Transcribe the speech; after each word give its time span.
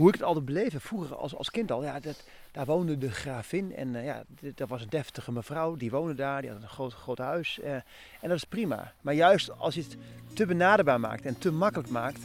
hoe 0.00 0.08
ik 0.08 0.14
het 0.14 0.24
altijd 0.24 0.44
beleefde, 0.44 0.80
vroeger 0.80 1.16
als, 1.16 1.34
als 1.36 1.50
kind 1.50 1.70
al, 1.72 1.82
ja, 1.82 2.00
dat, 2.00 2.24
daar 2.52 2.66
woonde 2.66 2.98
de 2.98 3.10
gravin 3.10 3.74
en 3.74 3.94
uh, 3.94 4.04
ja, 4.04 4.24
dat 4.54 4.68
was 4.68 4.82
een 4.82 4.88
deftige 4.88 5.32
mevrouw, 5.32 5.76
die 5.76 5.90
woonde 5.90 6.14
daar, 6.14 6.40
die 6.40 6.50
had 6.50 6.62
een 6.62 6.68
groot, 6.68 6.92
groot 6.92 7.18
huis. 7.18 7.58
Uh, 7.64 7.72
en 7.74 7.84
dat 8.20 8.36
is 8.36 8.44
prima. 8.44 8.92
Maar 9.00 9.14
juist 9.14 9.58
als 9.58 9.74
je 9.74 9.80
het 9.80 9.96
te 10.34 10.46
benaderbaar 10.46 11.00
maakt 11.00 11.24
en 11.24 11.38
te 11.38 11.52
makkelijk 11.52 11.90
maakt, 11.90 12.20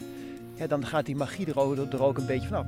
ja, 0.53 0.67
dan 0.67 0.85
gaat 0.85 1.05
die 1.05 1.15
magie 1.15 1.45
er 1.45 1.59
ook, 2.03 2.17
een 2.17 2.25
beetje 2.25 2.47
vanaf. 2.47 2.65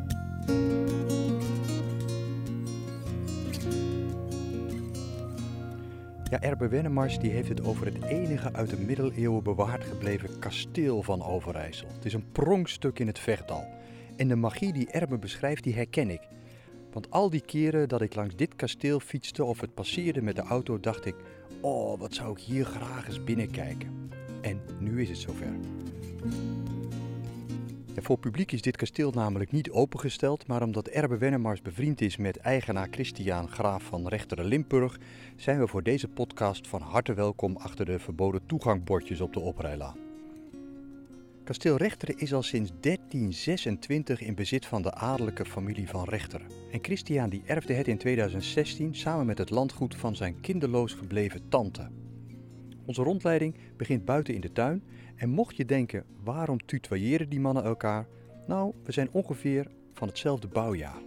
Ja, 6.29 6.41
Erbe 6.41 6.67
Wennemars 6.67 7.19
die 7.19 7.31
heeft 7.31 7.49
het 7.49 7.63
over 7.63 7.85
het 7.85 8.03
enige 8.03 8.53
uit 8.53 8.69
de 8.69 8.77
middeleeuwen 8.77 9.43
bewaard 9.43 9.83
gebleven 9.83 10.39
kasteel 10.39 11.03
van 11.03 11.23
Overijssel. 11.23 11.87
Het 11.95 12.05
is 12.05 12.13
een 12.13 12.31
pronkstuk 12.31 12.99
in 12.99 13.07
het 13.07 13.19
Vechtdal. 13.19 13.85
En 14.17 14.27
de 14.27 14.35
magie 14.35 14.73
die 14.73 14.91
Erbe 14.91 15.17
beschrijft, 15.17 15.63
die 15.63 15.73
herken 15.73 16.09
ik. 16.09 16.21
Want 16.91 17.11
al 17.11 17.29
die 17.29 17.41
keren 17.41 17.89
dat 17.89 18.01
ik 18.01 18.15
langs 18.15 18.35
dit 18.35 18.55
kasteel 18.55 18.99
fietste 18.99 19.43
of 19.43 19.61
het 19.61 19.73
passeerde 19.73 20.21
met 20.21 20.35
de 20.35 20.41
auto, 20.41 20.79
dacht 20.79 21.05
ik: 21.05 21.15
Oh, 21.61 21.99
wat 21.99 22.13
zou 22.13 22.31
ik 22.31 22.39
hier 22.39 22.65
graag 22.65 23.07
eens 23.07 23.23
binnenkijken. 23.23 24.11
En 24.41 24.61
nu 24.79 25.01
is 25.01 25.09
het 25.09 25.17
zover. 25.17 25.55
Ja, 27.93 28.01
voor 28.01 28.17
publiek 28.17 28.51
is 28.51 28.61
dit 28.61 28.77
kasteel 28.77 29.11
namelijk 29.11 29.51
niet 29.51 29.69
opengesteld, 29.69 30.47
maar 30.47 30.61
omdat 30.61 30.87
Erbe 30.87 31.17
Wennemars 31.17 31.61
bevriend 31.61 32.01
is 32.01 32.17
met 32.17 32.37
eigenaar 32.37 32.87
Christian 32.91 33.49
Graaf 33.49 33.83
van 33.83 34.07
Rechteren 34.07 34.45
Limburg, 34.45 34.99
zijn 35.35 35.59
we 35.59 35.67
voor 35.67 35.83
deze 35.83 36.07
podcast 36.07 36.67
van 36.67 36.81
harte 36.81 37.13
welkom 37.13 37.55
achter 37.55 37.85
de 37.85 37.99
verboden 37.99 38.45
toegangbordjes 38.45 39.21
op 39.21 39.33
de 39.33 39.39
oprijlaan. 39.39 40.06
Kasteel 41.47 41.77
Rechteren 41.77 42.17
is 42.17 42.33
al 42.33 42.43
sinds 42.43 42.71
1326 42.79 44.21
in 44.21 44.35
bezit 44.35 44.65
van 44.65 44.81
de 44.81 44.93
adellijke 44.93 45.45
familie 45.45 45.89
van 45.89 46.03
Rechteren. 46.03 46.47
En 46.71 46.79
Christian 46.81 47.29
die 47.29 47.41
erfde 47.45 47.73
het 47.73 47.87
in 47.87 47.97
2016 47.97 48.95
samen 48.95 49.25
met 49.25 49.37
het 49.37 49.49
landgoed 49.49 49.95
van 49.95 50.15
zijn 50.15 50.41
kinderloos 50.41 50.93
gebleven 50.93 51.49
tante. 51.49 51.89
Onze 52.85 53.03
rondleiding 53.03 53.55
begint 53.77 54.05
buiten 54.05 54.33
in 54.33 54.41
de 54.41 54.51
tuin 54.51 54.83
en 55.15 55.29
mocht 55.29 55.55
je 55.57 55.65
denken, 55.65 56.05
waarom 56.23 56.65
tutoyeren 56.65 57.29
die 57.29 57.39
mannen 57.39 57.63
elkaar? 57.63 58.07
Nou, 58.47 58.73
we 58.83 58.91
zijn 58.91 59.09
ongeveer 59.11 59.67
van 59.93 60.07
hetzelfde 60.07 60.47
bouwjaar. 60.47 61.01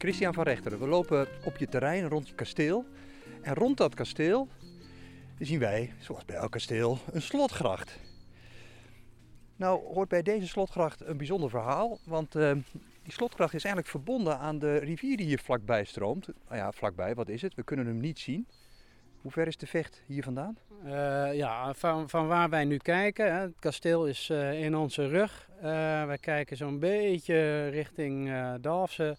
Christian 0.00 0.34
van 0.34 0.44
Rechteren, 0.44 0.78
we 0.78 0.86
lopen 0.86 1.28
op 1.44 1.56
je 1.56 1.68
terrein 1.68 2.08
rond 2.08 2.28
je 2.28 2.34
kasteel. 2.34 2.84
En 3.42 3.54
rond 3.54 3.76
dat 3.76 3.94
kasteel 3.94 4.48
zien 5.38 5.58
wij, 5.58 5.92
zoals 5.98 6.24
bij 6.24 6.36
elk 6.36 6.50
kasteel, 6.50 6.98
een 7.12 7.22
slotgracht. 7.22 7.98
Nou 9.56 9.94
hoort 9.94 10.08
bij 10.08 10.22
deze 10.22 10.46
slotgracht 10.48 11.00
een 11.00 11.16
bijzonder 11.16 11.50
verhaal, 11.50 11.98
want 12.04 12.36
uh, 12.36 12.52
die 13.02 13.12
slotgracht 13.12 13.54
is 13.54 13.64
eigenlijk 13.64 13.94
verbonden 13.94 14.38
aan 14.38 14.58
de 14.58 14.76
rivier 14.76 15.16
die 15.16 15.26
hier 15.26 15.38
vlakbij 15.38 15.84
stroomt. 15.84 16.26
Nou 16.26 16.56
ja, 16.56 16.72
vlakbij, 16.72 17.14
wat 17.14 17.28
is 17.28 17.42
het? 17.42 17.54
We 17.54 17.62
kunnen 17.62 17.86
hem 17.86 18.00
niet 18.00 18.18
zien. 18.18 18.48
Hoe 19.20 19.30
ver 19.30 19.46
is 19.46 19.56
de 19.56 19.66
vecht 19.66 20.02
hier 20.06 20.22
vandaan? 20.22 20.58
Uh, 20.84 21.34
ja, 21.34 21.74
van, 21.74 22.08
van 22.08 22.26
waar 22.26 22.50
wij 22.50 22.64
nu 22.64 22.76
kijken, 22.76 23.34
hè, 23.34 23.40
het 23.40 23.58
kasteel 23.58 24.06
is 24.06 24.28
uh, 24.28 24.62
in 24.62 24.76
onze 24.76 25.08
rug. 25.08 25.48
Wij 26.06 26.18
kijken 26.20 26.56
zo'n 26.56 26.78
beetje 26.78 27.68
richting 27.68 28.32
Dalfsen. 28.60 29.18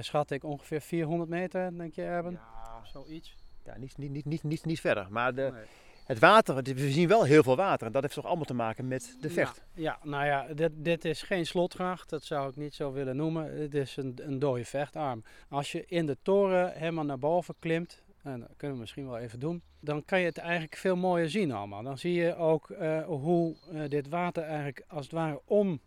Schat 0.00 0.30
ik 0.30 0.44
ongeveer 0.44 0.80
400 0.80 1.30
meter, 1.30 1.76
denk 1.76 1.94
je 1.94 2.02
Erben? 2.02 2.32
Ja, 2.32 2.84
zoiets. 2.84 3.36
Ja, 3.64 3.78
niet, 3.78 3.98
niet, 3.98 4.10
niet, 4.10 4.24
niet, 4.24 4.42
niet, 4.42 4.64
niet 4.64 4.80
verder. 4.80 5.06
Maar 5.10 5.34
de, 5.34 5.50
nee 5.52 5.64
het 6.04 6.18
water, 6.18 6.62
we 6.62 6.90
zien 6.90 7.08
wel 7.08 7.24
heel 7.24 7.42
veel 7.42 7.56
water. 7.56 7.86
En 7.86 7.92
dat 7.92 8.02
heeft 8.02 8.14
toch 8.14 8.26
allemaal 8.26 8.44
te 8.44 8.54
maken 8.54 8.88
met 8.88 9.16
de 9.20 9.30
vecht? 9.30 9.62
Ja, 9.74 9.82
ja 9.82 9.98
nou 10.10 10.24
ja, 10.24 10.46
dit, 10.54 10.70
dit 10.74 11.04
is 11.04 11.22
geen 11.22 11.46
slotgracht. 11.46 12.10
Dat 12.10 12.24
zou 12.24 12.48
ik 12.48 12.56
niet 12.56 12.74
zo 12.74 12.92
willen 12.92 13.16
noemen. 13.16 13.60
Het 13.60 13.74
is 13.74 13.96
een, 13.96 14.18
een 14.22 14.38
dode 14.38 14.64
vechtarm. 14.64 15.24
Als 15.48 15.72
je 15.72 15.84
in 15.86 16.06
de 16.06 16.16
toren 16.22 16.72
helemaal 16.72 17.04
naar 17.04 17.18
boven 17.18 17.54
klimt, 17.58 18.02
en 18.22 18.40
dat 18.40 18.48
kunnen 18.56 18.76
we 18.76 18.82
misschien 18.82 19.06
wel 19.06 19.18
even 19.18 19.40
doen, 19.40 19.62
dan 19.80 20.04
kan 20.04 20.20
je 20.20 20.26
het 20.26 20.38
eigenlijk 20.38 20.76
veel 20.76 20.96
mooier 20.96 21.30
zien 21.30 21.52
allemaal. 21.52 21.82
Dan 21.82 21.98
zie 21.98 22.12
je 22.14 22.36
ook 22.36 22.68
uh, 22.68 23.04
hoe 23.04 23.56
uh, 23.72 23.88
dit 23.88 24.08
water 24.08 24.42
eigenlijk 24.42 24.84
als 24.88 25.04
het 25.04 25.14
ware 25.14 25.40
om 25.44 25.80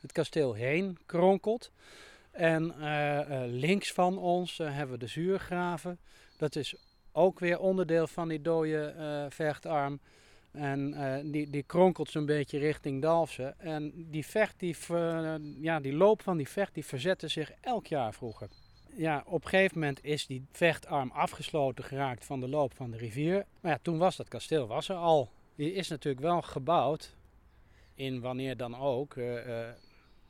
het 0.00 0.12
kasteel 0.12 0.52
heen 0.52 0.98
kronkelt. 1.06 1.70
En 2.36 2.74
uh, 2.78 3.20
links 3.46 3.92
van 3.92 4.18
ons 4.18 4.58
hebben 4.58 4.90
we 4.90 4.98
de 4.98 5.06
zuurgraven. 5.06 5.98
Dat 6.36 6.56
is 6.56 6.74
ook 7.12 7.38
weer 7.38 7.58
onderdeel 7.58 8.06
van 8.06 8.28
die 8.28 8.40
dode 8.40 8.94
vechtarm. 9.28 10.00
En 10.52 10.94
die, 11.30 11.50
die 11.50 11.62
kronkelt 11.62 12.10
zo'n 12.10 12.26
beetje 12.26 12.58
richting 12.58 13.02
Dalfsen. 13.02 13.60
En 13.60 13.92
die 14.10 14.26
vecht, 14.26 14.58
die, 14.58 14.76
ja, 15.60 15.80
die 15.80 15.92
loop 15.92 16.22
van 16.22 16.36
die 16.36 16.48
vecht, 16.48 16.74
die 16.74 16.84
verzette 16.84 17.28
zich 17.28 17.52
elk 17.60 17.86
jaar 17.86 18.14
vroeger. 18.14 18.48
Ja, 18.96 19.22
op 19.26 19.44
een 19.44 19.48
gegeven 19.48 19.78
moment 19.78 20.04
is 20.04 20.26
die 20.26 20.46
vechtarm 20.52 21.10
afgesloten 21.10 21.84
geraakt 21.84 22.24
van 22.24 22.40
de 22.40 22.48
loop 22.48 22.74
van 22.74 22.90
de 22.90 22.96
rivier. 22.96 23.46
Maar 23.60 23.72
ja, 23.72 23.78
toen 23.82 23.98
was 23.98 24.16
dat 24.16 24.28
kasteel 24.28 24.66
was 24.66 24.88
er 24.88 24.96
al. 24.96 25.30
Die 25.54 25.72
is 25.72 25.88
natuurlijk 25.88 26.24
wel 26.24 26.42
gebouwd. 26.42 27.14
In 27.94 28.20
wanneer 28.20 28.56
dan 28.56 28.76
ook. 28.76 29.14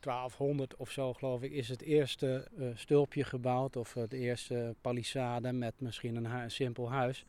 1200 0.07 0.75
of 0.75 0.91
zo, 0.91 1.13
geloof 1.13 1.41
ik, 1.41 1.51
is 1.51 1.69
het 1.69 1.81
eerste 1.81 2.47
uh, 2.57 2.69
stulpje 2.75 3.23
gebouwd. 3.23 3.75
Of 3.75 3.93
het 3.93 4.13
eerste 4.13 4.75
palissade 4.81 5.51
met 5.51 5.73
misschien 5.77 6.15
een, 6.15 6.25
hu 6.25 6.49
simpel 6.49 6.91
huis. 6.91 7.25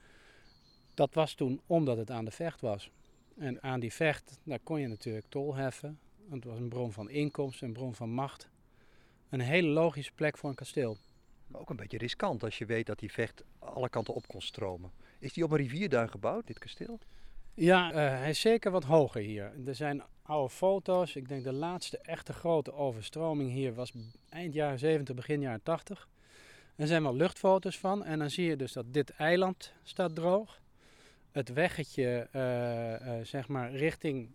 Dat 0.94 1.14
was 1.14 1.34
toen 1.34 1.60
omdat 1.66 1.96
het 1.96 2.10
aan 2.10 2.24
de 2.24 2.30
vecht 2.30 2.60
was. 2.60 2.90
En 3.38 3.62
aan 3.62 3.80
die 3.80 3.92
vecht, 3.92 4.38
daar 4.42 4.58
kon 4.58 4.80
je 4.80 4.86
natuurlijk 4.86 5.26
tol 5.28 5.54
heffen. 5.54 5.98
Het 6.30 6.44
was 6.44 6.58
een 6.58 6.68
bron 6.68 6.92
van 6.92 7.10
inkomsten, 7.10 7.66
een 7.66 7.72
bron 7.72 7.94
van 7.94 8.10
macht. 8.10 8.48
Een 9.28 9.40
hele 9.40 9.68
logische 9.68 10.12
plek 10.12 10.38
voor 10.38 10.50
een 10.50 10.54
kasteel. 10.54 10.96
Maar 11.46 11.60
ook 11.60 11.70
een 11.70 11.76
beetje 11.76 11.98
riskant 11.98 12.42
als 12.42 12.58
je 12.58 12.66
weet 12.66 12.86
dat 12.86 12.98
die 12.98 13.12
vecht 13.12 13.42
alle 13.58 13.88
kanten 13.88 14.14
op 14.14 14.26
kon 14.26 14.40
stromen. 14.40 14.90
Is 15.18 15.32
die 15.32 15.44
op 15.44 15.50
een 15.50 15.56
rivierduin 15.56 16.10
gebouwd, 16.10 16.46
dit 16.46 16.58
kasteel? 16.58 16.98
Ja, 17.54 17.90
uh, 17.90 17.94
hij 17.94 18.30
is 18.30 18.40
zeker 18.40 18.70
wat 18.70 18.84
hoger 18.84 19.20
hier. 19.20 19.52
Er 19.66 19.74
zijn 19.74 20.02
oude 20.28 20.54
foto's. 20.54 21.16
Ik 21.16 21.28
denk 21.28 21.44
de 21.44 21.52
laatste 21.52 21.98
echte 21.98 22.32
grote 22.32 22.72
overstroming 22.72 23.50
hier 23.50 23.74
was 23.74 23.92
eind 24.28 24.54
jaren 24.54 24.78
70, 24.78 25.14
begin 25.14 25.40
jaren 25.40 25.62
80. 25.62 26.08
Er 26.76 26.86
zijn 26.86 27.02
wel 27.02 27.14
luchtfoto's 27.14 27.78
van. 27.78 28.04
En 28.04 28.18
dan 28.18 28.30
zie 28.30 28.46
je 28.46 28.56
dus 28.56 28.72
dat 28.72 28.92
dit 28.92 29.10
eiland 29.10 29.72
staat 29.82 30.14
droog. 30.14 30.60
Het 31.30 31.52
weggetje, 31.52 32.28
uh, 32.32 33.18
uh, 33.18 33.24
zeg 33.24 33.48
maar, 33.48 33.72
richting 33.72 34.30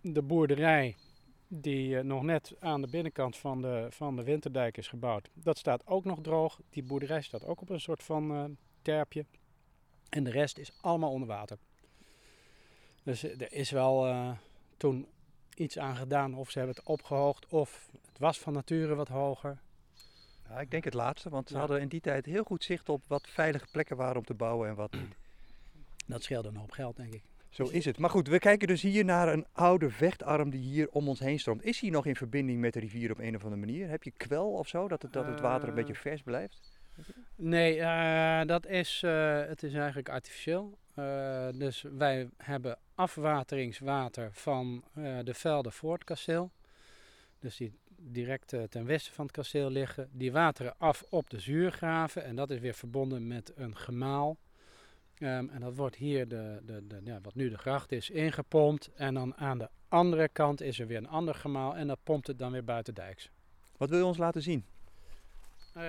de 0.00 0.22
boerderij, 0.22 0.96
die 1.48 1.88
uh, 1.88 2.00
nog 2.02 2.22
net 2.22 2.54
aan 2.58 2.80
de 2.80 2.88
binnenkant 2.88 3.36
van 3.36 3.62
de, 3.62 3.86
van 3.90 4.16
de 4.16 4.22
winterdijk 4.22 4.76
is 4.76 4.88
gebouwd, 4.88 5.28
dat 5.34 5.58
staat 5.58 5.86
ook 5.86 6.04
nog 6.04 6.20
droog. 6.20 6.60
Die 6.70 6.82
boerderij 6.82 7.22
staat 7.22 7.44
ook 7.44 7.60
op 7.60 7.70
een 7.70 7.80
soort 7.80 8.02
van 8.02 8.56
terpje. 8.82 9.24
En 10.08 10.24
de 10.24 10.30
rest 10.30 10.58
is 10.58 10.72
allemaal 10.80 11.10
onder 11.10 11.28
water. 11.28 11.58
Dus 13.02 13.22
er 13.22 13.52
is 13.52 13.70
wel 13.70 14.36
toen 14.76 15.06
iets 15.62 15.78
aan 15.78 15.96
gedaan. 15.96 16.34
Of 16.34 16.50
ze 16.50 16.58
hebben 16.58 16.76
het 16.76 16.86
opgehoogd 16.86 17.46
of 17.46 17.88
het 18.08 18.18
was 18.18 18.38
van 18.38 18.52
nature 18.52 18.94
wat 18.94 19.08
hoger. 19.08 19.58
Ja, 20.48 20.60
ik 20.60 20.70
denk 20.70 20.84
het 20.84 20.94
laatste, 20.94 21.28
want 21.28 21.48
ze 21.48 21.54
ja. 21.54 21.60
hadden 21.60 21.80
in 21.80 21.88
die 21.88 22.00
tijd 22.00 22.26
heel 22.26 22.44
goed 22.44 22.64
zicht 22.64 22.88
op 22.88 23.02
wat 23.06 23.28
veilige 23.28 23.66
plekken 23.70 23.96
waren 23.96 24.16
om 24.16 24.24
te 24.24 24.34
bouwen 24.34 24.68
en 24.68 24.74
wat 24.74 24.92
niet. 24.92 25.16
Dat 26.06 26.22
scheelde 26.22 26.48
een 26.48 26.56
hoop 26.56 26.70
geld, 26.70 26.96
denk 26.96 27.14
ik. 27.14 27.22
Zo 27.48 27.64
is 27.64 27.84
het. 27.84 27.98
Maar 27.98 28.10
goed, 28.10 28.28
we 28.28 28.38
kijken 28.38 28.68
dus 28.68 28.82
hier 28.82 29.04
naar 29.04 29.32
een 29.32 29.46
oude 29.52 29.90
vechtarm 29.90 30.50
die 30.50 30.60
hier 30.60 30.88
om 30.90 31.08
ons 31.08 31.18
heen 31.18 31.38
stroomt. 31.38 31.64
Is 31.64 31.80
hij 31.80 31.90
nog 31.90 32.06
in 32.06 32.16
verbinding 32.16 32.60
met 32.60 32.72
de 32.72 32.80
rivier 32.80 33.10
op 33.10 33.18
een 33.18 33.36
of 33.36 33.42
andere 33.42 33.60
manier? 33.60 33.88
Heb 33.88 34.02
je 34.02 34.10
kwel 34.10 34.52
of 34.52 34.68
zo, 34.68 34.88
dat 34.88 35.02
het, 35.02 35.12
dat 35.12 35.26
het 35.26 35.40
water 35.40 35.68
een 35.68 35.74
beetje 35.74 35.94
vers 35.94 36.22
blijft? 36.22 36.60
Nee, 37.36 37.76
uh, 37.76 38.44
dat 38.44 38.66
is, 38.66 39.02
uh, 39.04 39.40
het 39.46 39.62
is 39.62 39.74
eigenlijk 39.74 40.08
artificieel. 40.08 40.78
Uh, 40.98 41.48
dus 41.54 41.82
wij 41.82 42.28
hebben 42.36 42.78
afwateringswater 42.94 44.32
van 44.32 44.84
de 45.24 45.34
velden 45.34 45.72
voor 45.72 45.92
het 45.92 46.04
kasteel. 46.04 46.50
Dus 47.38 47.56
die 47.56 47.72
direct 47.96 48.54
ten 48.68 48.84
westen 48.84 49.12
van 49.12 49.24
het 49.24 49.34
kasteel 49.34 49.70
liggen. 49.70 50.08
Die 50.12 50.32
wateren 50.32 50.74
af 50.78 51.04
op 51.08 51.30
de 51.30 51.40
zuurgraven 51.40 52.24
en 52.24 52.36
dat 52.36 52.50
is 52.50 52.58
weer 52.58 52.74
verbonden 52.74 53.26
met 53.26 53.52
een 53.56 53.76
gemaal. 53.76 54.36
Um, 55.18 55.48
en 55.48 55.60
dat 55.60 55.76
wordt 55.76 55.96
hier, 55.96 56.28
de, 56.28 56.60
de, 56.66 56.86
de, 56.86 57.00
ja, 57.04 57.20
wat 57.22 57.34
nu 57.34 57.48
de 57.48 57.58
gracht 57.58 57.92
is, 57.92 58.10
ingepompt. 58.10 58.90
En 58.94 59.14
dan 59.14 59.36
aan 59.36 59.58
de 59.58 59.68
andere 59.88 60.28
kant 60.28 60.60
is 60.60 60.80
er 60.80 60.86
weer 60.86 60.96
een 60.96 61.08
ander 61.08 61.34
gemaal 61.34 61.76
en 61.76 61.86
dat 61.86 61.98
pompt 62.02 62.26
het 62.26 62.38
dan 62.38 62.52
weer 62.52 62.64
buitendijks. 62.64 63.30
Wat 63.76 63.88
wil 63.88 63.98
je 63.98 64.04
ons 64.04 64.18
laten 64.18 64.42
zien? 64.42 64.64
Uh, 65.76 65.82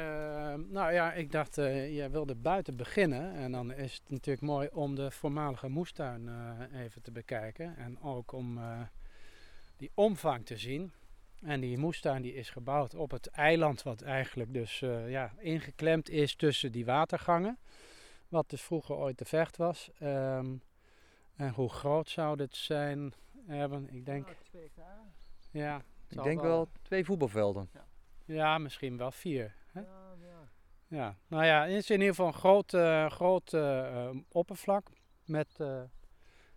nou 0.70 0.94
ja, 0.94 1.14
ik 1.14 1.32
dacht, 1.32 1.58
uh, 1.58 1.96
jij 1.96 2.12
wilde 2.12 2.36
buiten 2.36 2.76
beginnen. 2.76 3.34
En 3.34 3.52
dan 3.52 3.74
is 3.74 3.94
het 3.94 4.10
natuurlijk 4.10 4.46
mooi 4.46 4.70
om 4.72 4.96
de 4.96 5.12
voormalige 5.12 5.68
moestuin 5.68 6.28
uh, 6.28 6.82
even 6.82 7.02
te 7.02 7.12
bekijken. 7.12 7.78
En 7.78 8.02
ook 8.02 8.32
om 8.32 8.60
die 9.78 9.92
omvang 9.94 10.46
te 10.46 10.58
zien. 10.58 10.92
En 11.42 11.60
die 11.60 11.78
moestuin 11.78 12.22
die 12.22 12.34
is 12.34 12.50
gebouwd 12.50 12.96
op 12.96 13.12
het 13.12 13.28
eiland, 13.28 13.84
wat 13.84 14.02
eigenlijk 14.02 14.54
dus 14.54 14.80
ja, 15.08 15.32
ingeklemd 15.38 16.10
is 16.10 16.36
tussen 16.36 16.72
die 16.72 16.86
watergangen. 16.86 17.58
wat 18.28 18.50
dus 18.50 18.62
vroeger 18.62 18.96
ooit 18.96 19.18
de 19.18 19.26
vecht 19.26 19.58
was. 19.58 19.90
Ehm, 20.00 20.56
en 21.36 21.50
hoe 21.54 21.70
groot 21.70 22.10
zou 22.10 22.36
dit 22.38 22.56
zijn, 22.56 23.14
Erben? 23.48 23.88
Ik 23.94 24.06
denk, 24.06 24.28
ja, 25.52 25.82
het 26.08 26.18
Ik 26.18 26.24
denk 26.24 26.42
wel 26.42 26.68
twee 26.82 27.06
voetbalvelden. 27.06 27.70
Ja, 27.74 27.86
misschien 28.58 28.98
wel 28.98 29.12
vier. 29.12 29.56
Hè? 29.72 29.82
Ja, 30.88 31.16
nou 31.28 31.46
ja, 31.46 31.62
het 31.62 31.72
is 31.72 31.90
in 31.90 32.00
ieder 32.00 32.16
geval 32.16 32.28
een 32.28 32.34
groot, 32.34 32.70
groot 33.14 33.54
eh, 33.54 34.10
oppervlak 34.32 34.88
met 35.26 35.48
eh, 35.58 35.82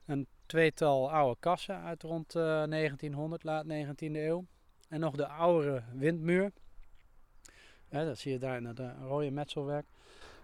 een 0.07 0.27
tweetal 0.47 1.11
oude 1.13 1.37
kassen 1.41 1.83
uit 1.83 2.03
rond 2.03 2.35
eh, 2.35 2.43
1900, 2.43 3.43
laat 3.43 3.65
19e 3.65 3.97
eeuw. 3.99 4.45
En 4.89 5.01
nog 5.01 5.17
de 5.17 5.27
oudere 5.27 5.83
windmuur. 5.93 6.53
Hè, 7.89 8.05
dat 8.05 8.19
zie 8.19 8.33
je 8.33 8.39
daar 8.39 8.57
in 8.57 8.65
het 8.65 8.81
rode 9.01 9.31
metselwerk. 9.31 9.87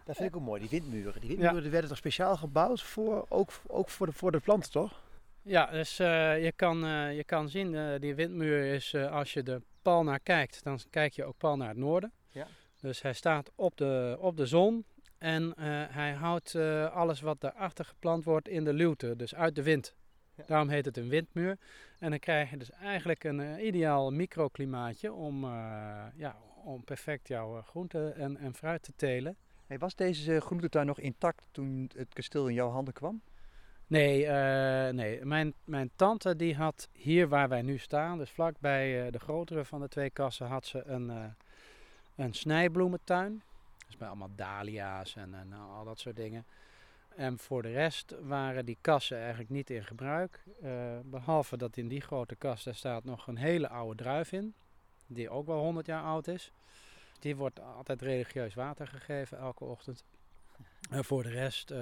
Dat 0.04 0.16
vind 0.16 0.28
ik 0.28 0.36
ook 0.36 0.42
mooi, 0.42 0.60
die 0.60 0.80
windmuren. 0.80 1.20
Die 1.20 1.28
windmuren 1.28 1.62
die 1.62 1.70
werden 1.70 1.88
toch 1.88 1.98
speciaal 1.98 2.36
gebouwd, 2.36 2.82
voor, 2.82 3.26
ook, 3.28 3.50
ook 3.66 3.88
voor, 3.88 4.06
de, 4.06 4.12
voor 4.12 4.32
de 4.32 4.40
planten, 4.40 4.70
toch? 4.70 5.02
Ja, 5.42 5.66
dus 5.66 5.98
eh, 5.98 6.44
je, 6.44 6.52
kan, 6.52 6.84
eh, 6.84 7.16
je 7.16 7.24
kan 7.24 7.48
zien, 7.48 7.74
eh, 7.74 8.00
die 8.00 8.14
windmuur 8.14 8.64
is, 8.64 8.92
eh, 8.92 9.12
als 9.12 9.32
je 9.32 9.42
er 9.42 9.62
pal 9.82 10.02
naar 10.02 10.20
kijkt, 10.20 10.64
dan 10.64 10.78
kijk 10.90 11.12
je 11.12 11.24
ook 11.24 11.36
pal 11.36 11.56
naar 11.56 11.68
het 11.68 11.76
noorden. 11.76 12.12
Ja. 12.28 12.46
Dus 12.80 13.02
hij 13.02 13.12
staat 13.12 13.50
op 13.54 13.76
de, 13.76 14.16
op 14.20 14.36
de 14.36 14.46
zon 14.46 14.84
en 15.18 15.54
eh, 15.54 15.64
hij 15.88 16.12
houdt 16.12 16.54
eh, 16.54 16.92
alles 16.94 17.20
wat 17.20 17.40
daarachter 17.40 17.84
geplant 17.84 18.24
wordt 18.24 18.48
in 18.48 18.64
de 18.64 18.72
luwte, 18.72 19.16
dus 19.16 19.34
uit 19.34 19.54
de 19.54 19.62
wind. 19.62 19.94
Ja. 20.34 20.44
Daarom 20.46 20.68
heet 20.68 20.84
het 20.84 20.96
een 20.96 21.08
windmuur. 21.08 21.58
En 21.98 22.10
dan 22.10 22.18
krijg 22.18 22.50
je 22.50 22.56
dus 22.56 22.70
eigenlijk 22.70 23.24
een 23.24 23.40
eh, 23.40 23.66
ideaal 23.66 24.10
microklimaatje 24.10 25.12
om, 25.12 25.44
ja, 26.14 26.36
om 26.64 26.84
perfect 26.84 27.28
jouw 27.28 27.56
eh, 27.56 27.64
groente 27.64 28.08
en, 28.08 28.36
en 28.36 28.54
fruit 28.54 28.82
te 28.82 28.92
telen. 28.96 29.36
Hey, 29.66 29.78
was 29.78 29.94
deze 29.94 30.40
groentetuin 30.40 30.86
nog 30.86 30.98
intact 30.98 31.48
toen 31.50 31.90
het 31.96 32.12
kasteel 32.12 32.48
in 32.48 32.54
jouw 32.54 32.70
handen 32.70 32.94
kwam? 32.94 33.22
Nee, 33.92 34.26
eh, 34.26 34.92
nee. 34.92 35.24
Mijn, 35.24 35.54
mijn 35.64 35.90
tante 35.96 36.36
die 36.36 36.54
had 36.56 36.88
hier 36.92 37.28
waar 37.28 37.48
wij 37.48 37.62
nu 37.62 37.78
staan, 37.78 38.18
dus 38.18 38.30
vlakbij 38.30 39.06
eh, 39.06 39.12
de 39.12 39.18
grotere 39.18 39.64
van 39.64 39.80
de 39.80 39.88
twee 39.88 40.10
kassen, 40.10 40.46
had 40.46 40.66
ze 40.66 40.84
een, 40.84 41.10
eh, 41.10 41.24
een 42.16 42.34
snijbloementuin. 42.34 43.42
Dus 43.86 43.96
met 43.96 44.08
allemaal 44.08 44.30
dahlia's 44.36 45.16
en, 45.16 45.34
en 45.34 45.52
al 45.52 45.84
dat 45.84 45.98
soort 45.98 46.16
dingen. 46.16 46.44
En 47.16 47.38
voor 47.38 47.62
de 47.62 47.72
rest 47.72 48.14
waren 48.20 48.64
die 48.64 48.78
kassen 48.80 49.18
eigenlijk 49.18 49.50
niet 49.50 49.70
in 49.70 49.84
gebruik. 49.84 50.44
eh, 50.62 50.98
behalve 51.04 51.56
dat 51.56 51.76
in 51.76 51.88
die 51.88 52.00
grote 52.00 52.36
kast 52.36 52.64
daar 52.64 52.74
staat 52.74 53.04
nog 53.04 53.26
een 53.26 53.36
hele 53.36 53.68
oude 53.68 54.02
druif 54.02 54.32
in. 54.32 54.54
Die 55.06 55.30
ook 55.30 55.46
wel 55.46 55.58
100 55.58 55.86
jaar 55.86 56.02
oud 56.02 56.26
is. 56.26 56.52
Die 57.18 57.36
wordt 57.36 57.60
altijd 57.60 58.02
religieus 58.02 58.54
water 58.54 58.86
gegeven 58.86 59.38
elke 59.38 59.64
ochtend. 59.64 60.04
En 60.90 61.04
voor 61.04 61.22
de 61.22 61.30
rest 61.30 61.72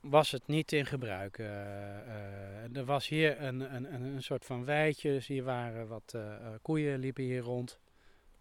was 0.00 0.30
het 0.30 0.46
niet 0.46 0.72
in 0.72 0.86
gebruik. 0.86 1.38
eh, 1.38 1.46
eh. 1.98 2.76
er 2.76 2.84
was 2.84 3.08
hier 3.08 3.40
een, 3.42 3.74
een, 3.74 3.94
een, 3.94 4.02
een 4.02 4.22
soort 4.22 4.44
van 4.44 4.64
weidje. 4.64 5.10
Dus 5.10 5.26
hier 5.26 5.44
waren 5.44 5.88
wat 5.88 6.12
eh, 6.14 6.36
koeien 6.62 6.98
liepen 6.98 7.24
hier 7.24 7.40
rond. 7.40 7.78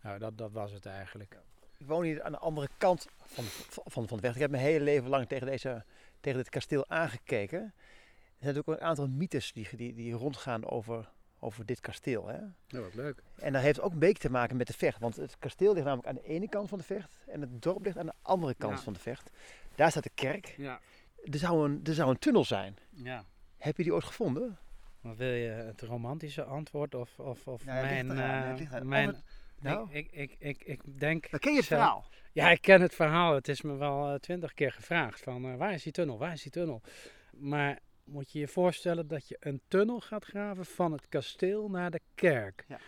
Nou, 0.02 0.20
dat, 0.20 0.38
dat 0.38 0.52
was 0.52 0.72
het 0.72 0.86
eigenlijk. 0.86 1.38
Ik 1.78 1.88
woon 1.88 2.04
hier 2.04 2.24
aan 2.24 2.32
de 2.32 2.38
andere 2.38 2.70
kant 2.78 3.08
van, 3.26 3.44
van, 3.70 4.08
van 4.08 4.18
de 4.18 4.22
weg. 4.22 4.34
Ik 4.34 4.42
heb 4.42 4.52
mijn 4.52 4.64
hele 4.64 4.84
leven 4.84 5.10
lang 5.10 5.28
tegen, 5.28 5.48
deze, 5.48 5.84
tegen 6.20 6.40
dit 6.40 6.50
kasteel 6.50 6.88
aangekeken. 6.88 7.60
Er 7.60 8.46
zijn 8.46 8.56
natuurlijk 8.56 8.68
ook 8.70 8.76
een 8.76 8.90
aantal 8.90 9.08
mythes 9.08 9.54
die, 9.54 9.68
die, 9.76 9.94
die 9.94 10.14
rondgaan 10.14 10.66
over, 10.70 11.10
over 11.40 11.66
dit 11.66 11.80
kasteel. 11.80 12.28
Hè? 12.28 12.40
Dat 12.68 12.84
was 12.84 12.94
leuk. 12.94 13.22
En 13.36 13.54
dat 13.54 13.62
heeft 13.62 13.82
ook 13.82 13.92
een 13.92 14.00
beetje 14.00 14.24
te 14.28 14.32
maken 14.32 14.58
met 14.58 14.68
de 14.68 14.74
vecht. 14.74 15.00
Want 15.00 15.16
het 15.16 15.36
kasteel 15.40 15.74
ligt 15.74 15.86
namelijk 15.86 16.08
aan 16.08 16.16
de 16.16 16.28
ene 16.28 16.50
kant 16.50 16.70
van 16.70 16.78
de 16.78 16.84
vecht. 16.84 17.18
En 17.28 17.42
het 17.42 17.62
dorp 17.62 17.84
ligt 17.86 17.98
aan 17.98 18.06
de 18.06 18.14
andere 18.22 18.54
kant 18.54 18.78
Ja. 18.78 18.84
van 18.84 18.94
de 18.94 19.00
vecht. 19.00 19.30
Daar 19.76 19.92
staat 19.92 20.04
de 20.04 20.12
kerk. 20.16 20.54
Ja. 20.58 20.80
Er 21.24 21.38
zou, 21.40 21.70
een, 21.70 21.80
er 21.84 21.94
zou 21.94 22.10
een 22.10 22.20
tunnel 22.20 22.46
zijn. 22.46 22.76
ja. 22.90 23.24
Heb 23.58 23.78
je 23.78 23.84
die 23.84 23.94
ooit 23.94 24.04
gevonden? 24.04 24.58
Maar 25.02 25.16
wil 25.16 25.32
je 25.34 25.50
het 25.50 25.82
romantische 25.82 26.44
antwoord 26.44 26.96
of, 26.96 27.20
of, 27.20 27.48
of 27.48 27.66
Ja, 27.66 27.74
mijn... 27.74 28.10
het- 29.10 29.24
Nou, 29.62 29.88
ik, 29.92 30.12
ik, 30.12 30.36
ik, 30.40 30.64
ik, 30.64 30.82
denk... 31.00 31.30
dan 31.30 31.40
ken 31.40 31.52
je 31.52 31.58
het 31.58 31.68
zelf- 31.68 31.82
verhaal. 31.82 32.06
Ja, 32.32 32.50
ik 32.52 32.62
ken 32.62 32.82
het 32.82 32.96
verhaal. 32.96 33.36
Het 33.36 33.48
is 33.48 33.62
me 33.62 33.76
wel 33.76 34.08
eh, 34.10 34.16
twintig 34.16 34.54
keer 34.54 34.72
gevraagd 34.72 35.22
van 35.22 35.46
eh, 35.46 35.56
waar 35.56 35.74
is 35.74 35.84
die 35.84 35.92
tunnel, 35.92 36.18
waar 36.18 36.34
is 36.34 36.42
die 36.42 36.52
tunnel? 36.52 36.82
Maar 37.32 37.80
moet 38.04 38.32
je 38.32 38.40
je 38.40 38.48
voorstellen 38.48 39.08
dat 39.08 39.28
je 39.28 39.38
een 39.40 39.62
tunnel 39.68 40.00
gaat 40.00 40.26
graven 40.26 40.66
van 40.66 40.92
het 40.92 41.08
kasteel 41.10 41.70
naar 41.70 41.92
de 41.92 42.02
kerk. 42.16 42.66
Ja. 42.68 42.80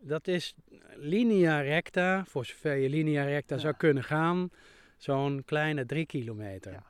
Dat 0.00 0.28
is 0.28 0.54
linea 0.96 1.60
recta, 1.60 2.24
voor 2.24 2.44
zover 2.46 2.74
je 2.76 2.88
linea 2.88 3.24
recta 3.24 3.54
Ja. 3.54 3.60
zou 3.60 3.74
kunnen 3.74 4.04
gaan, 4.04 4.50
zo'n 4.96 5.42
kleine 5.44 5.86
drie 5.86 6.06
kilometer. 6.06 6.82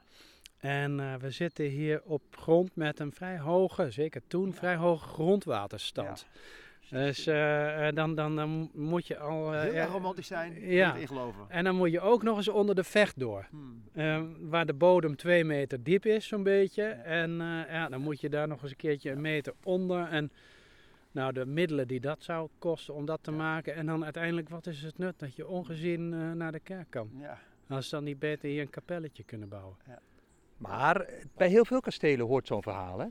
Ja. 0.65 0.71
En 0.71 1.01
eh, 1.01 1.15
we 1.15 1.31
zitten 1.31 1.65
hier 1.65 2.03
op 2.05 2.23
grond 2.31 2.77
met 2.77 3.01
een 3.01 3.13
vrij 3.13 3.39
hoge, 3.39 3.91
zeker 3.91 4.23
toen, 4.27 4.55
vrij 4.55 4.77
hoge 4.77 5.07
grondwaterstand. 5.09 6.27
Dus 6.91 7.27
eh, 7.27 7.89
eh, 7.89 7.95
dan, 7.95 8.15
dan, 8.15 8.37
dan 8.37 8.71
moet 8.75 9.07
je 9.07 9.19
al... 9.19 9.53
Heel 9.53 9.73
ja, 9.73 9.81
erg 9.81 9.91
romantisch 9.91 10.27
zijn. 10.27 10.61
ja. 10.61 10.69
Ja. 10.69 10.95
in 10.95 11.07
geloven. 11.07 11.45
en 11.49 11.65
dan 11.65 11.77
moet 11.77 11.91
je 11.91 12.01
ook 12.01 12.23
nog 12.23 12.37
eens 12.37 12.49
onder 12.49 12.75
de 12.75 12.85
vecht 12.85 13.19
door. 13.19 13.47
Hmm. 13.51 13.83
Ehm, 13.95 14.27
waar 14.41 14.67
de 14.67 14.75
bodem 14.75 15.17
twee 15.17 15.45
meter 15.45 15.83
diep 15.83 16.07
is, 16.07 16.27
zo'n 16.27 16.43
beetje. 16.43 16.85
En 16.85 17.37
ja, 17.69 17.89
dan 17.89 18.01
moet 18.01 18.21
je 18.21 18.29
daar 18.29 18.49
nog 18.49 18.63
eens 18.63 18.71
een 18.71 18.77
keertje 18.77 19.11
een 19.11 19.21
meter 19.21 19.55
onder. 19.63 20.09
En 20.09 20.33
nou, 21.13 21.33
de 21.33 21.47
middelen 21.47 21.89
die 21.89 22.01
dat 22.01 22.23
zou 22.23 22.49
kosten 22.59 22.95
om 22.95 23.05
dat 23.05 23.19
te 23.23 23.31
Ja. 23.31 23.37
maken. 23.37 23.75
En 23.75 23.87
dan 23.87 24.05
uiteindelijk, 24.05 24.49
wat 24.49 24.67
is 24.67 24.83
het 24.83 24.99
nut 24.99 25.19
dat 25.19 25.37
je 25.37 25.49
ongezien 25.49 26.37
naar 26.37 26.53
de 26.53 26.61
kerk 26.61 26.87
kan? 26.91 27.11
Ja. 27.21 27.39
Als 27.69 27.89
ze 27.89 27.95
dan 27.95 28.05
niet 28.05 28.19
beter 28.19 28.49
hier 28.49 28.61
een 28.61 28.71
kapelletje 28.71 29.25
kunnen 29.25 29.49
bouwen. 29.49 29.77
Maar 30.56 31.06
bij 31.37 31.49
heel 31.49 31.65
veel 31.65 31.81
kastelen 31.81 32.27
hoort 32.27 32.47
zo'n 32.47 32.62
verhaal, 32.62 32.99
hè? 32.99 33.06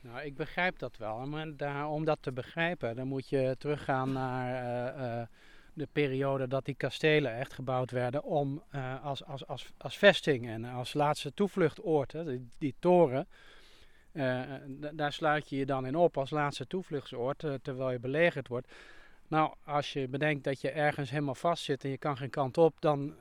Nou, 0.00 0.20
ik 0.20 0.36
begrijp 0.36 0.78
dat 0.78 0.96
wel. 0.96 1.26
Maar 1.26 1.88
om 1.88 2.04
dat 2.04 2.18
te 2.20 2.32
begrijpen, 2.32 2.96
dan 2.96 3.08
moet 3.08 3.28
je 3.28 3.56
teruggaan 3.58 4.12
naar 4.12 4.64
eh, 4.64 5.20
eh, 5.20 5.26
de 5.72 5.88
periode 5.92 6.48
dat 6.48 6.64
die 6.64 6.74
kastelen 6.74 7.36
echt 7.36 7.52
gebouwd 7.52 7.90
werden 7.90 8.22
om 8.22 8.62
eh, 8.70 9.04
als, 9.04 9.24
als, 9.24 9.46
als, 9.46 9.72
als 9.76 9.98
vesting 9.98 10.48
en 10.48 10.64
als 10.64 10.94
laatste 10.94 11.34
toevluchtoord, 11.34 12.12
hè, 12.12 12.38
die, 12.58 12.74
toren. 12.78 13.28
daar 14.92 15.12
sluit 15.12 15.48
je 15.48 15.56
je 15.56 15.66
dan 15.66 15.86
in 15.86 15.96
op 15.96 16.18
als 16.18 16.30
laatste 16.30 16.66
toevluchtsoord 16.66 17.44
terwijl 17.62 17.90
je 17.90 17.98
belegerd 17.98 18.48
wordt. 18.48 18.72
Nou, 19.28 19.54
als 19.64 19.92
je 19.92 20.08
bedenkt 20.08 20.44
dat 20.44 20.60
je 20.60 20.70
ergens 20.70 21.10
helemaal 21.10 21.34
vast 21.34 21.64
zit 21.64 21.84
en 21.84 21.90
je 21.90 21.98
kan 21.98 22.16
geen 22.16 22.30
kant 22.30 22.58
op, 22.58 22.80
dan 22.80 23.14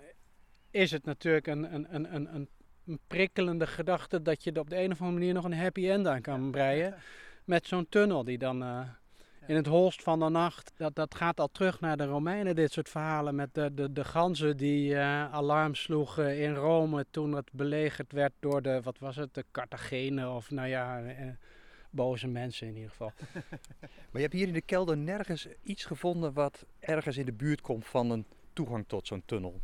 is 0.72 0.92
het 0.92 1.06
natuurlijk 1.06 1.48
een, 1.48 1.74
een, 1.74 2.16
een, 2.16 2.36
een, 2.36 2.50
een 2.88 3.00
prikkelende 3.08 3.68
gedachte 3.68 4.22
dat 4.22 4.44
je 4.44 4.52
er 4.52 4.60
op 4.60 4.70
de 4.70 4.82
een 4.82 4.92
of 4.92 5.02
andere 5.02 5.20
manier 5.20 5.34
nog 5.34 5.44
een 5.44 5.54
happy 5.54 5.90
end 5.90 6.08
aan 6.08 6.22
kan 6.22 6.52
breien. 6.52 6.96
Met 7.46 7.68
zo'n 7.68 7.90
tunnel 7.90 8.24
die 8.24 8.38
dan 8.38 8.64
eh, 8.64 8.82
in 9.48 9.56
het 9.56 9.66
holst 9.66 10.04
van 10.04 10.20
de 10.20 10.30
nacht. 10.30 10.72
Dat, 10.78 10.96
dat 10.96 11.16
gaat 11.16 11.40
al 11.40 11.48
terug 11.52 11.80
naar 11.80 11.98
de 11.98 12.06
Romeinen, 12.06 12.56
dit 12.56 12.72
soort 12.72 12.90
verhalen. 12.90 13.36
Met 13.36 13.54
de, 13.54 13.74
de, 13.74 13.92
de 13.94 14.04
ganzen 14.04 14.58
die 14.58 14.96
eh, 14.96 15.34
alarm 15.34 15.76
sloegen 15.76 16.40
in 16.40 16.54
Rome 16.54 17.06
toen 17.12 17.32
het 17.32 17.50
belegerd 17.52 18.12
werd 18.12 18.34
door 18.40 18.62
de, 18.62 18.82
wat 18.82 19.00
was 19.00 19.16
het, 19.16 19.34
de 19.34 19.46
Cartagenen 19.52 20.36
of 20.36 20.52
nou 20.52 20.68
ja, 20.68 21.02
eh, 21.02 21.28
boze 21.90 22.28
mensen 22.28 22.68
in 22.68 22.76
ieder 22.76 22.90
geval. 22.90 23.12
Maar 23.80 24.22
je 24.22 24.22
hebt 24.22 24.34
hier 24.34 24.48
in 24.48 24.54
de 24.54 24.62
kelder 24.62 24.98
nergens 24.98 25.48
iets 25.64 25.86
gevonden 25.86 26.34
wat 26.34 26.66
ergens 26.80 27.18
in 27.18 27.26
de 27.26 27.34
buurt 27.34 27.62
komt 27.62 27.86
van 27.86 28.10
een 28.10 28.26
toegang 28.54 28.88
tot 28.88 29.08
zo'n 29.08 29.24
tunnel. 29.26 29.62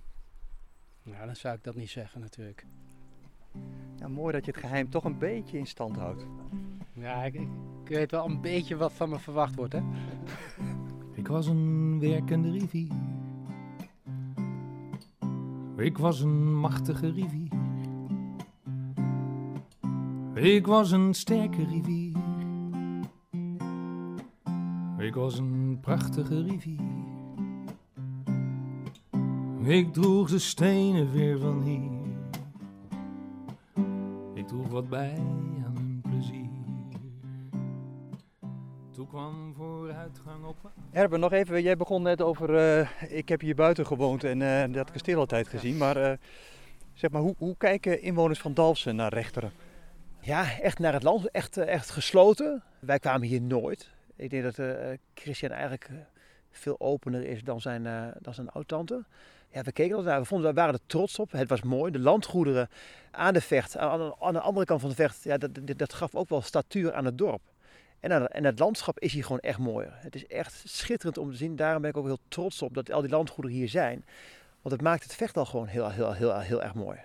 Nou, 1.04 1.26
dan 1.26 1.36
zou 1.36 1.56
ik 1.56 1.64
dat 1.64 1.76
niet 1.76 1.90
zeggen 1.90 2.22
natuurlijk. 2.22 2.66
Ja, 3.96 4.08
mooi 4.08 4.34
dat 4.34 4.46
je 4.46 4.52
het 4.52 4.60
geheim 4.60 4.90
toch 4.90 5.04
een 5.04 5.18
beetje 5.18 5.58
in 5.58 5.68
stand 5.68 5.98
houdt. 5.98 6.26
Ja, 6.94 7.24
ik, 7.24 7.34
ik 7.34 7.88
weet 7.88 8.12
wel 8.12 8.26
een 8.26 8.42
beetje 8.42 8.76
wat 8.76 8.94
van 8.94 9.10
me 9.10 9.20
verwacht 9.20 9.56
wordt, 9.56 9.74
hè. 9.74 9.82
Ik 11.16 11.28
was 11.28 11.48
een 11.48 12.00
werkende 12.00 12.52
rivier. 12.52 12.92
Ik 15.78 15.98
was 15.98 16.22
een 16.22 16.60
machtige 16.60 17.12
rivier. 17.12 17.52
Ik 20.34 20.68
was 20.68 20.92
een 20.92 21.14
sterke 21.14 21.66
rivier. 21.66 22.18
Ik 24.98 25.16
was 25.16 25.38
een 25.38 25.78
prachtige 25.82 26.42
rivier. 26.42 26.80
Ik 29.64 29.94
droeg 29.94 30.30
de 30.30 30.40
stenen 30.40 31.12
weer 31.12 31.40
van 31.40 31.62
hier. 31.62 31.93
Wat 34.74 34.90
bij 34.90 35.14
aan 35.66 35.76
hun 35.76 36.02
plezier. 36.02 36.50
Toen 38.92 39.08
kwam 39.08 39.54
vooruitgang 39.56 40.46
op 40.46 40.72
Erben, 40.92 41.20
nog 41.20 41.32
even, 41.32 41.62
jij 41.62 41.78
begon 41.78 42.02
net 42.02 42.22
over, 42.22 42.56
eh, 42.56 42.90
ik 43.18 43.30
heb 43.30 43.42
hier 43.42 43.56
buiten 43.56 43.86
gewoond 43.86 44.24
en 44.24 44.42
eh, 44.42 44.74
dat 44.74 44.92
kasteel 44.92 45.20
altijd 45.20 45.48
gezien. 45.48 45.78
Maar 45.78 45.98
eh, 45.98 46.18
zeg 46.94 47.12
maar, 47.12 47.22
hoe, 47.22 47.36
hoe 47.38 47.58
kijken 47.58 48.02
inwoners 48.02 48.40
van 48.40 48.54
Dalfsen 48.54 48.96
naar 48.96 49.14
Rechteren? 49.14 49.52
Ja, 50.20 50.60
echt 50.60 50.80
naar 50.80 50.94
het 50.94 51.04
land, 51.04 51.32
echt, 51.32 51.58
echt 51.58 51.90
gesloten. 51.90 52.64
Wij 52.80 53.00
kwamen 53.00 53.28
hier 53.28 53.42
nooit. 53.42 53.92
Ik 54.16 54.30
denk 54.30 54.44
dat 54.44 54.60
eh, 54.60 54.98
Christian 55.14 55.52
eigenlijk 55.52 55.90
veel 56.52 56.80
opener 56.80 57.24
is 57.24 57.44
dan 57.44 57.62
zijn, 57.62 57.86
eh 57.86 58.08
dan 58.20 58.34
zijn 58.34 58.50
oud-tante. 58.50 59.04
Ja, 59.54 59.62
we 59.62 59.72
keken. 59.72 60.04
We, 60.04 60.26
vonden, 60.26 60.50
we 60.50 60.56
waren 60.56 60.74
er 60.74 60.80
trots 60.86 61.20
op. 61.20 61.32
Het 61.32 61.50
was 61.50 61.62
mooi. 61.62 61.92
De 61.92 62.00
landgoederen 62.00 62.70
aan 63.12 63.34
de 63.34 63.42
vecht, 63.42 63.78
aan, 63.78 64.34
de 64.34 64.40
andere 64.40 64.66
kant 64.66 64.82
van 64.82 64.90
de 64.90 64.96
vecht, 64.96 65.24
ja, 65.24 65.38
dat, 65.38 65.78
dat, 65.78 65.94
gaf 65.94 66.16
ook 66.16 66.30
wel 66.30 66.42
statuur 66.42 66.94
aan 66.94 67.06
het 67.06 67.18
dorp. 67.18 67.42
En, 68.00 68.28
en 68.28 68.44
het 68.44 68.60
landschap 68.60 69.00
is 69.00 69.14
hier 69.14 69.24
gewoon 69.24 69.40
echt 69.40 69.58
mooier. 69.58 69.94
Het 69.96 70.16
is 70.16 70.28
echt 70.28 70.62
schitterend 70.66 71.18
om 71.18 71.32
te 71.32 71.38
zien. 71.38 71.56
Daarom 71.56 71.82
ben 71.82 71.90
ik 71.90 71.98
ook 71.98 72.06
heel 72.06 72.20
trots 72.28 72.62
op 72.62 72.74
dat 72.74 72.92
al 72.92 73.02
die 73.02 73.10
landgoederen 73.10 73.58
hier 73.58 73.70
zijn. 73.70 74.06
Want 74.62 74.76
het 74.76 74.84
maakt 74.84 75.04
het 75.04 75.16
vecht 75.16 75.38
al 75.38 75.46
gewoon 75.46 75.68
heel, 75.68 75.90
heel, 75.90 76.14
heel, 76.14 76.40
heel, 76.40 76.64
erg 76.64 76.74
mooi. 76.74 77.00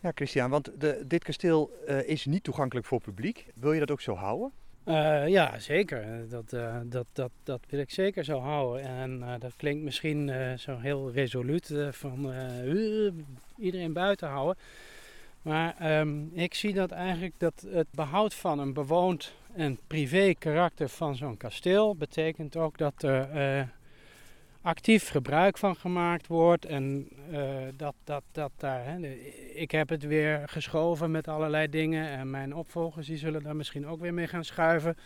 Ja, 0.00 0.12
Christian, 0.14 0.50
want 0.50 0.70
de, 0.78 1.04
dit 1.06 1.24
kasteel 1.24 1.70
uh, 1.88 2.08
is 2.08 2.26
niet 2.26 2.44
toegankelijk 2.44 2.86
voor 2.86 3.00
publiek. 3.00 3.46
Wil 3.54 3.72
je 3.72 3.80
dat 3.80 3.90
ook 3.90 4.00
zo 4.00 4.14
houden? 4.14 4.52
Uh, 4.84 5.28
ja, 5.28 5.58
zeker. 5.58 6.28
Dat, 6.28 6.52
uh, 6.52 6.76
dat, 6.84 7.06
dat, 7.12 7.30
dat 7.42 7.60
wil 7.68 7.80
ik 7.80 7.90
zeker 7.90 8.24
zo 8.24 8.38
houden. 8.38 8.84
En 8.84 9.18
uh, 9.18 9.34
dat 9.38 9.52
klinkt 9.56 9.84
misschien 9.84 10.32
zo 10.58 10.78
heel 10.78 11.12
resoluut 11.12 11.74
van 11.90 12.32
iedereen 13.58 13.92
buiten 13.92 14.28
houden. 14.28 14.56
Maar 15.42 16.00
um, 16.00 16.30
ik 16.32 16.54
zie 16.54 16.74
dat 16.74 16.90
eigenlijk 16.90 17.34
dat 17.38 17.66
het 17.68 17.86
behoud 17.90 18.34
van 18.34 18.58
een 18.58 18.72
bewoond 18.72 19.32
en 19.52 19.78
privé 19.86 20.34
karakter 20.38 20.88
van 20.88 21.16
zo'n 21.16 21.36
kasteel 21.36 21.96
betekent 21.96 22.56
ook 22.56 22.78
dat 22.78 23.02
er 23.02 23.68
actief 24.64 25.08
gebruik 25.08 25.58
van 25.58 25.76
gemaakt 25.76 26.26
wordt. 26.26 26.64
En 26.64 27.08
uh, 27.30 27.40
dat, 27.76 27.94
dat, 28.04 28.22
dat 28.32 28.52
daar. 28.56 28.84
Hè, 28.84 29.08
ik 29.54 29.70
heb 29.70 29.88
het 29.88 30.02
weer 30.02 30.42
geschoven 30.46 31.10
met 31.10 31.28
allerlei 31.28 31.68
dingen. 31.68 32.08
En 32.08 32.30
mijn 32.30 32.54
opvolgers 32.54 33.06
die 33.06 33.16
zullen 33.16 33.42
daar 33.42 33.56
misschien 33.56 33.86
ook 33.86 34.00
weer 34.00 34.14
mee 34.14 34.26
gaan 34.26 34.44
schuiven. 34.44 34.96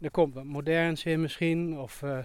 Er 0.00 0.10
komt 0.10 0.34
wat 0.34 0.44
moderns 0.44 1.04
in 1.04 1.20
misschien. 1.20 1.78
Of 1.78 2.02
uh, 2.02 2.18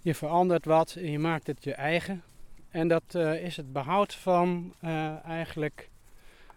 je 0.00 0.14
verandert 0.14 0.64
wat 0.64 0.94
en 0.94 1.10
je 1.10 1.18
maakt 1.18 1.46
het 1.46 1.64
je 1.64 1.74
eigen. 1.74 2.22
En 2.70 2.88
dat 2.88 3.14
uh, 3.16 3.44
is 3.44 3.56
het 3.56 3.72
behoud 3.72 4.14
van 4.14 4.74
eigenlijk 5.24 5.88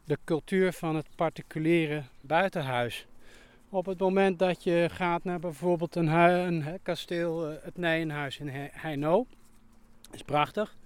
de 0.04 0.18
cultuur 0.24 0.74
van 0.74 0.96
het 0.96 1.08
particuliere 1.16 2.04
buitenhuis. 2.22 3.08
Op 3.72 3.86
het 3.86 4.00
moment 4.00 4.40
dat 4.40 4.64
je 4.64 4.88
gaat 4.92 5.24
naar 5.24 5.40
bijvoorbeeld 5.40 5.96
een, 5.96 6.08
een, 6.08 6.80
kasteel, 6.84 7.50
eh, 7.50 7.64
het 7.64 7.78
Nijenhuis 7.78 8.38
in 8.38 8.50
Heino, 8.72 9.26
is 10.12 10.22
prachtig. 10.22 10.78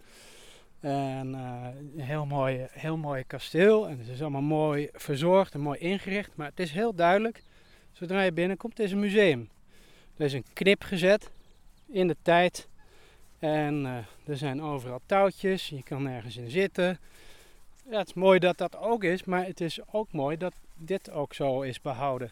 En 0.79 1.33
uh, 1.33 1.67
een 1.95 1.99
heel 1.99 2.25
mooi, 2.25 2.67
heel 2.71 2.97
mooi 2.97 3.23
kasteel. 3.27 3.87
En 3.87 3.99
het 3.99 4.07
is 4.07 4.21
allemaal 4.21 4.41
mooi 4.41 4.89
verzorgd 4.93 5.53
en 5.53 5.59
mooi 5.59 5.79
ingericht. 5.79 6.31
Maar 6.35 6.47
het 6.47 6.59
is 6.59 6.71
heel 6.71 6.93
duidelijk, 6.95 7.43
zodra 7.91 8.21
je 8.21 8.31
binnenkomt, 8.31 8.77
het 8.77 8.85
is 8.85 8.91
een 8.91 8.99
museum. 8.99 9.49
Er 10.17 10.25
is 10.25 10.33
een 10.33 10.45
knip 10.53 10.83
gezet 10.83 11.31
in 11.85 12.07
de 12.07 12.17
tijd. 12.21 12.67
En 13.39 13.83
uh, 13.85 13.97
er 14.25 14.37
zijn 14.37 14.61
overal 14.61 15.01
touwtjes, 15.05 15.69
je 15.69 15.83
kan 15.83 16.03
nergens 16.03 16.37
in 16.37 16.49
zitten. 16.49 16.99
Ja, 17.89 17.97
het 17.97 18.07
is 18.07 18.13
mooi 18.13 18.39
dat 18.39 18.57
dat 18.57 18.77
ook 18.77 19.03
is, 19.03 19.23
maar 19.23 19.45
het 19.45 19.61
is 19.61 19.79
ook 19.91 20.11
mooi 20.11 20.37
dat 20.37 20.53
dit 20.75 21.11
ook 21.11 21.33
zo 21.33 21.61
is 21.61 21.81
behouden. 21.81 22.31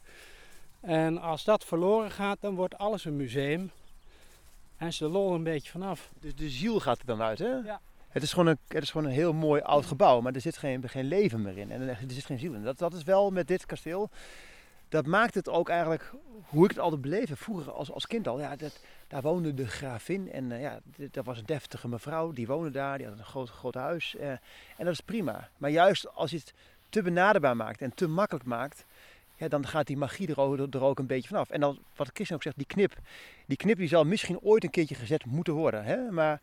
En 0.82 1.18
als 1.18 1.44
dat 1.44 1.66
verloren 1.66 2.12
gaat, 2.12 2.38
dan 2.42 2.56
wordt 2.56 2.78
alles 2.78 3.06
een 3.06 3.16
museum. 3.16 3.72
En 4.78 4.90
de 4.98 5.08
lol 5.08 5.34
een 5.34 5.44
beetje 5.44 5.72
vanaf. 5.72 6.10
Dus 6.20 6.36
de 6.36 6.50
ziel 6.50 6.80
gaat 6.80 7.00
er 7.00 7.06
dan 7.06 7.22
uit, 7.22 7.40
hè? 7.40 7.54
Ja. 7.54 7.82
Het 8.08 8.24
is, 8.24 8.32
gewoon 8.32 8.48
een, 8.48 8.58
het 8.68 8.84
is 8.84 8.92
gewoon 8.92 9.08
een 9.08 9.14
heel 9.14 9.34
mooi 9.34 9.62
oud 9.62 9.86
gebouw, 9.86 10.22
maar 10.22 10.34
er 10.34 10.42
zit 10.42 10.58
geen, 10.58 10.90
geen 10.90 11.06
leven 11.06 11.42
meer 11.42 11.58
in. 11.58 11.72
En 11.72 11.82
er 11.82 11.98
zit 12.08 12.26
geen 12.26 12.40
ziel 12.40 12.54
in. 12.54 12.64
Dat, 12.64 12.78
dat 12.78 12.94
is 12.94 13.04
wel 13.04 13.32
met 13.32 13.48
dit 13.48 13.66
kasteel. 13.66 14.10
Dat 14.90 15.06
maakt 15.06 15.34
het 15.34 15.50
ook 15.50 15.70
eigenlijk 15.70 16.12
hoe 16.46 16.64
ik 16.64 16.70
het 16.70 16.80
altijd 16.80 17.02
beleefde. 17.02 17.36
Vroeger 17.36 17.72
als, 17.72 17.92
als 17.92 18.08
kind 18.08 18.28
al. 18.28 18.40
Ja, 18.40 18.56
dat, 18.56 18.80
daar 19.08 19.22
woonde 19.22 19.54
de 19.54 19.68
gravin. 19.68 20.32
En 20.32 20.50
uh, 20.50 20.62
ja, 20.62 20.80
dat 21.12 21.26
was 21.26 21.38
een 21.38 21.46
deftige 21.46 21.88
mevrouw. 21.88 22.32
Die 22.32 22.48
woonde 22.48 22.72
daar. 22.72 22.98
Die 22.98 23.08
had 23.08 23.18
een 23.18 23.26
groot, 23.26 23.50
groot 23.50 23.76
huis. 23.76 24.16
Uh, 24.20 24.30
en 24.30 24.40
dat 24.78 24.88
is 24.88 25.02
prima. 25.02 25.50
Maar 25.58 25.70
juist 25.70 26.14
als 26.14 26.32
je 26.32 26.38
het 26.38 26.54
te 26.90 27.02
benaderbaar 27.02 27.56
maakt 27.56 27.82
en 27.82 27.94
te 27.94 28.08
makkelijk 28.08 28.46
maakt 28.46 28.86
dan 29.50 29.68
gaat 29.68 29.88
die 29.88 29.98
magie 29.98 30.28
er 30.28 30.40
ook, 30.82 31.00
een 31.00 31.06
beetje 31.06 31.28
vanaf. 31.28 31.50
En 31.50 31.60
dan, 31.60 31.80
wat 31.96 32.10
Christian 32.14 32.38
ook 32.38 32.44
zegt, 32.44 32.58
die 32.58 32.66
knip, 32.66 32.96
die 33.46 33.58
knip 33.58 33.78
die 33.78 33.88
zal 33.88 34.04
misschien 34.04 34.40
ooit 34.40 34.64
een 34.64 34.70
keertje 34.70 34.96
gezet 34.96 35.26
moeten 35.26 35.54
worden. 35.54 35.84
Hè? 35.84 36.12
Maar 36.12 36.42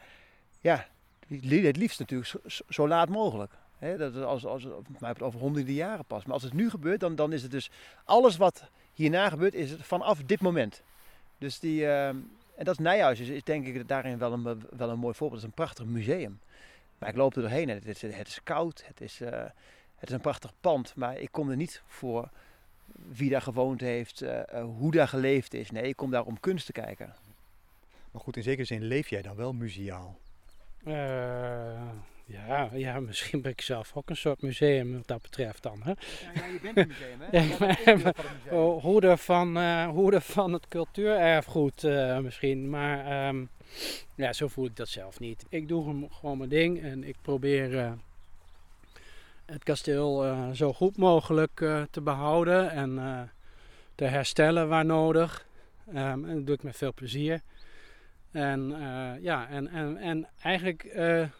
ja, 0.60 0.86
het 1.28 1.76
liefst 1.76 1.98
natuurlijk 1.98 2.34
zo, 2.68 2.88
laat 2.88 3.08
mogelijk. 3.08 3.52
Hè? 3.78 3.96
Dat 3.96 4.22
als, 4.22 4.46
als, 4.46 4.66
mij 4.98 5.14
over 5.18 5.40
honderden 5.40 5.74
jaren 5.74 6.04
pas. 6.04 6.24
Maar 6.24 6.34
als 6.34 6.42
het 6.42 6.52
nu 6.52 6.70
gebeurt, 6.70 7.00
dan, 7.00 7.14
dan 7.14 7.32
is 7.32 7.42
het 7.42 7.50
dus 7.50 7.70
alles 8.04 8.36
wat 8.36 8.70
hierna 8.94 9.28
gebeurt, 9.28 9.54
is 9.54 9.70
het 9.70 9.82
vanaf 9.82 10.22
dit 10.26 10.40
moment. 10.40 10.82
Dus 11.38 11.58
die, 11.58 11.80
uh, 11.80 12.08
en 12.08 12.64
dat 12.64 12.78
is 12.78 12.84
Nijhuis, 12.84 13.20
is, 13.20 13.28
is 13.28 13.44
denk 13.44 13.66
ik 13.66 13.88
daarin 13.88 14.18
wel 14.18 14.32
een, 14.32 14.62
wel 14.76 14.90
een 14.90 14.98
mooi 14.98 15.14
voorbeeld. 15.14 15.42
Het 15.42 15.50
is 15.50 15.56
een 15.56 15.64
prachtig 15.64 15.84
museum. 15.84 16.40
Maar 16.98 17.08
ik 17.08 17.16
loop 17.16 17.36
er 17.36 17.42
doorheen 17.42 17.68
en 17.68 17.74
het 17.74 17.86
is, 17.86 18.02
het 18.02 18.28
is 18.28 18.42
koud, 18.42 18.84
het 18.86 19.00
is, 19.00 19.20
uh, 19.20 19.30
het 19.94 20.08
is 20.08 20.14
een 20.14 20.20
prachtig 20.20 20.52
pand. 20.60 20.94
Maar 20.96 21.18
ik 21.18 21.32
kom 21.32 21.50
er 21.50 21.56
niet 21.56 21.82
voor 21.86 22.30
wie 23.06 23.30
daar 23.30 23.42
gewoond 23.42 23.80
heeft, 23.80 24.22
uh, 24.22 24.30
uh, 24.54 24.64
hoe 24.64 24.90
daar 24.90 25.08
geleefd 25.08 25.54
is. 25.54 25.70
Nee, 25.70 25.82
ik 25.82 25.96
kom 25.96 26.10
daar 26.10 26.24
om 26.24 26.40
kunst 26.40 26.66
te 26.66 26.72
kijken. 26.72 27.14
Maar 28.10 28.22
goed, 28.22 28.36
in 28.36 28.42
zekere 28.42 28.66
zin 28.66 28.82
leef 28.82 29.08
jij 29.08 29.22
dan 29.22 29.36
wel 29.36 29.52
museaal? 29.52 30.18
Uh, 30.84 30.94
ja, 32.24 32.68
ja, 32.72 33.00
misschien 33.00 33.40
ben 33.42 33.50
ik 33.50 33.60
zelf 33.60 33.90
ook 33.94 34.10
een 34.10 34.16
soort 34.16 34.42
museum 34.42 34.92
wat 34.92 35.06
dat 35.06 35.22
betreft 35.22 35.62
dan. 35.62 35.80
Hè? 35.82 35.90
Ja, 36.34 36.46
je 36.46 36.58
bent 36.62 36.76
een 36.76 36.88
museum, 36.88 37.20
hè? 37.20 37.38
ja, 37.92 37.96
maar, 37.96 38.14
oh, 38.50 38.82
hoeder, 38.82 39.18
van, 39.18 39.84
hoeder 39.86 40.20
van 40.20 40.52
het 40.52 40.68
cultuurerfgoed 40.68 41.82
misschien. 42.22 42.70
Maar 42.70 43.28
um, 43.28 43.48
ja, 44.14 44.32
zo 44.32 44.48
voel 44.48 44.66
ik 44.66 44.76
dat 44.76 44.88
zelf 44.88 45.20
niet. 45.20 45.44
Ik 45.48 45.68
doe 45.68 46.08
gewoon 46.10 46.38
mijn 46.38 46.50
ding 46.50 46.82
en 46.82 47.04
ik 47.04 47.16
probeer 47.22 47.98
het 49.50 49.62
kasteel 49.62 50.26
uh, 50.26 50.50
zo 50.50 50.72
goed 50.72 50.96
mogelijk 50.96 51.60
uh, 51.60 51.82
te 51.90 52.00
behouden 52.00 52.70
en 52.70 52.90
uh, 52.90 53.20
te 53.94 54.04
herstellen 54.04 54.68
waar 54.68 54.84
nodig. 54.84 55.46
Um, 55.88 56.24
en 56.24 56.34
dat 56.34 56.46
doe 56.46 56.54
ik 56.54 56.62
met 56.62 56.76
veel 56.76 56.94
plezier. 56.94 57.40
En, 58.30 58.74
ja, 59.20 59.48
en, 59.48 59.68
en, 59.68 59.96
en 59.96 60.28
eigenlijk 60.42 60.88
het 60.92 61.30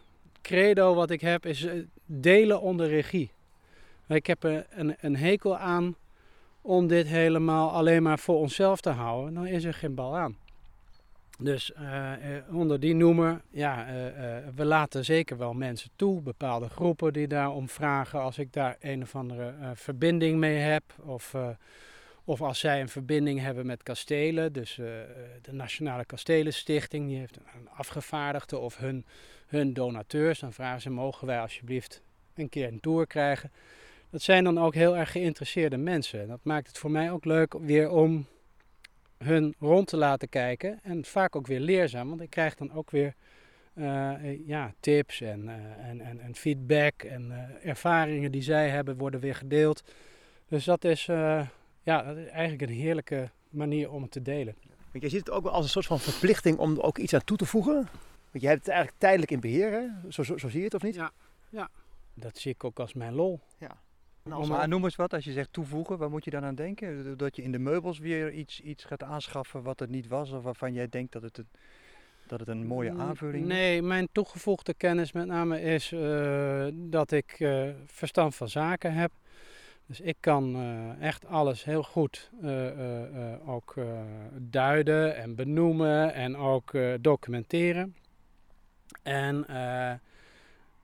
credo 0.42 0.94
wat 0.94 1.10
ik 1.10 1.20
heb 1.20 1.46
is 1.46 1.66
delen 2.06 2.60
onder 2.60 2.88
regie. 2.88 3.30
Ik 4.06 4.26
heb 4.26 4.42
een, 4.42 4.96
een 5.00 5.16
hekel 5.16 5.56
aan 5.56 5.96
om 6.60 6.86
dit 6.86 7.06
helemaal 7.06 7.70
alleen 7.70 8.02
maar 8.02 8.18
voor 8.18 8.38
onszelf 8.38 8.80
te 8.80 8.90
houden. 8.90 9.34
Dan 9.34 9.46
is 9.46 9.64
er 9.64 9.74
geen 9.74 9.94
bal 9.94 10.16
aan. 10.16 10.36
Dus 11.42 11.72
uh, 11.80 12.12
onder 12.52 12.80
die 12.80 12.94
noemer, 12.94 13.40
ja, 13.50 13.86
uh, 13.86 13.94
we 14.54 14.64
laten 14.64 15.04
zeker 15.04 15.38
wel 15.38 15.52
mensen 15.52 15.90
toe, 15.96 16.20
bepaalde 16.20 16.68
groepen 16.68 17.12
die 17.12 17.26
daarom 17.26 17.68
vragen 17.68 18.20
als 18.20 18.38
ik 18.38 18.52
daar 18.52 18.76
een 18.80 19.02
of 19.02 19.14
andere 19.14 19.54
verbinding 19.74 20.38
mee 20.38 20.56
heb. 20.56 20.82
Of, 21.04 21.34
of 22.24 22.42
als 22.42 22.58
zij 22.58 22.80
een 22.80 22.88
verbinding 22.88 23.40
hebben 23.40 23.66
met 23.66 23.82
kastelen, 23.82 24.52
dus 24.52 24.74
de 25.42 25.52
Nationale 25.52 26.04
Kastelenstichting, 26.04 27.08
die 27.08 27.18
heeft 27.18 27.36
een 27.36 27.68
afgevaardigde 27.68 28.58
of 28.58 28.76
hun, 28.76 29.04
hun 29.46 29.72
donateurs, 29.72 30.38
dan 30.38 30.52
vragen 30.52 30.80
ze, 30.80 30.90
mogen 30.90 31.26
wij 31.26 31.40
alsjeblieft 31.40 32.02
een 32.34 32.48
keer 32.48 32.68
een 32.68 32.80
tour 32.80 33.06
krijgen. 33.06 33.52
Dat 34.10 34.22
zijn 34.22 34.44
dan 34.44 34.58
ook 34.58 34.74
heel 34.74 34.96
erg 34.96 35.12
geïnteresseerde 35.12 35.76
mensen. 35.76 36.28
Dat 36.28 36.40
maakt 36.42 36.66
het 36.66 36.78
voor 36.78 36.90
mij 36.90 37.10
ook 37.10 37.24
leuk 37.24 37.54
weer 37.60 37.90
om 37.90 38.26
hun 39.18 39.54
rond 39.58 39.86
te 39.86 39.96
laten 39.96 40.28
kijken. 40.28 40.80
En 40.82 41.04
vaak 41.04 41.36
ook 41.36 41.46
weer 41.46 41.60
leerzaam, 41.60 42.08
want 42.08 42.20
ik 42.20 42.30
krijg 42.30 42.54
dan 42.54 42.72
ook 42.72 42.90
weer 42.90 43.14
uh, 43.74 44.46
ja, 44.46 44.74
tips 44.80 45.20
en, 45.20 45.44
uh, 45.44 45.88
en, 45.88 46.00
en, 46.00 46.20
en, 46.20 46.34
feedback 46.34 47.02
en 47.02 47.30
uh, 47.30 47.68
ervaringen 47.68 48.32
die 48.32 48.42
zij 48.42 48.68
hebben 48.68 48.96
worden 48.98 49.20
weer 49.20 49.34
gedeeld. 49.34 49.82
Dus 50.48 50.64
dat 50.64 50.84
is, 50.84 51.04
ja, 51.82 52.02
dat 52.02 52.16
is 52.16 52.26
eigenlijk 52.26 52.70
een 52.70 52.76
heerlijke 52.76 53.30
manier 53.48 53.90
om 53.90 54.02
het 54.02 54.10
te 54.10 54.22
delen. 54.22 54.54
Want 54.90 55.02
jij 55.02 55.08
ziet 55.08 55.26
het 55.26 55.30
ook 55.30 55.42
wel 55.42 55.52
als 55.52 55.64
een 55.64 55.70
soort 55.70 55.86
van 55.86 56.00
verplichting 56.00 56.58
om 56.58 56.76
er 56.76 56.82
ook 56.82 56.98
iets 56.98 57.14
aan 57.14 57.24
toe 57.24 57.36
te 57.36 57.46
voegen. 57.46 57.88
Want 58.30 58.42
je 58.42 58.46
hebt 58.46 58.58
het 58.58 58.68
eigenlijk 58.68 58.98
tijdelijk 58.98 59.30
in 59.30 59.40
beheer, 59.40 59.72
hè? 59.72 60.10
Zo, 60.10 60.22
zo, 60.22 60.36
zo 60.36 60.48
zie 60.48 60.58
je 60.58 60.64
het 60.64 60.74
of 60.74 60.82
niet? 60.82 60.94
Ja, 60.94 61.10
ja, 61.48 61.68
dat 62.14 62.38
zie 62.38 62.52
ik 62.52 62.64
ook 62.64 62.78
als 62.78 62.94
mijn 62.94 63.14
lol. 63.14 63.40
Ja. 63.58 63.80
Nou, 64.28 64.46
maar 64.46 64.68
noem 64.68 64.84
eens 64.84 64.96
wat, 64.96 65.14
als 65.14 65.24
je 65.24 65.32
zegt 65.32 65.52
toevoegen, 65.52 65.98
waar 65.98 66.10
moet 66.10 66.24
je 66.24 66.30
dan 66.30 66.44
aan 66.44 66.54
denken? 66.54 67.16
Dat 67.16 67.36
je 67.36 67.42
in 67.42 67.52
de 67.52 67.58
meubels 67.58 67.98
weer 67.98 68.32
iets, 68.32 68.60
iets 68.60 68.84
gaat 68.84 69.02
aanschaffen 69.02 69.62
wat 69.62 69.80
het 69.80 69.90
niet 69.90 70.08
was, 70.08 70.30
of 70.30 70.42
waarvan 70.42 70.72
jij 70.72 70.88
denkt 70.88 71.12
dat 71.12 71.22
het 71.22 71.38
een, 71.38 71.48
dat 72.26 72.40
het 72.40 72.48
een 72.48 72.66
mooie 72.66 72.92
aanvulling 72.92 73.42
is? 73.42 73.48
Nee, 73.48 73.82
mijn 73.82 74.08
toegevoegde 74.12 74.74
kennis 74.74 75.12
met 75.12 75.26
name 75.26 75.60
is 75.60 75.92
uh, 75.92 76.66
dat 76.72 77.10
ik 77.10 77.40
uh, 77.40 77.68
verstand 77.86 78.34
van 78.34 78.48
zaken 78.48 78.92
heb. 78.92 79.10
Dus 79.86 80.00
ik 80.00 80.16
kan 80.20 80.56
uh, 80.56 81.02
echt 81.02 81.26
alles 81.26 81.64
heel 81.64 81.82
goed 81.82 82.30
ook 83.46 83.74
duiden 84.38 85.16
en 85.16 85.34
benoemen 85.34 86.14
en 86.14 86.36
ook 86.36 86.72
documenteren. 87.00 87.94
En 89.02 89.46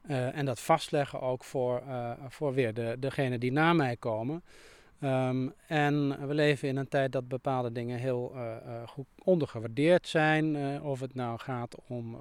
uh, 0.08 0.36
en 0.36 0.44
dat 0.44 0.60
vastleggen 0.60 1.20
ook 1.20 1.44
voor, 1.44 1.82
uh, 1.88 2.10
voor 2.28 2.54
weer 2.54 2.74
de, 2.74 2.96
degene 2.98 3.38
die 3.38 3.52
na 3.52 3.72
mij 3.72 3.96
komen. 3.96 4.42
Ehm, 5.00 5.48
en 5.66 6.26
we 6.26 6.34
leven 6.34 6.68
in 6.68 6.76
een 6.76 6.88
tijd 6.88 7.12
dat 7.12 7.28
bepaalde 7.28 7.72
dingen 7.72 7.98
heel 7.98 8.32
uh, 8.34 8.56
goed 8.86 9.06
ondergewaardeerd 9.24 10.08
zijn. 10.08 10.82
Of 10.82 11.00
het 11.00 11.14
nou 11.14 11.38
gaat 11.38 11.76
om 11.88 12.16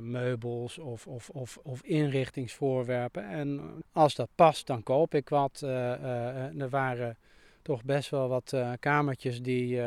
meubels 0.00 0.78
of, 0.78 1.06
of, 1.06 1.28
of, 1.28 1.58
of, 1.62 1.82
inrichtingsvoorwerpen. 1.82 3.28
En 3.28 3.60
als 3.92 4.14
dat 4.14 4.28
past, 4.34 4.66
dan 4.66 4.82
koop 4.82 5.14
ik 5.14 5.28
wat. 5.28 5.60
er 5.60 6.68
waren 6.68 7.16
toch 7.62 7.84
best 7.84 8.10
wel 8.10 8.28
wat 8.28 8.56
kamertjes 8.80 9.42
die, 9.42 9.80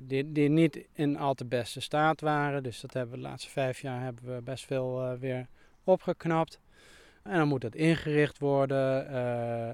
die, 0.00 0.32
die, 0.32 0.48
niet 0.48 0.84
in 0.92 1.18
al 1.18 1.34
te 1.34 1.44
beste 1.44 1.80
staat 1.80 2.20
waren. 2.20 2.62
Dus 2.62 2.80
dat 2.80 2.92
hebben 2.92 3.16
de 3.16 3.22
laatste 3.22 3.50
vijf 3.50 3.80
jaar 3.80 4.02
hebben 4.02 4.34
we 4.34 4.42
best 4.42 4.64
veel 4.64 5.16
weer 5.18 5.46
opgeknapt. 5.84 6.60
En 7.22 7.36
dan 7.36 7.48
moet 7.48 7.62
het 7.62 7.74
ingericht 7.74 8.38
worden. 8.38 9.04
Uh, 9.06 9.12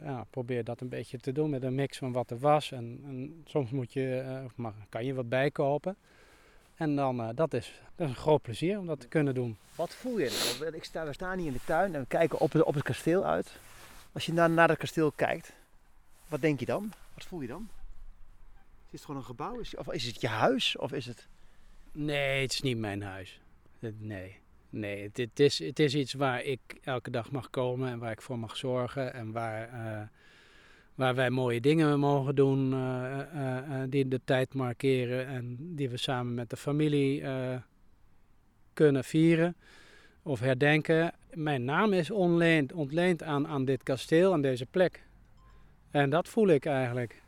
ja, 0.04 0.26
probeer 0.30 0.64
dat 0.64 0.80
een 0.80 0.88
beetje 0.88 1.18
te 1.18 1.32
doen 1.32 1.50
met 1.50 1.62
een 1.62 1.74
mix 1.74 1.98
van 1.98 2.12
wat 2.12 2.30
er 2.30 2.38
was. 2.38 2.72
En, 2.72 3.00
en 3.04 3.42
soms 3.44 3.70
moet 3.70 3.92
je, 3.92 4.22
uh, 4.26 4.50
maar 4.54 4.72
kan 4.88 5.04
je 5.04 5.14
wat 5.14 5.28
bijkopen. 5.28 5.96
En 6.74 6.96
dan, 6.96 7.20
uh, 7.20 7.28
dat, 7.34 7.54
is, 7.54 7.80
dat 7.94 8.08
is 8.08 8.14
een 8.14 8.20
groot 8.20 8.42
plezier 8.42 8.78
om 8.78 8.86
dat 8.86 9.00
te 9.00 9.08
kunnen 9.08 9.34
doen. 9.34 9.56
Wat 9.74 9.94
voel 9.94 10.18
je 10.18 10.56
nou? 10.60 10.74
Ik 10.76 10.84
sta, 10.84 11.06
we 11.06 11.12
staan 11.12 11.38
hier 11.38 11.46
in 11.46 11.52
de 11.52 11.64
tuin 11.64 11.94
en 11.94 12.00
we 12.00 12.06
kijken 12.06 12.38
op 12.38 12.52
het, 12.52 12.62
op 12.62 12.74
het 12.74 12.82
kasteel 12.82 13.24
uit. 13.24 13.58
Als 14.12 14.26
je 14.26 14.32
naar, 14.32 14.50
naar 14.50 14.68
het 14.68 14.78
kasteel 14.78 15.12
kijkt, 15.12 15.52
wat 16.28 16.40
denk 16.40 16.60
je 16.60 16.66
dan? 16.66 16.92
Wat 17.14 17.24
voel 17.24 17.40
je 17.40 17.48
dan? 17.48 17.68
Is 18.86 18.92
het 18.92 19.04
gewoon 19.04 19.20
een 19.20 19.26
gebouw? 19.26 19.58
Is, 19.58 19.76
of 19.76 19.92
is 19.92 20.06
het 20.06 20.20
je 20.20 20.28
huis? 20.28 20.76
Of 20.76 20.92
is 20.92 21.06
het... 21.06 21.26
Nee, 21.92 22.42
het 22.42 22.52
is 22.52 22.60
niet 22.60 22.78
mijn 22.78 23.02
huis. 23.02 23.40
Nee. 23.98 24.39
Nee, 24.70 25.10
het, 25.12 25.40
is, 25.40 25.58
het 25.58 25.78
is 25.78 25.94
iets 25.94 26.12
waar 26.12 26.44
ik 26.44 26.60
elke 26.82 27.10
dag 27.10 27.30
mag 27.30 27.50
komen 27.50 27.90
en 27.90 27.98
waar 27.98 28.10
ik 28.10 28.22
voor 28.22 28.38
mag 28.38 28.56
zorgen. 28.56 29.14
En 29.14 29.32
waar, 29.32 29.68
uh, 29.72 30.02
waar 30.94 31.14
wij 31.14 31.30
mooie 31.30 31.60
dingen 31.60 31.98
mogen 31.98 32.34
doen 32.34 32.72
uh, 32.72 33.18
uh, 33.34 33.82
die 33.88 34.08
de 34.08 34.20
tijd 34.24 34.54
markeren. 34.54 35.26
En 35.26 35.56
die 35.60 35.90
we 35.90 35.96
samen 35.96 36.34
met 36.34 36.50
de 36.50 36.56
familie 36.56 37.22
kunnen 38.72 39.04
vieren 39.04 39.56
of 40.22 40.40
herdenken. 40.40 41.12
Mijn 41.34 41.64
naam 41.64 41.92
is 41.92 42.10
ontleend, 42.10 42.72
ontleend 42.72 43.22
aan, 43.22 43.46
aan 43.46 43.64
dit 43.64 43.82
kasteel, 43.82 44.32
aan 44.32 44.42
deze 44.42 44.66
plek. 44.66 45.02
En 45.90 46.10
dat 46.10 46.28
voel 46.28 46.48
ik 46.48 46.66
eigenlijk. 46.66 47.22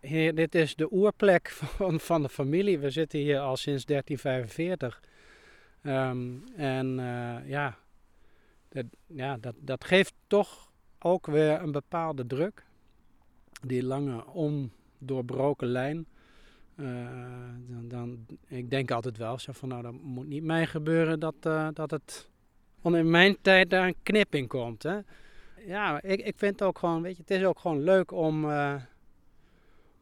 Hier, 0.00 0.34
dit 0.34 0.54
is 0.54 0.74
de 0.74 0.92
oerplek 0.92 1.48
van, 1.76 2.00
van 2.00 2.22
de 2.22 2.28
familie. 2.28 2.78
We 2.78 2.90
zitten 2.90 3.18
hier 3.18 3.38
al 3.38 3.56
sinds 3.56 3.84
1345. 3.84 5.00
Um, 5.86 6.44
en 6.56 6.98
uh, 6.98 7.48
ja, 7.48 7.76
dat, 8.68 8.84
ja 9.06 9.36
dat, 9.36 9.54
dat 9.58 9.84
geeft 9.84 10.14
toch 10.26 10.72
ook 10.98 11.26
weer 11.26 11.62
een 11.62 11.72
bepaalde 11.72 12.26
druk. 12.26 12.64
Die 13.62 13.84
lange, 13.84 14.24
ondoorbroken 14.26 15.68
lijn. 15.68 16.06
Uh, 16.76 16.86
dan, 17.68 17.88
dan, 17.88 18.26
ik 18.48 18.70
denk 18.70 18.90
altijd 18.90 19.16
wel 19.16 19.38
zo 19.38 19.52
van, 19.52 19.68
nou, 19.68 19.82
dat 19.82 19.92
moet 20.02 20.26
niet 20.26 20.42
mij 20.42 20.66
gebeuren 20.66 21.20
dat, 21.20 21.34
uh, 21.46 21.68
dat 21.72 21.90
het 21.90 22.28
in 22.82 23.10
mijn 23.10 23.36
tijd 23.40 23.70
daar 23.70 23.86
een 23.86 23.96
knip 24.02 24.34
in 24.34 24.46
komt. 24.46 24.82
Hè. 24.82 24.98
Ja, 25.66 26.02
ik, 26.02 26.20
ik 26.20 26.34
vind 26.36 26.52
het 26.52 26.62
ook 26.62 26.78
gewoon, 26.78 27.02
weet 27.02 27.16
je, 27.16 27.22
het 27.22 27.30
is 27.30 27.44
ook 27.44 27.58
gewoon 27.58 27.82
leuk 27.82 28.12
om, 28.12 28.46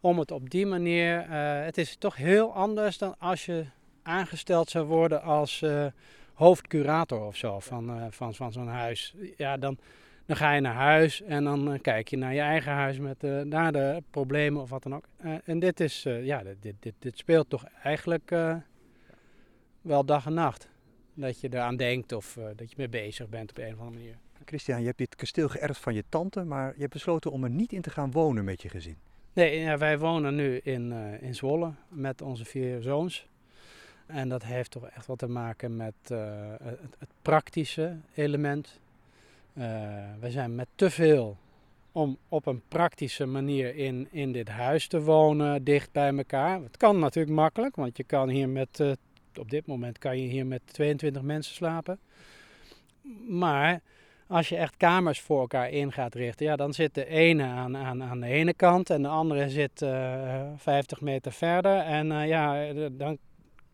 om 0.00 0.18
het 0.18 0.30
op 0.30 0.50
die 0.50 0.66
manier. 0.66 1.30
het 1.64 1.78
is 1.78 1.96
toch 1.96 2.16
heel 2.16 2.54
anders 2.54 2.98
dan 2.98 3.18
als 3.18 3.46
je 3.46 3.66
aangesteld 4.02 4.71
zou 4.71 4.87
worden 4.87 5.23
als 5.23 5.62
uh, 5.62 5.87
hoofdcurator 6.35 7.21
of 7.21 7.37
zo 7.37 7.61
van, 7.61 7.97
uh, 7.97 8.06
van, 8.11 8.35
van 8.35 8.52
zo'n 8.52 8.68
huis. 8.68 9.14
Ja, 9.37 9.56
dan, 9.56 9.78
dan 10.26 10.37
ga 10.37 10.52
je 10.52 10.61
naar 10.61 10.75
huis 10.75 11.23
en 11.23 11.44
dan 11.44 11.73
uh, 11.73 11.80
kijk 11.80 12.09
je 12.09 12.16
naar 12.16 12.35
je 12.35 12.40
eigen 12.40 12.73
huis 12.73 12.99
met 12.99 13.23
naar 13.44 13.73
de 13.73 14.02
problemen 14.11 14.62
of 14.62 14.71
wat 14.71 14.82
dan 14.82 14.94
ook. 14.94 15.04
en 15.44 15.59
dit, 15.59 15.80
is, 15.80 16.02
ja, 16.02 16.42
dit, 16.61 16.76
dit, 16.80 16.94
dit 16.99 17.18
speelt 17.18 17.50
toch 17.50 17.64
eigenlijk 17.82 18.35
wel 19.80 20.04
dag 20.04 20.26
en 20.26 20.35
nacht. 20.35 20.71
Dat 21.14 21.40
je 21.40 21.49
eraan 21.52 21.76
denkt 21.76 22.12
of 22.12 22.38
dat 22.56 22.71
je 22.71 22.75
mee 22.76 22.88
bezig 22.88 23.28
bent 23.28 23.50
op 23.50 23.59
een 23.59 23.73
of 23.73 23.78
andere 23.78 23.97
manier. 23.97 24.16
Christian, 24.44 24.80
je 24.80 24.87
hebt 24.87 24.99
dit 24.99 25.16
kasteel 25.16 25.49
geërfd 25.49 25.80
van 25.80 25.94
je 25.94 26.04
tante, 26.09 26.44
maar 26.44 26.73
je 26.75 26.80
hebt 26.80 26.92
besloten 26.92 27.30
om 27.30 27.44
er 27.44 27.50
niet 27.50 27.73
in 27.73 27.80
te 27.80 27.90
gaan 27.90 28.11
wonen 28.11 28.44
met 28.44 28.62
je 28.62 28.68
gezin. 28.68 28.97
Nee, 29.32 29.61
ja, 29.61 29.78
wij 29.78 29.99
wonen 29.99 30.35
nu 30.35 30.56
in, 30.56 30.92
in 31.21 31.35
Zwolle 31.35 31.73
met 31.88 32.23
onze 32.23 32.44
vier 32.44 32.83
zoons. 32.83 33.31
En 34.12 34.29
dat 34.29 34.44
heeft 34.44 34.70
toch 34.70 34.87
echt 34.87 35.07
wat 35.07 35.18
te 35.18 35.29
maken 35.29 35.77
met 35.77 35.94
uh, 36.12 36.18
het, 36.62 36.79
het, 36.98 37.09
praktische 37.22 37.96
element. 38.14 38.81
Uh, 39.55 39.64
we 40.20 40.31
zijn 40.31 40.55
met 40.55 40.66
te 40.75 40.90
veel 40.90 41.37
om 41.92 42.16
op 42.29 42.46
een 42.46 42.62
praktische 42.68 43.27
manier 43.27 43.75
in, 43.75 44.09
in 44.11 44.33
dit 44.33 44.48
huis 44.48 44.87
te 44.87 45.03
wonen, 45.03 45.64
dicht 45.64 45.92
bij 45.92 46.16
elkaar. 46.16 46.62
Het 46.62 46.77
kan 46.77 46.98
natuurlijk 46.98 47.35
makkelijk, 47.35 47.77
want 47.77 47.96
je 47.96 48.05
kan 48.05 48.29
hier 48.29 48.48
met, 48.48 48.81
uh, 48.81 48.92
op 49.38 49.51
dit 49.51 49.66
moment 49.66 49.98
kan 49.98 50.18
je 50.18 50.29
hier 50.29 50.46
met 50.46 50.61
22 50.64 51.22
mensen 51.22 51.55
slapen. 51.55 51.98
Maar 53.29 53.81
als 54.27 54.48
je 54.48 54.57
echt 54.57 54.77
kamers 54.77 55.20
voor 55.20 55.40
elkaar 55.40 55.70
in 55.70 55.92
gaat 55.92 56.14
richten, 56.14 56.46
ja, 56.46 56.57
dan 56.57 56.72
zit 56.72 56.94
de 56.94 57.07
ene 57.07 57.44
aan, 57.44 57.77
aan, 57.77 58.03
aan 58.03 58.20
de 58.20 58.27
ene 58.27 58.55
kant 58.55 58.90
en 58.90 59.03
de 59.03 59.09
andere 59.09 59.51
zit 59.51 59.87
50 60.57 61.01
meter 61.01 61.33
verder. 61.33 61.79
En 61.79 62.27
ja, 62.27 62.72
dan 62.92 63.18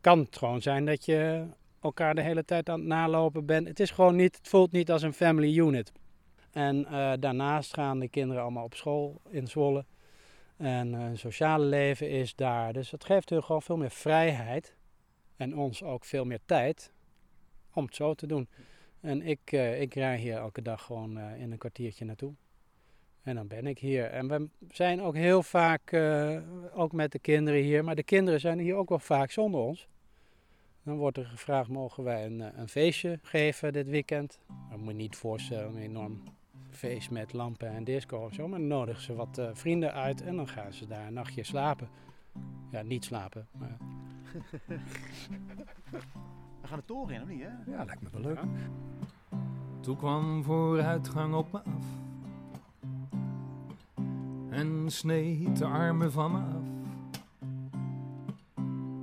kan 0.01 0.19
het 0.19 0.37
gewoon 0.37 0.63
zijn 0.63 0.85
dat 0.85 1.05
je 1.05 1.47
elkaar 1.81 2.15
de 2.15 2.23
hele 2.23 2.45
tijd 2.45 2.69
aan 2.69 2.79
het 2.79 2.89
nalopen 2.89 3.47
bent. 3.47 3.69
Het 3.69 3.81
is 3.81 3.91
gewoon 3.91 4.17
niet, 4.17 4.37
het 4.37 4.49
voelt 4.49 4.73
niet 4.73 4.91
als 4.91 5.03
een 5.03 5.13
family 5.13 5.59
unit. 5.59 5.93
En 6.51 6.77
uh, 6.77 7.13
daarnaast 7.21 7.75
gaan 7.75 7.99
de 7.99 8.09
kinderen 8.09 8.43
allemaal 8.43 8.65
op 8.65 8.75
school 8.75 9.21
in 9.29 9.47
Zwolle. 9.47 9.85
En 10.57 10.93
uh, 10.93 10.99
hun 10.99 11.19
sociale 11.19 11.65
leven 11.65 12.11
is 12.11 12.35
daar. 12.35 12.73
Dus 12.73 12.91
dat 12.91 13.05
geeft 13.05 13.31
hun 13.31 13.45
gewoon 13.45 13.63
veel 13.63 13.77
meer 13.77 13.91
vrijheid. 13.91 14.77
En 15.37 15.57
ons 15.57 15.83
ook 15.83 16.05
veel 16.05 16.25
meer 16.25 16.41
tijd 16.47 16.93
om 17.73 17.85
het 17.85 17.95
zo 17.95 18.15
te 18.15 18.27
doen. 18.27 18.49
En 19.01 19.23
ik, 19.23 19.53
uh, 19.53 19.81
ik 19.81 19.95
rij 19.95 20.19
hier 20.19 20.37
elke 20.37 20.63
dag 20.63 20.83
gewoon 20.83 21.19
in 21.21 21.53
een 21.53 21.59
kwartiertje 21.59 22.05
naartoe. 22.05 22.35
En 23.29 23.35
dan 23.35 23.47
ben 23.47 23.67
ik 23.67 23.79
hier. 23.79 24.05
En 24.05 24.29
we 24.29 24.49
zijn 24.71 25.03
ook 25.03 25.15
heel 25.15 25.43
vaak, 25.43 25.95
ook 26.75 26.93
met 26.93 27.13
de 27.13 27.19
kinderen 27.19 27.61
hier. 27.61 27.85
Maar 27.85 27.95
de 27.95 28.03
kinderen 28.03 28.41
zijn 28.41 28.59
hier 28.59 28.75
ook 28.75 28.89
wel 28.89 28.99
vaak 28.99 29.31
zonder 29.31 29.61
ons. 29.61 29.89
Dan 30.83 30.97
wordt 30.97 31.17
er 31.17 31.25
gevraagd, 31.25 31.69
mogen 31.69 32.05
wij 32.05 32.25
een, 32.25 32.41
eh, 32.41 32.59
een 32.59 32.69
feestje 32.69 33.19
geven 33.23 33.73
dit 33.73 33.89
weekend? 33.89 34.39
Dat 34.71 34.79
moet 34.79 34.89
je 34.89 34.95
niet 34.95 35.17
voorstellen, 35.17 35.77
een 35.77 35.83
enorm 35.83 36.23
feest 36.71 37.11
met 37.11 37.33
lampen 37.33 37.69
en 37.69 37.85
disco 37.85 38.17
of 38.19 38.33
zo. 38.35 38.49
Maar 38.49 38.59
dan 38.59 38.69
nodigen 38.69 39.03
ze 39.03 39.15
wat 39.15 39.39
uh, 39.39 39.49
vrienden 39.53 39.93
uit 39.93 40.23
en 40.23 40.37
dan 40.37 40.49
gaan 40.49 40.73
ze 40.73 40.87
daar 40.87 41.07
een 41.07 41.13
nachtje 41.13 41.45
slapen. 41.45 41.89
Ja, 42.71 42.83
niet 42.83 43.05
slapen, 43.05 43.49
maar... 43.53 43.77
We 46.61 46.67
gaan 46.67 46.79
de 46.79 46.85
toren 46.85 47.15
in, 47.15 47.23
of 47.23 47.29
niet? 47.29 47.43
Hè? 47.43 47.71
Ja, 47.71 47.85
lijkt 47.85 48.03
me 48.03 48.09
wel 48.13 48.21
leuk. 48.21 48.39
Ja. 48.39 48.49
Toen 49.81 49.97
kwam 49.97 50.45
vooruitgang 50.45 51.35
op 51.35 51.53
me 51.53 51.59
af 51.59 51.87
en 54.59 54.91
sneed 54.91 55.57
de 55.57 55.65
armen 55.65 56.13
van 56.13 56.33
me 56.33 56.39
af. 56.39 56.67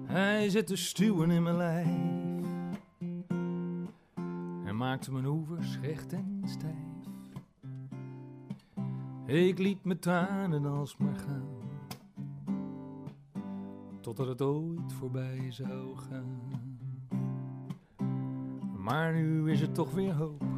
Hij 0.06 0.50
zit 0.50 0.68
te 0.68 0.76
stuwen 0.76 1.32
in 1.32 1.44
mijn 1.44 1.58
lijf 1.58 1.88
en 4.66 4.78
maakte 4.78 5.12
mijn 5.12 5.26
oevers 5.26 5.80
recht 5.82 6.14
en 6.14 6.42
stijf. 6.46 6.74
Ik 9.26 9.58
liet 9.58 9.84
mijn 9.84 10.00
tranen 10.00 10.66
alsmaar 10.66 11.16
gaan, 11.16 11.48
totdat 14.02 14.28
het 14.28 14.42
ooit 14.42 14.94
voorbij 14.94 15.52
zou 15.52 15.98
gaan. 15.98 16.70
Maar 18.78 19.14
nu 19.14 19.52
is 19.52 19.62
het 19.62 19.76
toch 19.76 19.92
weer 19.92 20.14
hoop. 20.14 20.55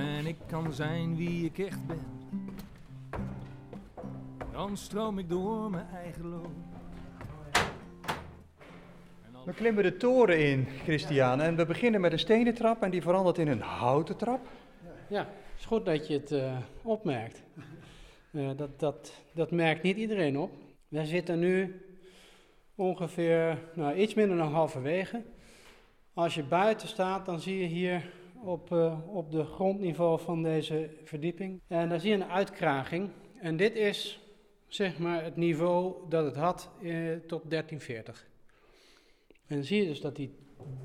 En 0.00 0.26
ik 0.26 0.36
kan 0.46 0.72
zijn 0.72 1.16
wie 1.16 1.44
ik 1.44 1.58
echt 1.58 1.86
ben. 1.86 2.04
Dan 4.52 4.76
stroom 4.76 5.18
ik 5.18 5.28
door 5.28 5.70
mijn 5.70 5.86
eigen 5.94 6.28
loop. 6.28 6.50
We 9.44 9.52
klimmen 9.52 9.82
de 9.82 9.96
toren 9.96 10.38
in, 10.38 10.66
Christian. 10.82 11.40
En 11.40 11.56
we 11.56 11.66
beginnen 11.66 12.00
met 12.00 12.12
een 12.12 12.18
stenen 12.18 12.54
trap 12.54 12.82
en 12.82 12.90
die 12.90 13.02
verandert 13.02 13.38
in 13.38 13.48
een 13.48 13.60
houten 13.60 14.16
trap. 14.16 14.40
Ja, 15.08 15.20
het 15.20 15.58
is 15.58 15.64
goed 15.64 15.84
dat 15.84 16.06
je 16.06 16.14
het 16.14 16.30
uh, 16.30 16.56
opmerkt. 16.82 17.42
Uh, 18.30 18.50
dat, 18.56 18.80
dat, 18.80 19.12
dat 19.34 19.50
merkt 19.50 19.82
niet 19.82 19.96
iedereen 19.96 20.38
op. 20.38 20.50
We 20.88 21.04
zitten 21.04 21.38
nu 21.38 21.82
ongeveer 22.74 23.58
nou, 23.74 23.94
iets 23.94 24.14
minder 24.14 24.36
dan 24.36 24.52
halverwege. 24.52 25.22
Als 26.14 26.34
je 26.34 26.42
buiten 26.42 26.88
staat, 26.88 27.26
dan 27.26 27.40
zie 27.40 27.58
je 27.58 27.66
hier 27.66 28.10
op, 28.44 28.70
uh, 28.70 29.16
op 29.16 29.30
de 29.30 29.44
grondniveau 29.44 30.20
van 30.20 30.42
deze 30.42 30.90
verdieping. 31.04 31.60
En 31.66 31.88
dan 31.88 32.00
zie 32.00 32.10
je 32.10 32.16
een 32.16 32.30
uitkraging. 32.30 33.10
En 33.40 33.56
dit 33.56 33.74
is 33.74 34.20
zeg 34.66 34.98
maar 34.98 35.24
het 35.24 35.36
niveau 35.36 36.08
dat 36.08 36.24
het 36.24 36.36
had 36.36 36.70
tot 37.26 37.50
1340. 37.50 38.28
En 39.46 39.56
dan 39.56 39.64
zie 39.64 39.82
je 39.82 39.88
dus 39.88 40.00
dat 40.00 40.16
die 40.16 40.34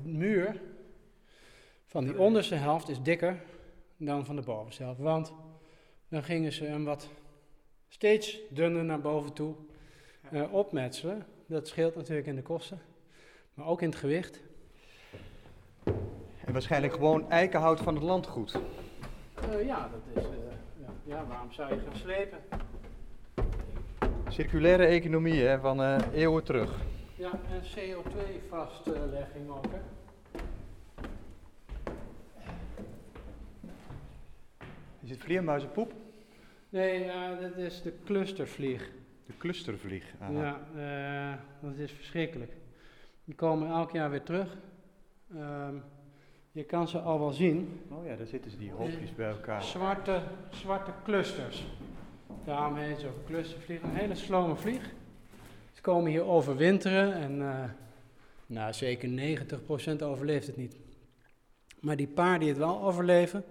muur 0.02 0.60
van 1.86 2.04
die 2.04 2.18
onderste 2.18 2.54
helft 2.54 2.88
is 2.88 3.02
dikker 3.02 3.42
dan 3.96 4.24
van 4.24 4.36
de 4.36 4.42
bovenste 4.42 4.82
helft. 4.82 5.00
Want 5.00 5.34
Dan 6.08 6.22
gingen 6.22 6.52
ze 6.52 6.64
hem 6.64 6.84
wat 6.84 7.08
steeds 7.88 8.40
dunner 8.50 8.84
naar 8.84 9.00
boven 9.00 9.32
toe 9.32 9.54
eh, 10.30 10.52
opmetselen. 10.52 11.26
Dat 11.46 11.68
scheelt 11.68 11.94
natuurlijk 11.94 12.26
in 12.26 12.36
de 12.36 12.42
kosten, 12.42 12.80
maar 13.54 13.66
ook 13.66 13.82
in 13.82 13.88
het 13.88 13.98
gewicht. 13.98 14.42
En 16.46 16.52
waarschijnlijk 16.52 16.92
gewoon 16.92 17.30
eikenhout 17.30 17.80
van 17.80 17.94
het 17.94 18.02
landgoed. 18.02 18.54
Eh, 19.50 19.66
ja, 19.66 19.88
dat 19.88 20.24
is. 20.24 20.30
eh, 20.30 20.36
ja. 20.80 20.88
ja, 21.04 21.26
waarom 21.26 21.52
zou 21.52 21.74
je 21.74 21.80
gaan 21.80 21.96
slepen? 21.96 22.38
Circulaire 24.28 24.84
economie 24.86 25.42
hè, 25.42 25.58
van 25.60 25.82
eh, 25.82 25.98
eeuwen 26.12 26.44
terug. 26.44 26.74
Ja, 27.14 27.30
en 27.30 27.60
CO2-vastlegging 27.62 29.48
ook. 29.50 29.64
Hè? 29.70 29.78
Is 35.02 35.10
het 35.10 35.20
vleermuizenpoep? 35.20 35.92
Nee, 36.68 37.04
ja, 37.04 37.34
dat 37.34 37.56
is 37.56 37.82
de 37.82 37.92
clustervlieg. 38.04 38.90
De 39.26 39.36
clustervlieg. 39.38 40.04
Aha. 40.20 40.32
Ja, 40.32 40.60
eh, 41.32 41.38
dat 41.68 41.76
is 41.76 41.92
verschrikkelijk. 41.92 42.52
Die 43.24 43.34
komen 43.34 43.68
elk 43.70 43.90
jaar 43.90 44.10
weer 44.10 44.22
terug. 44.22 44.56
Ehm, 45.34 45.74
je 46.56 46.64
kan 46.64 46.88
ze 46.88 46.98
al 46.98 47.18
wel 47.18 47.32
zien. 47.32 47.80
Oh 47.90 48.06
ja, 48.06 48.16
daar 48.16 48.26
zitten 48.26 48.50
ze 48.50 48.58
die 48.58 48.70
hoopjes 48.70 49.14
bij 49.14 49.28
elkaar. 49.28 49.62
Zwarte, 49.62 50.22
zwarte 50.50 50.90
clusters. 51.04 51.66
Daarom 52.44 52.76
heet 52.76 52.98
ze 52.98 53.06
ook 53.06 53.26
clustervlieg. 53.26 53.82
Een 53.82 53.94
hele 53.94 54.14
slome 54.14 54.56
vlieg. 54.56 54.90
Ze 55.72 55.80
komen 55.80 56.10
hier 56.10 56.24
overwinteren 56.24 57.14
en 57.14 57.42
eh, 57.42 57.70
nou, 58.46 58.72
zeker 58.72 59.36
90% 59.98 60.02
overleeft 60.02 60.46
het 60.46 60.56
niet. 60.56 60.76
Maar 61.80 61.96
die 61.96 62.06
paar 62.06 62.38
die 62.38 62.48
het 62.48 62.58
wel 62.58 62.82
overleven, 62.82 63.44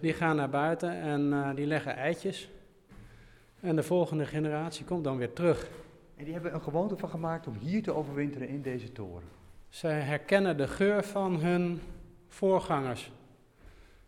die 0.00 0.12
gaan 0.12 0.36
naar 0.36 0.50
buiten 0.50 0.90
en 0.90 1.32
eh, 1.32 1.54
die 1.54 1.66
leggen 1.66 1.96
eitjes. 1.96 2.50
En 3.60 3.76
de 3.76 3.82
volgende 3.82 4.26
generatie 4.26 4.84
komt 4.84 5.04
dan 5.04 5.16
weer 5.16 5.32
terug. 5.32 5.68
En 6.16 6.24
die 6.24 6.32
hebben 6.32 6.54
een 6.54 6.62
gewoonte 6.62 6.96
van 6.96 7.08
gemaakt 7.08 7.46
om 7.46 7.56
hier 7.60 7.82
te 7.82 7.94
overwinteren 7.94 8.48
in 8.48 8.62
deze 8.62 8.92
toren. 8.92 9.28
Zij 9.68 10.00
herkennen 10.00 10.56
de 10.56 10.68
geur 10.68 11.04
van 11.04 11.40
hun 11.40 11.80
voorgangers. 12.32 13.12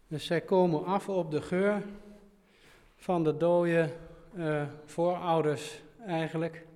Dus 0.08 0.26
zij 0.26 0.40
komen 0.40 0.84
af 0.84 1.08
op 1.08 1.30
de 1.30 1.42
geur 1.42 1.82
van 2.96 3.24
de 3.24 3.36
dode 3.36 3.90
eh, 4.36 4.62
voorouders 4.84 5.82
eigenlijk. 6.06 6.66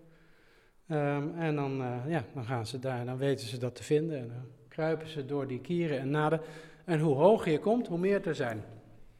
Ehm, 0.89 1.35
en 1.35 1.55
dan, 1.55 1.83
eh, 1.83 2.11
ja, 2.11 2.25
dan 2.35 2.45
gaan 2.45 2.67
ze 2.67 2.79
daar, 2.79 3.05
dan 3.05 3.17
weten 3.17 3.47
ze 3.47 3.59
dat 3.59 3.75
te 3.75 3.83
vinden. 3.83 4.19
En 4.19 4.29
dan 4.29 4.45
kruipen 4.69 5.09
ze 5.09 5.27
door 5.27 5.47
die 5.47 5.61
kieren 5.61 5.99
en 5.99 6.11
naden. 6.11 6.41
En 6.85 7.01
hoe 7.01 7.15
hoger 7.15 7.53
je 7.53 7.59
komt, 7.59 7.87
hoe 7.87 7.99
meer 7.99 8.27
er 8.27 8.35
zijn. 8.35 8.65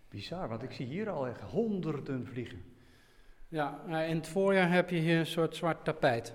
Bizar, 0.09 0.49
want 0.49 0.63
ik 0.63 0.73
zie 0.73 0.87
hier 0.87 1.11
al 1.11 1.27
echt 1.27 1.41
honderden 1.41 2.27
vliegen. 2.27 2.63
Ja, 3.49 3.81
eh, 3.89 4.09
in 4.09 4.17
het 4.17 4.29
voorjaar 4.29 4.73
heb 4.73 4.91
je 4.91 4.97
hier 4.97 5.19
een 5.19 5.27
soort 5.27 5.57
zwart 5.57 5.85
tapijt. 5.85 6.35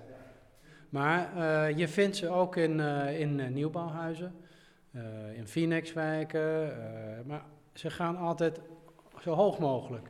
Maar 0.88 1.36
eh, 1.36 1.78
je 1.78 1.88
vindt 1.88 2.16
ze 2.16 2.28
ook 2.28 2.56
in, 2.56 2.80
in 3.18 3.52
nieuwbouwhuizen, 3.52 4.34
in 5.34 5.46
Phoenixwijken. 5.46 6.72
eh, 6.72 7.24
maar 7.26 7.44
ze 7.72 7.90
gaan 7.90 8.16
altijd 8.16 8.60
zo 9.20 9.32
hoog 9.34 9.58
mogelijk. 9.58 10.08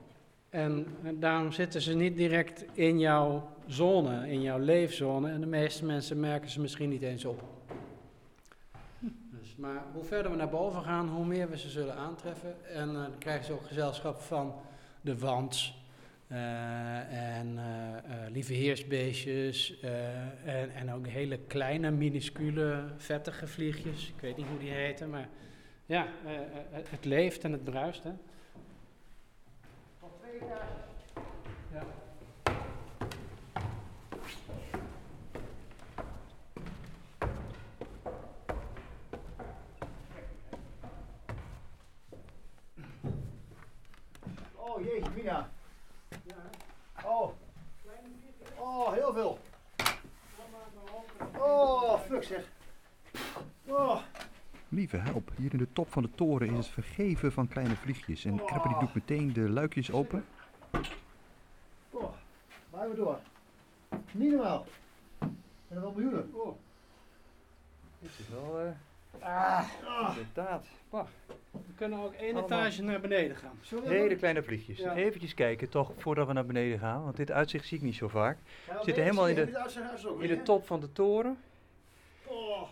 En, 0.50 0.86
daarom 1.14 1.52
zitten 1.52 1.80
ze 1.80 1.94
niet 1.94 2.16
direct 2.16 2.64
in 2.72 2.98
jouw 2.98 3.48
zone, 3.66 4.30
in 4.30 4.42
jouw 4.42 4.58
leefzone. 4.58 5.30
En 5.30 5.40
de 5.40 5.46
meeste 5.46 5.84
mensen 5.84 6.20
merken 6.20 6.50
ze 6.50 6.60
misschien 6.60 6.88
niet 6.88 7.02
eens 7.02 7.24
op. 7.24 7.42
Dus, 9.30 9.56
maar 9.56 9.84
hoe 9.92 10.04
verder 10.04 10.30
we 10.30 10.36
naar 10.36 10.48
boven 10.48 10.82
gaan, 10.82 11.08
hoe 11.08 11.26
meer 11.26 11.50
we 11.50 11.58
ze 11.58 11.68
zullen 11.68 11.96
aantreffen. 11.96 12.54
En 12.68 12.88
eh, 12.88 12.94
dan 12.94 13.18
krijgen 13.18 13.44
ze 13.44 13.52
ook 13.52 13.66
gezelschap 13.66 14.20
van 14.20 14.54
de 15.00 15.18
wans. 15.18 15.83
Eh, 16.28 17.37
en 17.38 17.58
eh, 17.58 17.96
eh, 17.96 18.30
lieve 18.30 18.52
heersbeestjes. 18.52 19.80
en, 20.44 20.70
en 20.74 20.92
ook 20.92 21.06
hele 21.06 21.38
kleine, 21.38 21.90
minuscule, 21.90 22.84
vettige 22.96 23.46
vliegjes. 23.46 24.08
Ik 24.08 24.20
weet 24.20 24.37
niet 24.37 24.46
hoe 24.46 24.58
die 24.58 24.70
heten, 24.70 25.10
maar 25.10 25.28
ja, 25.87 26.06
het- 26.90 27.04
leeft 27.04 27.44
en 27.44 27.52
het 27.52 27.64
bruist. 27.64 28.02
Hè? 28.02 28.10
Ja. 31.72 31.82
Oh 44.56 44.80
jeetje, 44.80 45.10
Mina. 45.14 45.48
Oh. 47.04 47.30
Oh. 49.14 49.38
Oh, 51.38 52.00
fuck 52.00 52.22
zeg. 52.22 52.44
Oh. 53.66 54.00
Lieve 54.68 54.96
help, 54.96 55.31
hier 55.37 55.53
in 55.53 55.59
de 55.59 55.72
top 55.72 55.92
van 55.92 56.03
de 56.03 56.11
toren 56.14 56.48
is 56.48 56.57
het 56.57 56.66
vergeven 56.66 57.33
van 57.33 57.48
kleine 57.48 57.77
vliegjes. 57.77 58.24
En 58.24 58.44
Krepper 58.44 58.68
die 58.68 58.79
doet 58.79 58.94
meteen 58.94 59.33
de 59.33 59.48
luikjes 59.48 59.92
open. 59.92 60.24
Oh. 61.90 62.12
Blijven 62.70 62.90
we 62.90 62.96
door. 62.96 63.18
Niet 64.12 64.31
normaal. 64.31 64.66
En 65.18 65.37
dan 65.68 65.81
wel 65.81 65.92
miljoenen. 65.92 66.31
Oh. 66.35 66.57
Dit 67.98 68.11
is 68.18 68.29
wel 68.29 68.61
eh, 68.61 68.72
Ah, 69.20 69.68
inderdaad. 70.16 70.64
We 71.66 71.72
kunnen 71.74 71.98
ook 71.98 72.12
één 72.12 72.34
Allemaal. 72.36 72.58
etage 72.60 72.82
naar 72.82 73.00
beneden 73.00 73.36
gaan. 73.36 73.58
We 73.70 73.80
Hele 73.84 74.16
kleine 74.16 74.42
vliegjes. 74.42 74.78
Ja. 74.78 74.94
Eventjes 74.94 75.34
kijken 75.34 75.68
toch, 75.68 75.92
voordat 75.96 76.26
we 76.26 76.32
naar 76.32 76.46
beneden 76.46 76.78
gaan. 76.78 77.04
Want 77.04 77.16
dit 77.16 77.30
uitzicht 77.30 77.66
zie 77.66 77.76
ik 77.76 77.82
niet 77.82 77.94
zo 77.94 78.08
vaak. 78.08 78.38
Ja, 78.66 78.82
zitten 78.82 79.02
helemaal 79.02 79.28
in 79.28 79.34
de- 79.34 80.16
In 80.20 80.28
de 80.28 80.42
top 80.42 80.66
van 80.66 80.80
de 80.80 80.92
toren. 80.92 81.38
Oh. 82.24 82.68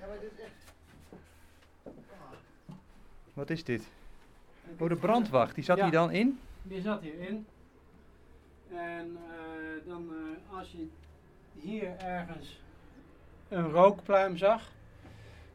Ja, 0.00 0.06
maar 0.06 0.18
dit 0.20 0.30
is 0.36 0.44
echt... 0.44 0.52
Wat 3.34 3.50
is 3.50 3.64
dit? 3.64 3.82
Oh, 4.78 4.88
de 4.88 4.96
brandwacht. 4.96 5.54
Die 5.54 5.64
zat 5.64 5.76
Ja. 5.76 5.82
hier 5.82 5.92
dan 5.92 6.10
in? 6.10 6.40
Die 6.62 6.80
zat 6.80 7.00
hierin. 7.02 7.46
En 8.72 9.16
eh, 9.30 9.86
dan 9.88 10.10
eh, 10.50 10.56
als 10.58 10.72
je 10.72 10.86
hier 11.60 11.96
ergens 11.98 12.60
een 13.48 13.70
rookpluim 13.70 14.36
zag, 14.36 14.70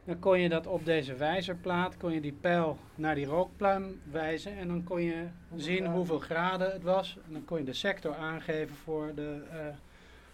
dan 0.04 0.18
kon 0.18 0.40
je 0.40 0.48
dat 0.48 0.66
op 0.66 0.84
deze 0.84 1.14
wijzerplaat, 1.14 1.96
kon 1.96 2.12
je 2.12 2.20
die 2.20 2.32
pijl 2.32 2.78
naar 2.94 3.14
die 3.14 3.26
rookpluim 3.26 4.00
wijzen 4.10 4.56
en 4.56 4.68
dan 4.68 4.84
kon 4.84 5.02
je 5.02 5.26
zien 5.56 5.86
hoeveel 5.86 6.18
graden 6.18 6.72
het 6.72 6.82
was. 6.82 7.18
En 7.26 7.32
dan 7.32 7.44
kon 7.44 7.58
je 7.58 7.64
de 7.64 7.72
sector 7.72 8.14
aangeven 8.14 8.76
voor 8.76 9.14
de 9.14 9.42
eh, 9.50 9.58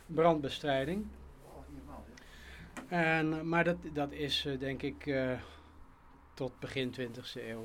brandbestrijding. 0.06 1.06
En, 2.88 3.48
maar 3.48 3.64
dat, 3.64 3.76
dat 3.92 4.12
is 4.12 4.46
eh, 4.46 4.59
denk 4.59 4.83
ik 4.83 5.06
eh, 5.06 5.33
tot 6.35 6.61
begin 6.61 6.94
20e 7.00 7.48
eeuw, 7.48 7.64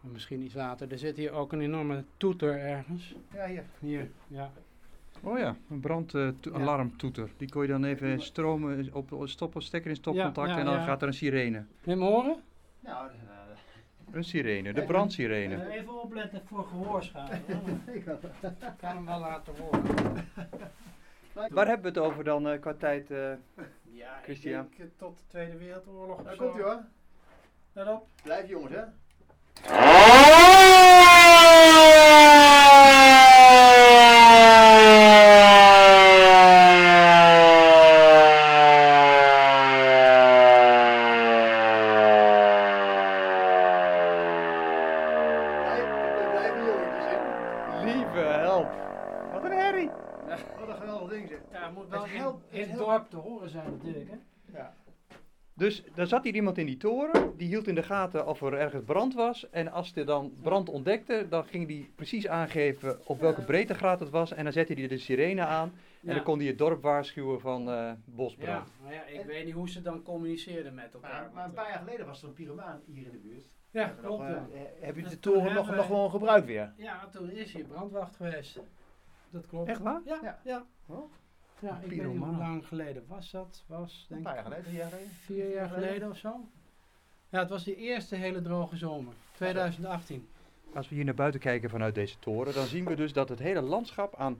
misschien 0.00 0.42
iets 0.42 0.54
later. 0.54 0.92
Er 0.92 0.98
zit 0.98 1.16
hier 1.16 1.32
ook 1.32 1.52
een 1.52 1.60
enorme 1.60 2.04
toeter 2.16 2.58
ergens. 2.58 3.14
Ja, 3.32 3.46
hier. 3.46 3.64
Hier, 3.78 4.10
ja. 4.26 4.52
Oh 5.24 5.38
ja, 5.38 5.56
een 5.70 5.80
brandalarmtoeter. 5.80 7.30
Die 7.36 7.48
kon 7.50 7.62
je 7.62 7.68
dan 7.68 7.84
even 7.84 8.20
stromen, 8.20 8.88
op, 8.92 9.12
op 9.12 9.28
stoppen, 9.28 9.62
stekker 9.62 9.90
in 9.90 9.96
stopcontact 9.96 10.48
Ja, 10.48 10.54
ja, 10.54 10.60
en 10.60 10.64
dan 10.66 10.74
ja. 10.74 10.84
gaat 10.84 11.02
er 11.02 11.08
een 11.08 11.14
sirene. 11.14 11.64
Wil 11.80 11.94
je 11.94 12.00
me 12.00 12.06
horen? 12.06 12.36
Nou, 12.80 13.08
eh, 13.08 13.14
Een 14.12 14.24
sirene, 14.24 14.72
de 14.72 14.82
brandsirene. 14.82 15.70
Even 15.70 16.02
opletten 16.02 16.42
voor 16.46 16.64
gehoorschade. 16.64 17.34
ik 17.92 18.04
kan 18.78 18.96
hem 18.96 19.06
wel 19.06 19.18
laten 19.20 19.52
horen. 19.56 19.82
Waar 21.54 21.66
hebben 21.66 21.92
we 21.92 22.00
het 22.00 22.08
over 22.08 22.24
dan 22.24 22.48
eh, 22.48 22.60
qua 22.60 22.74
tijd? 22.74 23.10
eh? 23.10 23.32
Ja, 23.82 24.18
Christian. 24.22 24.64
ik 24.70 24.76
denk 24.76 24.90
eh, 24.90 24.96
tot 24.98 25.18
de 25.18 25.24
Tweede 25.26 25.56
Wereldoorlog 25.58 26.18
of 26.18 26.24
Daar 26.24 26.36
komt 26.36 26.52
hij 26.54 26.62
hoor. 26.62 26.82
Let 27.72 27.88
op. 27.88 28.06
Blijf 28.22 28.48
jongens, 28.48 28.72
hè. 28.74 28.82
Blijf, 45.62 45.84
we 46.18 46.28
blijven 46.30 46.64
jongetjes, 46.64 47.04
hè. 47.10 47.82
Lieve 47.84 48.18
help. 48.18 48.68
Wat 49.32 49.44
een 49.44 49.52
herrie. 49.58 49.90
Wat 50.58 50.68
een 50.68 50.74
geweldig 50.76 51.10
ding, 51.10 51.28
zeg. 51.28 51.38
Ja, 51.52 51.64
het 51.64 51.74
moet 51.74 51.88
wel 51.88 52.02
Het 52.02 52.10
in, 52.12 52.18
helpt- 52.18 52.44
in 52.50 52.60
het 52.60 52.68
het 52.70 52.78
helpt. 52.78 52.90
dorp 52.90 53.10
te 53.10 53.28
horen 53.28 53.48
zijn 53.50 53.70
natuurlijk. 53.70 54.10
Hè? 54.10 54.16
Dus 55.64 55.82
dan 55.94 56.06
zat 56.06 56.24
hier 56.24 56.34
iemand 56.34 56.58
in 56.58 56.66
die 56.66 56.76
toren, 56.76 57.36
die 57.36 57.48
hield 57.48 57.66
in 57.68 57.74
de 57.74 57.82
gaten 57.82 58.26
of 58.26 58.42
er 58.42 58.54
ergens 58.54 58.84
brand 58.84 59.14
was. 59.14 59.50
En 59.50 59.72
als 59.72 59.94
hij 59.94 60.04
dan 60.04 60.32
brand 60.42 60.68
ontdekte, 60.68 61.26
dan 61.28 61.44
ging 61.44 61.66
hij 61.66 61.90
precies 61.94 62.28
aangeven 62.28 63.06
op 63.06 63.20
welke 63.20 63.42
breedtegraad 63.44 64.00
het 64.00 64.10
was. 64.10 64.32
En 64.32 64.44
dan 64.44 64.52
zette 64.52 64.72
hij 64.72 64.86
de 64.88 64.98
sirene 64.98 65.44
aan 65.44 65.72
en 66.02 66.08
Ja. 66.08 66.14
dan 66.14 66.22
kon 66.22 66.38
hij 66.38 66.46
het 66.46 66.58
dorp 66.58 66.82
waarschuwen 66.82 67.40
van 67.40 67.60
eh, 67.60 67.66
Ja, 67.74 67.96
bosbrand. 68.04 68.68
maar 68.82 68.94
ja, 68.94 69.02
ik 69.04 69.24
weet 69.26 69.44
niet 69.44 69.54
hoe 69.54 69.68
ze 69.70 69.82
dan 69.82 70.02
communiceerden 70.02 70.74
met 70.74 70.94
elkaar. 70.94 71.10
Maar, 71.22 71.30
maar 71.34 71.44
een 71.44 71.52
paar 71.52 71.68
jaar 71.68 71.78
geleden 71.78 72.06
was 72.06 72.22
er 72.22 72.28
een 72.28 72.34
pyromaan 72.34 72.80
hier 72.86 73.04
in 73.04 73.10
de 73.12 73.18
buurt. 73.18 73.44
Ja, 73.70 73.86
Nog, 73.86 73.96
klopt. 74.02 74.22
ja. 74.28 74.46
Heb 74.80 74.96
je 74.96 75.02
de 75.02 75.20
toren 75.20 75.54
nog, 75.54 75.74
nog 75.74 75.86
gewoon 75.86 76.10
gebruikt 76.10 76.46
weer? 76.46 76.72
Ja, 76.76 77.08
toen 77.12 77.30
is 77.30 77.52
hier 77.52 77.64
brandwacht 77.64 78.16
geweest. 78.16 78.60
Dat 79.30 79.46
klopt. 79.46 79.68
Echt 79.68 79.80
waar? 79.80 80.00
Ja, 80.04 80.18
Ja. 80.22 80.38
ja. 80.44 80.64
Oh. 80.86 81.12
Ja, 81.58 81.78
ik 81.82 81.90
weet 81.90 82.06
niet 82.08 82.18
hoe 82.18 82.36
lang 82.36 82.66
geleden 82.66 83.04
was 83.08 83.30
dat. 83.30 83.62
Was 83.66 84.06
Een 84.10 84.22
denk 84.22 84.22
paar 84.22 84.38
ik 84.38 84.42
jaar 84.52 84.62
geleden, 84.62 84.70
vier 84.70 84.78
jaar 84.80 84.88
geleden? 84.90 85.10
vier 85.24 85.50
jaar 85.54 85.68
geleden 85.68 86.10
of 86.10 86.16
zo. 86.16 86.40
Ja, 87.28 87.38
het 87.38 87.50
was 87.50 87.64
de 87.64 87.76
eerste 87.76 88.16
hele 88.16 88.42
droge 88.42 88.76
zomer. 88.76 89.12
2018. 89.32 90.28
Als 90.74 90.88
we 90.88 90.94
hier 90.94 91.04
naar 91.04 91.14
buiten 91.14 91.40
kijken 91.40 91.70
vanuit 91.70 91.94
deze 91.94 92.18
toren, 92.18 92.54
dan 92.54 92.66
zien 92.66 92.84
we 92.84 92.94
dus 92.94 93.12
dat 93.12 93.28
het 93.28 93.38
hele 93.38 93.60
landschap 93.60 94.14
aan 94.16 94.38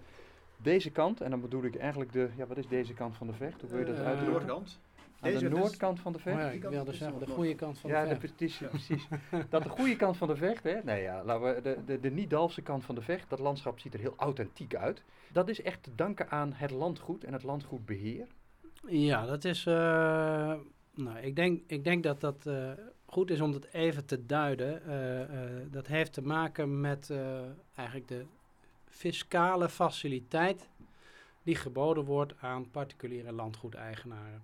deze 0.57 0.91
kant, 0.91 1.21
en 1.21 1.31
dan 1.31 1.41
bedoel 1.41 1.63
ik 1.65 1.77
eigenlijk 1.77 2.13
de, 2.13 2.29
ja 2.37 2.47
wat 2.47 2.57
is 2.57 2.69
deze 2.69 2.95
kant 2.95 3.17
van 3.17 3.27
de 3.27 3.33
vecht? 3.33 3.61
Hoe 3.61 3.71
wil 3.71 3.79
je 3.79 3.85
dat 3.85 3.97
Eh, 3.97 4.05
uitdrukken? 4.05 4.33
noordkant. 4.33 4.79
Aan 5.25 5.33
de 5.33 5.39
Deze- 5.39 5.49
dus- 5.49 5.59
noordkant 5.59 6.01
van 6.01 6.13
de 6.13 6.19
vecht? 6.19 6.37
Oh 6.37 6.43
ja, 6.43 6.49
ik 6.51 6.63
wilde 6.63 6.91
is 6.91 6.99
zeggen, 6.99 7.19
de 7.19 7.27
goede 7.27 7.55
kant 7.55 7.79
van 7.79 7.91
Ja, 7.91 8.03
de 8.03 8.09
de, 8.09 8.21
vecht. 8.21 8.37
precies, 8.37 8.69
precies. 8.71 9.09
Dat 9.49 9.63
de 9.63 9.69
goede 9.69 9.97
kant 9.97 10.17
van 10.17 10.29
de 10.29 10.37
vecht, 10.37 10.63
hè? 10.65 10.79
Nee, 10.85 11.03
ja, 11.03 11.25
laten 11.25 11.55
we, 11.55 11.61
de, 11.63 11.79
de, 11.87 12.01
de 12.01 12.11
niet-Dalfse 12.11 12.63
kant 12.63 12.85
van 12.85 12.95
de 12.95 13.01
vecht, 13.03 13.31
dat 13.31 13.39
landschap 13.39 13.79
ziet 13.79 13.95
er 13.95 14.01
heel 14.01 14.15
authentiek 14.17 14.75
uit. 14.75 15.03
Dat 15.33 15.49
is 15.49 15.63
echt 15.63 15.83
te 15.83 15.95
danken 15.95 16.31
aan 16.31 16.53
het 16.53 16.71
landgoed 16.71 17.25
en 17.25 17.33
het 17.33 17.43
landgoedbeheer. 17.43 18.27
Ja, 18.87 19.27
dat 19.27 19.45
is. 19.45 19.67
eh, 19.67 19.75
nou, 20.95 21.19
ik 21.21 21.37
denk, 21.37 21.63
ik 21.67 21.85
denk 21.85 22.03
dat 22.03 22.21
dat 22.21 22.47
eh, 22.47 22.71
goed 23.07 23.31
is 23.31 23.41
om 23.41 23.53
dat 23.53 23.65
even 23.73 24.05
te 24.07 24.27
duiden. 24.27 24.85
Eh, 24.87 25.23
eh, 25.23 25.67
dat 25.71 25.87
heeft 25.87 26.13
te 26.13 26.23
maken 26.23 26.81
met 26.81 27.11
eh, 27.11 27.39
eigenlijk 27.75 28.09
de 28.09 28.25
fiscale 28.89 29.69
faciliteit 29.69 30.69
die 31.43 31.55
geboden 31.57 32.05
wordt 32.05 32.35
aan 32.41 32.71
particuliere 32.71 33.33
landgoedeigenaren. 33.33 34.43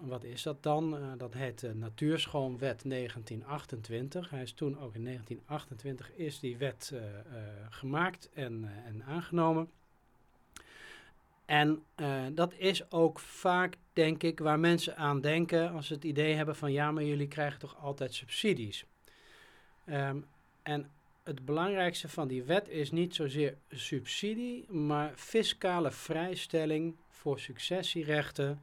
Wat 0.00 0.24
is 0.24 0.42
dat 0.42 0.62
dan? 0.62 0.96
Eh, 0.96 1.02
dat 1.16 1.34
heet 1.34 1.60
de 1.60 1.74
Natuurschoonwet 1.74 2.84
1928. 2.84 4.30
Hij 4.30 4.42
is 4.42 4.52
toen 4.52 4.78
ook 4.78 4.94
in 4.94 5.04
1928 5.04 6.12
is 6.14 6.40
die 6.40 6.56
wet 6.56 6.90
eh, 6.94 7.18
eh, 7.18 7.22
gemaakt 7.70 8.30
en, 8.34 8.64
eh, 8.64 8.86
en 8.86 9.04
aangenomen. 9.04 9.68
En 11.48 11.82
eh, 11.94 12.24
dat 12.32 12.54
is 12.56 12.90
ook 12.90 13.18
vaak, 13.18 13.74
denk 13.92 14.22
ik, 14.22 14.38
waar 14.38 14.58
mensen 14.58 14.96
aan 14.96 15.20
denken 15.20 15.72
als 15.72 15.86
ze 15.86 15.94
het 15.94 16.04
idee 16.04 16.34
hebben 16.34 16.56
van 16.56 16.72
ja, 16.72 16.92
maar 16.92 17.04
jullie 17.04 17.28
krijgen 17.28 17.58
toch 17.58 17.76
altijd 17.82 18.14
subsidies. 18.14 18.84
Ehm, 19.84 20.16
en 20.62 20.90
het 21.22 21.44
belangrijkste 21.44 22.08
van 22.08 22.28
die 22.28 22.42
wet 22.42 22.68
is 22.68 22.90
niet 22.90 23.14
zozeer 23.14 23.56
subsidie, 23.70 24.72
maar 24.72 25.12
fiscale 25.14 25.90
vrijstelling 25.90 26.96
voor 27.10 27.40
successierechten 27.40 28.60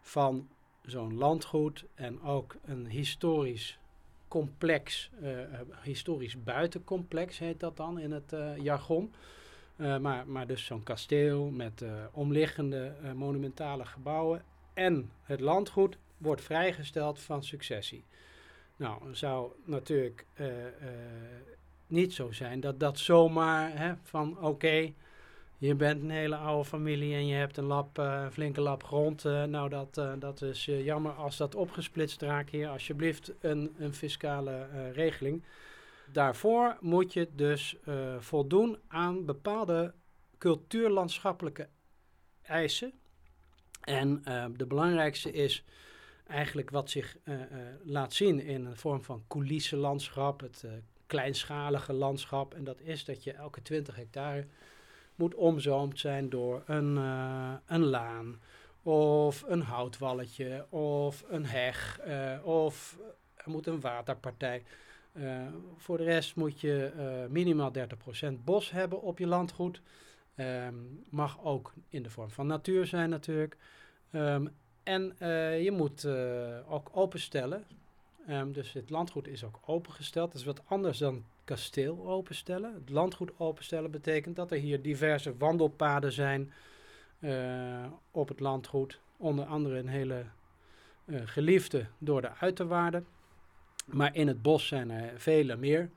van 0.00 0.48
zo'n 0.90 1.14
landgoed 1.14 1.84
en 1.94 2.22
ook 2.22 2.56
een 2.64 2.86
historisch 2.86 3.78
complex, 4.28 5.10
eh, 5.20 5.42
eh, 5.42 5.60
historisch 5.82 6.42
buitencomplex 6.42 7.38
heet 7.38 7.60
dat 7.60 7.76
dan 7.76 7.98
in 7.98 8.12
het 8.12 8.32
eh, 8.32 8.56
jargon. 8.56 9.12
Maar, 10.00 10.28
maar 10.28 10.46
dus 10.46 10.64
zo'n 10.64 10.82
kasteel 10.82 11.50
met 11.50 11.84
omliggende 12.12 12.92
monumentale 13.14 13.84
gebouwen 13.84 14.42
en 14.74 15.10
het 15.22 15.40
landgoed 15.40 15.98
wordt 16.16 16.42
vrijgesteld 16.42 17.20
van 17.20 17.44
successie. 17.44 18.04
Nou, 18.76 19.14
zou 19.14 19.52
natuurlijk 19.64 20.26
niet 21.86 22.12
zo 22.12 22.32
zijn 22.32 22.60
dat 22.60 22.80
dat 22.80 22.98
zomaar 22.98 23.78
hè, 23.78 23.94
van 24.02 24.40
oké, 24.40 24.92
je 25.58 25.74
bent 25.74 26.02
een 26.02 26.10
hele 26.10 26.36
oude 26.36 26.68
familie 26.68 27.14
en 27.14 27.26
je 27.26 27.34
hebt 27.34 27.56
een 27.56 27.86
een 27.92 28.32
flinke 28.32 28.60
lap 28.60 28.84
grond. 28.84 29.22
nou, 29.22 29.68
dat, 29.68 29.94
dat 30.18 30.42
is 30.42 30.64
jammer 30.64 31.12
als 31.12 31.36
dat 31.36 31.54
opgesplitst 31.54 32.22
raakt 32.22 32.50
hier. 32.50 32.68
Alsjeblieft 32.68 33.32
een, 33.40 33.74
een 33.78 33.94
fiscale 33.94 34.66
regeling. 34.92 35.42
Daarvoor 36.12 36.76
moet 36.80 37.12
je 37.12 37.28
dus 37.34 37.76
voldoen 38.18 38.78
aan 38.88 39.24
bepaalde 39.24 39.92
cultuurlandschappelijke 40.38 41.68
eisen. 42.42 42.92
En 43.80 44.22
de 44.56 44.66
belangrijkste 44.66 45.32
is 45.32 45.64
eigenlijk 46.26 46.70
wat 46.70 46.90
zich 46.90 47.16
laat 47.84 48.12
zien 48.12 48.40
in 48.40 48.64
een 48.64 48.76
vorm 48.76 49.02
van 49.02 49.24
coulissenlandschap, 49.28 50.40
het 50.40 50.64
kleinschalige 51.06 51.92
landschap. 51.92 52.54
En 52.54 52.64
dat 52.64 52.80
is 52.80 53.04
dat 53.04 53.24
je 53.24 53.32
elke 53.32 53.62
20 53.62 53.96
hectare 53.96 54.46
moet 55.18 55.34
omzoomd 55.34 55.98
zijn 55.98 56.30
door 56.30 56.62
een, 56.66 56.96
een 57.66 57.84
laan 57.84 58.40
of 58.82 59.44
een 59.46 59.62
houtwalletje 59.62 60.66
of 60.70 61.24
een 61.28 61.46
heg 61.46 62.00
of 62.42 62.98
er 63.48 63.50
moet 63.50 63.66
een 63.66 63.80
waterpartij. 63.80 64.62
Uh, 65.12 65.46
voor 65.76 65.96
de 65.96 66.04
rest 66.04 66.36
moet 66.36 66.60
je 66.60 66.92
minimaal 67.30 67.72
30% 67.72 68.32
bos 68.44 68.70
hebben 68.70 69.02
op 69.02 69.18
je 69.18 69.26
landgoed. 69.26 69.80
Um, 70.36 71.04
mag 71.10 71.44
ook 71.44 71.72
in 71.88 72.02
de 72.02 72.10
vorm 72.10 72.30
van 72.30 72.46
natuur 72.46 72.86
zijn 72.86 73.10
natuurlijk. 73.10 73.56
Um, 74.12 74.50
en 74.82 75.14
je 75.62 75.70
moet 75.72 76.06
ook 76.68 76.90
openstellen. 76.92 77.64
Um, 78.28 78.52
dus 78.52 78.72
het 78.72 78.90
landgoed 78.90 79.28
is 79.28 79.44
ook 79.44 79.58
opengesteld. 79.66 80.32
Dat 80.32 80.40
is 80.40 80.46
wat 80.46 80.62
anders 80.66 80.98
dan 80.98 81.24
kasteel 81.48 82.06
openstellen. 82.06 82.74
Het 82.74 82.90
landgoed 82.90 83.30
openstellen 83.36 83.90
betekent 83.90 84.36
dat 84.36 84.50
er 84.50 84.58
hier 84.58 84.82
diverse 84.82 85.36
wandelpaden 85.36 86.12
zijn 86.12 86.52
op 88.10 88.28
het 88.28 88.40
landgoed. 88.40 89.00
Onder 89.16 89.44
andere 89.44 89.78
een 89.78 89.88
hele 89.88 90.24
geliefde 91.24 91.86
door 91.98 92.20
de 92.20 92.30
uiterwaarden. 92.40 93.06
Maar 93.86 94.14
in 94.14 94.28
het 94.28 94.42
bos 94.42 94.66
zijn 94.66 94.90
er 94.90 95.20
vele 95.20 95.56
meer. 95.56 95.90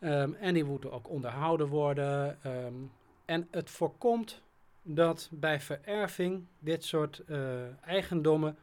Um, 0.00 0.34
en 0.34 0.54
die 0.54 0.64
moeten 0.64 0.92
ook 0.92 1.08
onderhouden 1.08 1.68
worden. 1.68 2.38
Um, 2.46 2.90
en 3.24 3.48
het 3.50 3.70
voorkomt 3.70 4.42
dat 4.82 5.28
bij 5.32 5.60
vererving 5.60 6.44
dit 6.58 6.84
soort 6.84 7.22
uh, 7.26 7.38
eigendommen 7.84 8.56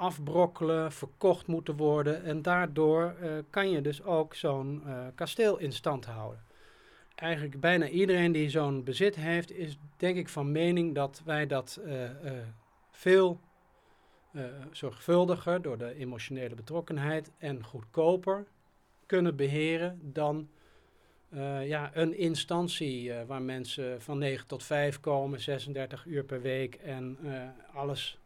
afbrokkelen, 0.00 0.92
verkocht 0.92 1.46
moeten 1.46 1.76
worden. 1.76 2.24
En 2.24 2.42
daardoor 2.42 3.14
uh, 3.22 3.32
kan 3.50 3.70
je 3.70 3.80
dus 3.80 4.02
ook 4.02 4.34
zo'n 4.34 4.82
uh, 4.86 5.06
kasteel 5.14 5.58
in 5.58 5.72
stand 5.72 6.04
houden. 6.04 6.42
Eigenlijk 7.14 7.60
bijna 7.60 7.88
iedereen 7.88 8.32
die 8.32 8.50
zo'n 8.50 8.84
bezit 8.84 9.16
heeft, 9.16 9.52
is 9.52 9.78
denk 9.96 10.16
ik 10.16 10.28
van 10.28 10.52
mening 10.52 10.94
dat 10.94 11.22
wij 11.24 11.46
dat 11.46 11.80
veel 12.90 13.40
uh, 14.32 14.44
zorgvuldiger 14.70 15.62
door 15.62 15.78
de 15.78 15.94
emotionele 15.94 16.54
betrokkenheid 16.54 17.30
en 17.38 17.64
goedkoper 17.64 18.46
kunnen 19.06 19.36
beheren 19.36 19.98
dan 20.02 20.48
ja, 21.62 21.90
een 21.94 22.18
instantie 22.18 23.12
waar 23.26 23.42
mensen 23.42 24.02
van 24.02 24.18
9 24.18 24.46
tot 24.46 24.64
5 24.64 25.00
komen, 25.00 25.40
36 25.40 26.04
uur 26.04 26.24
per 26.24 26.40
week 26.40 26.74
en 26.74 27.18
alles 27.72 28.20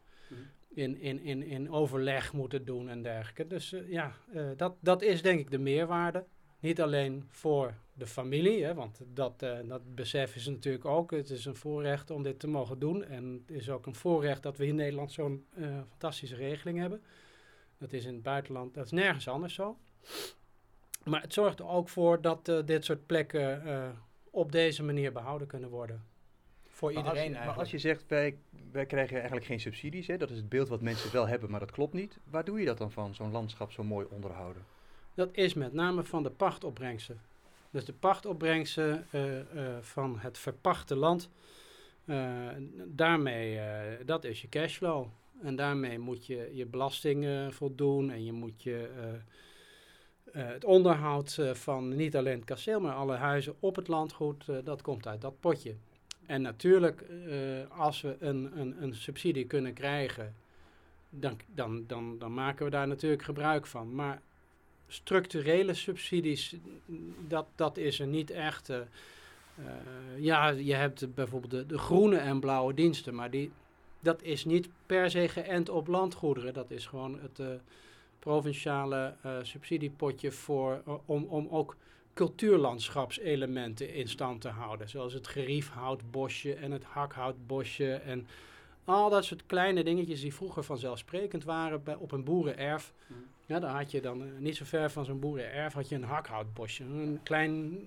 in, 0.74 1.00
in, 1.00 1.20
in, 1.20 1.42
in 1.42 1.70
overleg 1.70 2.32
moeten 2.32 2.64
doen 2.64 2.88
en 2.88 3.02
dergelijke. 3.02 3.46
Dus 3.46 3.74
ja, 3.86 4.12
dat, 4.56 4.74
dat 4.80 5.02
is 5.02 5.22
denk 5.22 5.40
ik 5.40 5.50
de 5.50 5.58
meerwaarde. 5.58 6.24
Niet 6.60 6.80
alleen 6.80 7.24
voor 7.30 7.74
de 7.92 8.06
familie, 8.06 8.64
hè, 8.64 8.74
want 8.74 9.00
dat, 9.12 9.42
uh, 9.42 9.58
dat 9.64 9.94
besef 9.94 10.36
is 10.36 10.46
natuurlijk 10.46 10.84
ook. 10.84 11.10
Het 11.10 11.30
is 11.30 11.44
een 11.44 11.56
voorrecht 11.56 12.10
om 12.10 12.22
dit 12.22 12.38
te 12.38 12.48
mogen 12.48 12.78
doen. 12.78 13.04
En 13.04 13.42
het 13.46 13.56
is 13.56 13.70
ook 13.70 13.86
een 13.86 13.94
voorrecht 13.94 14.42
dat 14.42 14.56
we 14.56 14.66
in 14.66 14.74
Nederland 14.74 15.12
zo'n 15.12 15.46
fantastische 15.88 16.36
regeling 16.36 16.78
hebben. 16.78 17.02
Dat 17.78 17.92
is 17.92 18.04
in 18.04 18.14
het 18.14 18.22
buitenland, 18.22 18.74
dat 18.74 18.84
is 18.84 18.90
nergens 18.90 19.28
anders 19.28 19.54
zo. 19.54 19.78
Maar 21.04 21.22
het 21.22 21.32
zorgt 21.32 21.58
er 21.58 21.68
ook 21.68 21.88
voor 21.88 22.20
dat 22.20 22.52
dit 22.64 22.84
soort 22.84 23.06
plekken 23.06 23.62
op 24.30 24.52
deze 24.52 24.82
manier 24.82 25.12
behouden 25.12 25.46
kunnen 25.46 25.70
worden. 25.70 26.04
Voor 26.74 26.92
maar 26.92 27.02
iedereen 27.02 27.18
als 27.18 27.28
je, 27.28 27.34
eigenlijk. 27.34 27.56
Maar 27.56 27.64
als 27.64 27.70
je 27.70 27.78
zegt, 27.78 28.04
wij, 28.08 28.36
wij 28.72 28.86
krijgen 28.86 29.16
eigenlijk 29.16 29.46
geen 29.46 29.60
subsidies, 29.60 30.06
hè, 30.06 30.16
dat 30.16 30.30
is 30.30 30.36
het 30.36 30.48
beeld 30.48 30.68
wat 30.68 30.80
mensen 30.80 31.12
wel 31.12 31.26
hebben, 31.26 31.50
maar 31.50 31.60
dat 31.60 31.70
klopt 31.70 31.92
niet. 31.92 32.18
Waar 32.30 32.44
doe 32.44 32.58
je 32.58 32.64
dat 32.64 32.78
dan 32.78 32.90
van, 32.90 33.14
zo'n 33.14 33.30
landschap 33.30 33.72
zo 33.72 33.84
mooi 33.84 34.06
onderhouden? 34.10 34.64
Dat 35.14 35.28
is 35.32 35.54
met 35.54 35.72
name 35.72 36.04
van 36.04 36.22
de 36.22 36.30
pachtopbrengsten. 36.30 37.20
Dus 37.70 37.84
de 37.84 37.92
pachtopbrengsten 37.92 39.06
uh, 39.12 39.38
uh, 39.38 39.42
van 39.80 40.18
het 40.18 40.38
verpachte 40.38 40.96
land, 40.96 41.30
uh, 42.04 42.48
daarmee, 42.86 43.60
dat 44.04 44.24
is 44.24 44.40
je 44.40 44.48
cashflow. 44.48 45.06
En 45.42 45.56
daarmee 45.56 45.98
moet 45.98 46.26
je 46.26 46.50
je 46.52 46.66
belastingen 46.66 47.52
voldoen 47.52 48.10
en 48.10 48.24
je 48.24 48.32
moet 48.32 48.62
je 48.62 48.90
het 50.30 50.64
onderhoud 50.64 51.38
van 51.52 51.96
niet 51.96 52.16
alleen 52.16 52.36
het 52.36 52.44
kasteel, 52.44 52.80
maar 52.80 52.94
alle 52.94 53.16
huizen 53.16 53.54
op 53.60 53.76
het 53.76 53.88
landgoed, 53.88 54.44
dat 54.64 54.82
komt 54.82 55.06
uit 55.06 55.20
dat 55.20 55.40
potje. 55.40 55.74
En 56.26 56.42
natuurlijk, 56.42 57.04
als 57.68 58.00
we 58.00 58.16
een, 58.18 58.50
een, 58.60 58.82
een 58.82 58.94
subsidie 58.94 59.44
kunnen 59.44 59.72
krijgen, 59.72 60.34
dan, 61.10 61.38
dan, 61.54 61.84
dan, 61.86 62.18
dan 62.18 62.34
maken 62.34 62.64
we 62.64 62.70
daar 62.70 62.88
natuurlijk 62.88 63.22
gebruik 63.22 63.66
van. 63.66 63.94
Maar 63.94 64.20
structurele 64.88 65.74
subsidies, 65.74 66.56
dat, 67.28 67.46
dat 67.54 67.76
is 67.76 68.00
er 68.00 68.06
niet 68.06 68.30
echt. 68.30 68.70
Uh, 68.70 68.76
uh, 69.58 69.64
ja, 70.18 70.48
je 70.48 70.74
hebt 70.74 71.14
bijvoorbeeld 71.14 71.68
de, 71.68 71.78
groene 71.78 72.16
en 72.16 72.40
blauwe 72.40 72.74
diensten, 72.74 73.14
maar 73.14 73.30
die, 73.30 73.50
dat 74.00 74.22
is 74.22 74.44
niet 74.44 74.68
per 74.86 75.10
se 75.10 75.28
geënt 75.28 75.68
op 75.68 75.86
landgoederen. 75.86 76.54
Dat 76.54 76.70
is 76.70 76.86
gewoon 76.86 77.18
het 77.20 77.60
provinciale 78.24 79.14
eh, 79.22 79.32
subsidiepotje 79.42 80.32
voor, 80.32 80.82
eh, 80.86 80.94
om, 81.04 81.24
om 81.24 81.48
ook 81.50 81.76
cultuurlandschapselementen 82.14 83.94
in 83.94 84.08
stand 84.08 84.40
te 84.40 84.48
houden. 84.48 84.88
Zoals 84.88 85.12
het 85.12 85.26
geriefhoutbosje 85.26 86.54
en 86.54 86.70
het 86.70 86.84
hakhoutbosje 86.84 87.94
en 87.94 88.26
al 88.84 89.10
dat 89.10 89.24
soort 89.24 89.46
kleine 89.46 89.84
dingetjes 89.84 90.20
die 90.20 90.34
vroeger 90.34 90.64
vanzelfsprekend 90.64 91.44
waren 91.44 91.82
bij, 91.82 91.94
op 91.94 92.12
een 92.12 92.24
boerenerf. 92.24 92.92
Ja, 93.46 93.58
dan 93.60 93.70
had 93.70 93.90
je 93.90 94.00
dan 94.00 94.22
eh, 94.22 94.28
niet 94.38 94.56
zo 94.56 94.64
ver 94.64 94.90
van 94.90 95.04
zo'n 95.04 95.20
boerenerf 95.20 95.72
had 95.72 95.88
je 95.88 95.94
een 95.94 96.04
hakhoutbosje. 96.04 96.84
Een 96.84 97.20
klein 97.22 97.78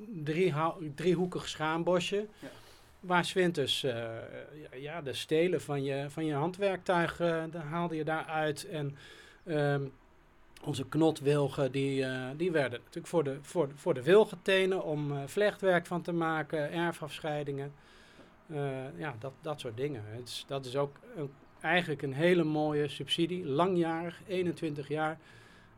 driehoekig 0.96 1.48
schaambosje. 1.48 2.28
Ja. 2.40 2.48
Waar 3.00 3.26
zwinters 3.26 3.84
eh 3.84 4.16
ja, 4.72 5.02
de 5.02 5.14
stelen 5.14 5.62
van 5.62 5.84
je, 5.84 6.06
van 6.10 6.26
je 6.26 6.34
handwerktuig, 6.34 7.18
daar 7.18 7.66
haalde 7.66 7.96
je 7.96 8.04
daaruit. 8.04 8.68
En 8.70 8.98
ehm, 9.44 9.82
onze 10.64 10.86
knotwilgen, 10.88 11.72
die, 11.72 12.04
eh, 12.04 12.30
die 12.38 12.52
werden 12.52 12.80
natuurlijk 12.80 13.08
voor 13.08 13.24
de, 13.24 13.38
voor, 13.42 13.70
voor 13.76 13.94
de 13.94 14.04
wilgetenen 14.04 14.84
om 14.84 15.12
eh, 15.12 15.24
vlechtwerk 15.26 15.86
van 15.86 16.02
te 16.02 16.12
maken, 16.12 16.72
erfafscheidingen. 16.72 17.74
Eh, 18.48 19.00
ja, 19.00 19.16
dat, 19.20 19.34
dat 19.42 19.60
soort 19.60 19.78
dingen. 19.78 20.04
Dat 20.48 20.66
is 20.66 20.76
ook 20.76 20.96
een, 21.16 21.30
eigenlijk 21.62 22.02
een 22.02 22.14
hele 22.14 22.44
mooie 22.44 22.88
subsidie, 22.88 23.46
langjarig, 23.46 24.22
21 24.28 24.88
jaar. 24.88 25.18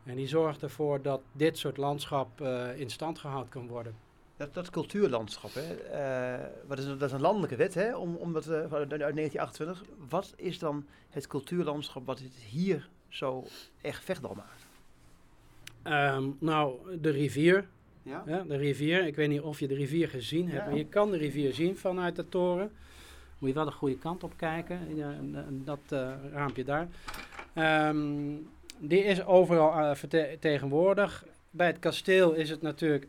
En 0.04 0.16
die 0.16 0.28
zorgt 0.28 0.62
ervoor 0.62 1.02
dat 1.02 1.20
dit 1.32 1.58
soort 1.58 1.76
landschap 1.76 2.40
in 2.76 2.90
stand 2.90 3.18
gehouden 3.18 3.48
kan 3.50 3.68
worden. 3.68 3.94
Dat, 4.36 4.54
dat 4.54 4.70
cultuurlandschap, 4.70 5.50
hè, 5.54 5.76
wat 6.66 6.78
is, 6.78 6.84
dat 6.84 7.02
is 7.02 7.12
een 7.12 7.20
landelijke 7.20 7.56
wet 7.56 7.74
hè, 7.74 7.96
om, 7.96 8.16
om 8.16 8.32
dat, 8.32 8.48
uit 8.48 8.72
uit 8.72 8.88
1928. 8.88 9.82
Wat 10.08 10.32
is 10.36 10.58
dan 10.58 10.86
het 11.10 11.26
cultuurlandschap 11.26 12.06
wat 12.06 12.18
het 12.18 12.34
hier 12.34 12.88
zo 13.08 13.44
echt 13.80 14.04
vechtbal 14.04 14.34
maakt? 14.34 14.69
Ehm, 15.90 16.24
nou, 16.38 16.98
de 17.00 17.10
rivier. 17.10 17.66
Ja? 18.02 18.22
Hè, 18.26 18.46
de 18.46 18.56
rivier. 18.56 19.06
Ik 19.06 19.16
weet 19.16 19.28
niet 19.28 19.40
of 19.40 19.60
je 19.60 19.68
de 19.68 19.74
rivier 19.74 20.08
gezien 20.08 20.48
hebt, 20.48 20.62
Ja. 20.64 20.68
maar 20.68 20.78
je 20.78 20.86
kan 20.86 21.10
de 21.10 21.16
rivier 21.16 21.54
zien 21.54 21.76
vanuit 21.76 22.16
de 22.16 22.28
toren. 22.28 22.70
Moet 23.38 23.48
je 23.48 23.54
wel 23.54 23.64
de 23.64 23.70
goede 23.70 23.98
kant 23.98 24.22
op 24.24 24.32
kijken, 24.36 24.78
en 25.02 25.62
dat 25.64 25.78
eh, 25.88 26.12
raampje 26.32 26.64
daar. 26.64 26.88
Ehm, 27.54 27.98
die 28.78 29.04
is 29.04 29.24
overal 29.24 29.72
eh, 29.72 29.94
vertegenwoordigd. 29.94 31.24
Bij 31.50 31.66
het 31.66 31.78
kasteel 31.78 32.32
is 32.32 32.50
het 32.50 32.62
natuurlijk 32.62 33.06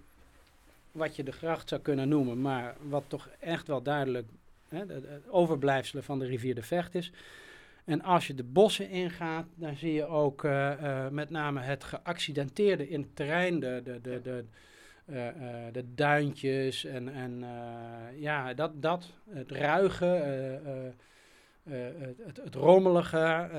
wat 0.92 1.16
je 1.16 1.24
de 1.24 1.32
gracht 1.32 1.70
zou 1.70 1.82
kunnen 1.82 2.10
noemen, 2.10 2.42
maar 2.42 2.76
wat 2.90 3.04
toch 3.08 3.30
echt 3.40 3.68
wel 3.68 3.82
duidelijk 3.82 4.28
hè, 4.70 4.86
de, 4.86 5.02
de 5.02 5.20
overblijfselen 5.30 6.04
van 6.04 6.20
de 6.20 6.26
rivier 6.26 6.56
de 6.56 6.64
Vecht 6.64 6.96
is. 6.96 7.12
En 7.86 8.02
als 8.02 8.28
je 8.28 8.34
de 8.34 8.44
bossen 8.44 8.90
ingaat, 8.90 9.46
dan 9.56 9.76
zie 9.76 9.94
je 9.94 10.06
ook 10.06 10.44
eh, 10.44 10.72
eh, 10.72 11.12
met 11.12 11.30
name 11.30 11.62
het 11.62 11.84
geaccidenteerde 11.84 12.90
in 12.90 13.02
het 13.02 13.16
terrein, 13.16 13.60
de, 13.60 13.82
de, 13.84 14.02
de, 14.02 14.22
de, 14.22 14.44
eh, 15.06 15.24
de 15.72 15.94
duintjes 15.94 16.86
en, 16.86 17.14
en 17.14 17.44
ja, 18.16 18.54
dat, 18.54 18.82
dat, 18.82 19.12
het 19.30 19.52
ruige, 19.52 20.06
het, 22.26 22.38
het, 22.44 22.56
rommelige, 22.56 23.50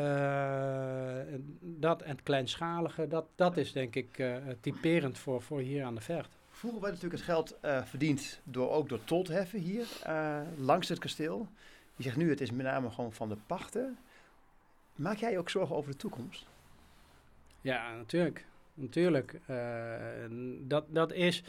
dat 1.61 2.03
en 2.03 2.11
het 2.11 2.23
kleinschalige, 2.23 3.09
dat, 3.09 3.27
dat 3.35 3.57
is 3.57 3.73
denk 3.73 3.95
ik 3.95 4.25
typerend 4.61 5.19
voor, 5.19 5.43
voor 5.43 5.61
hier 5.61 5.85
aan 5.85 5.95
de 5.95 6.01
Vecht. 6.01 6.37
Vroeger 6.51 6.81
werd 6.81 6.93
natuurlijk 6.95 7.23
het 7.23 7.31
geld 7.31 7.59
verdiend 7.85 8.41
door, 8.45 8.71
ook 8.71 8.89
door 8.89 9.05
tol 9.05 9.23
te 9.23 9.33
heffen 9.33 9.59
hier, 9.59 9.87
langs 10.57 10.89
het 10.89 10.99
kasteel. 10.99 11.49
Je 11.97 12.03
zegt 12.03 12.17
nu, 12.17 12.31
het 12.31 12.41
is 12.41 12.51
met 12.51 12.67
name 12.67 12.91
gewoon 12.91 13.13
van 13.13 13.29
de 13.29 13.37
pachten. 13.47 13.99
Maak 14.95 15.17
jij 15.17 15.31
je 15.31 15.39
ook 15.39 15.51
zorgen 15.51 15.77
over 15.77 15.91
de 15.91 15.97
toekomst? 15.97 16.47
Ja, 17.61 17.95
natuurlijk. 17.95 18.45
Natuurlijk. 18.75 19.41
Eh, 19.47 19.57
dat, 20.61 20.85
dat 20.89 21.13
is, 21.13 21.43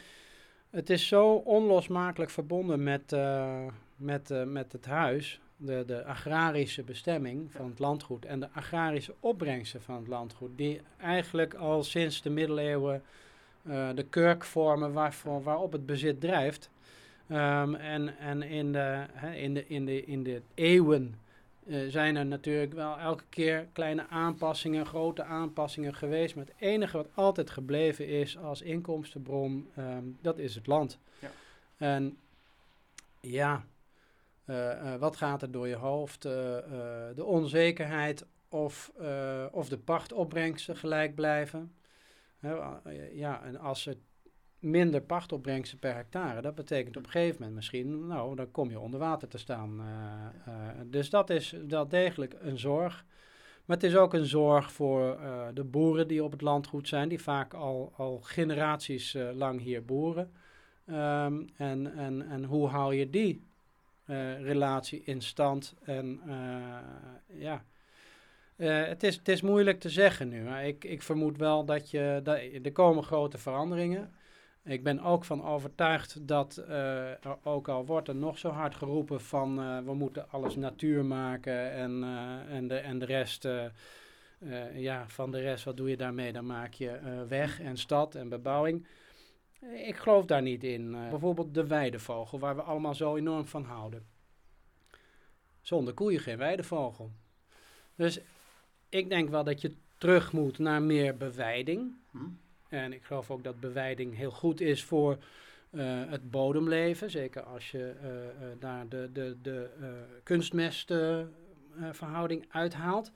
het 0.70 0.90
is 0.90 1.08
zo 1.08 1.34
onlosmakelijk 1.34 2.30
verbonden 2.30 2.82
met, 2.82 3.12
eh, 3.12 3.66
met, 3.96 4.30
eh, 4.30 4.42
met 4.42 4.72
het 4.72 4.86
huis. 4.86 5.40
De, 5.56 5.84
de 5.86 6.04
agrarische 6.04 6.82
bestemming 6.82 7.52
van 7.52 7.68
het 7.68 7.78
landgoed 7.78 8.24
en 8.24 8.40
de 8.40 8.48
agrarische 8.52 9.14
opbrengsten 9.20 9.82
van 9.82 9.94
het 9.94 10.08
landgoed. 10.08 10.50
Die 10.56 10.80
eigenlijk 11.00 11.54
al 11.54 11.82
sinds 11.82 12.22
de 12.22 12.30
middeleeuwen 12.30 13.02
de 13.94 14.06
kurk 14.10 14.44
vormen 14.44 14.92
waarvoor, 14.92 15.42
waarop 15.42 15.72
het 15.72 15.86
bezit 15.86 16.20
drijft. 16.20 16.70
Ehm, 17.28 17.74
en 17.74 18.18
en 18.18 18.42
in, 18.42 18.72
de, 18.72 19.06
hè, 19.12 19.34
in, 19.34 19.54
de, 19.54 19.66
in, 19.66 19.84
de, 19.84 20.04
in 20.04 20.22
de 20.22 20.42
eeuwen 20.54 21.14
eh, 21.66 21.88
zijn 21.88 22.16
er 22.16 22.26
natuurlijk 22.26 22.72
wel 22.72 22.98
elke 22.98 23.24
keer 23.28 23.68
kleine 23.72 24.08
aanpassingen, 24.08 24.86
grote 24.86 25.22
aanpassingen 25.22 25.94
geweest. 25.94 26.34
Maar 26.34 26.44
het 26.44 26.54
enige 26.58 26.96
wat 26.96 27.08
altijd 27.14 27.50
gebleven 27.50 28.06
is 28.06 28.38
als 28.38 28.62
inkomstenbron, 28.62 29.70
ehm, 29.76 30.04
dat 30.20 30.38
is 30.38 30.54
het 30.54 30.66
land. 30.66 30.98
Ja. 31.18 31.30
En 31.76 32.18
ja, 33.20 33.64
eh, 34.44 34.92
eh, 34.92 35.00
wat 35.00 35.16
gaat 35.16 35.42
er 35.42 35.50
door 35.50 35.68
je 35.68 35.76
hoofd? 35.76 36.22
De 36.22 37.24
onzekerheid 37.24 38.26
of, 38.48 38.92
of 39.50 39.68
de 39.68 39.78
pachtopbrengsten 39.78 40.76
gelijk 40.76 41.14
blijven. 41.14 41.74
Ja, 43.12 43.42
en 43.44 43.58
als 43.58 43.86
er 43.86 43.96
minder 44.64 45.00
pachtopbrengsten 45.00 45.78
per 45.78 45.94
hectare, 45.94 46.40
dat 46.40 46.54
betekent 46.54 46.96
op 46.96 47.04
een 47.04 47.10
gegeven 47.10 47.36
moment 47.38 47.54
misschien, 47.54 48.06
nou, 48.06 48.36
dan 48.36 48.50
kom 48.50 48.70
je 48.70 48.80
onder 48.80 49.00
water 49.00 49.28
te 49.28 49.38
staan. 49.38 49.80
eh, 49.80 50.52
eh, 50.52 50.76
dus 50.86 51.10
dat 51.10 51.30
is 51.30 51.56
wel 51.68 51.88
degelijk 51.88 52.36
een 52.40 52.58
zorg. 52.58 53.04
Maar 53.64 53.76
het 53.76 53.86
is 53.86 53.96
ook 53.96 54.14
een 54.14 54.26
zorg 54.26 54.72
voor 54.72 55.18
eh, 55.18 55.46
de 55.54 55.64
boeren 55.64 56.08
die 56.08 56.24
op 56.24 56.32
het 56.32 56.40
landgoed 56.40 56.88
zijn, 56.88 57.08
die 57.08 57.22
vaak 57.22 57.54
al, 57.54 57.92
al 57.96 58.20
generaties 58.20 59.16
lang 59.34 59.60
hier 59.60 59.84
boeren. 59.84 60.32
Ehm, 60.86 61.42
en, 61.56 61.94
en, 61.96 62.28
en 62.28 62.44
hoe 62.44 62.68
hou 62.68 62.94
je 62.94 63.10
die 63.10 63.52
relatie 64.40 65.02
in 65.04 65.22
stand? 65.22 65.74
En 65.84 66.20
ja, 67.26 67.64
het, 68.56 69.02
is, 69.02 69.16
het 69.16 69.28
is 69.28 69.42
moeilijk 69.42 69.80
te 69.80 69.88
zeggen 69.88 70.28
nu. 70.28 70.42
Maar 70.42 70.66
ik, 70.66 70.84
ik 70.84 71.02
vermoed 71.02 71.36
wel 71.36 71.64
dat, 71.64 71.90
je, 71.90 72.20
dat 72.22 72.38
er 72.62 72.72
komen 72.72 73.04
grote 73.04 73.38
veranderingen. 73.38 74.12
Ik 74.64 74.82
ben 74.82 75.00
ook 75.00 75.24
van 75.24 75.44
overtuigd 75.44 76.28
dat, 76.28 76.56
eh, 76.56 77.10
ook 77.42 77.68
al 77.68 77.86
wordt 77.86 78.08
er 78.08 78.14
nog 78.14 78.38
zo 78.38 78.48
hard 78.48 78.74
geroepen 78.74 79.20
van 79.20 79.60
eh, 79.60 79.78
we 79.78 79.94
moeten 79.94 80.30
alles 80.30 80.56
natuur 80.56 81.04
maken 81.04 81.72
en, 81.72 82.02
eh, 82.02 82.56
en, 82.56 82.68
de, 82.68 82.76
en 82.76 82.98
de 82.98 83.04
rest, 83.04 83.48
ja, 84.72 85.08
van 85.08 85.30
de 85.30 85.40
rest, 85.40 85.64
wat 85.64 85.76
doe 85.76 85.88
je 85.88 85.96
daarmee? 85.96 86.32
Dan 86.32 86.46
maak 86.46 86.72
je 86.72 87.24
weg 87.28 87.60
en 87.60 87.76
stad 87.76 88.14
en 88.14 88.28
bebouwing. 88.28 88.86
Ik 89.60 89.96
geloof 89.96 90.26
daar 90.26 90.42
niet 90.42 90.64
in. 90.64 90.90
Bijvoorbeeld 90.90 91.54
de 91.54 91.66
weidevogel, 91.66 92.38
waar 92.38 92.56
we 92.56 92.62
allemaal 92.62 92.94
zo 92.94 93.16
enorm 93.16 93.46
van 93.46 93.64
houden. 93.64 94.06
Zonder 95.60 95.94
koeien 95.94 96.20
geen 96.20 96.38
weidevogel. 96.38 97.12
Dus 97.94 98.20
ik 98.88 99.08
denk 99.08 99.28
wel 99.28 99.44
dat 99.44 99.60
je 99.60 99.76
terug 99.98 100.32
moet 100.32 100.58
naar 100.58 100.82
meer 100.82 101.16
beweiding. 101.16 101.92
Hm? 102.10 102.18
En 102.74 102.92
ik 102.92 103.04
geloof 103.04 103.30
ook 103.30 103.44
dat 103.44 103.60
beweiding 103.60 104.16
heel 104.16 104.30
goed 104.30 104.60
is 104.60 104.84
voor 104.84 105.18
eh, 105.70 106.02
het 106.06 106.30
bodemleven. 106.30 107.10
Zeker 107.10 107.42
als 107.42 107.70
je 107.70 107.94
eh, 108.02 108.28
eh, 108.28 108.34
daar 108.58 108.88
de, 108.88 109.10
de, 109.12 109.36
de 109.42 109.70
kunstmestverhouding 110.22 112.44
uithaalt. 112.48 113.12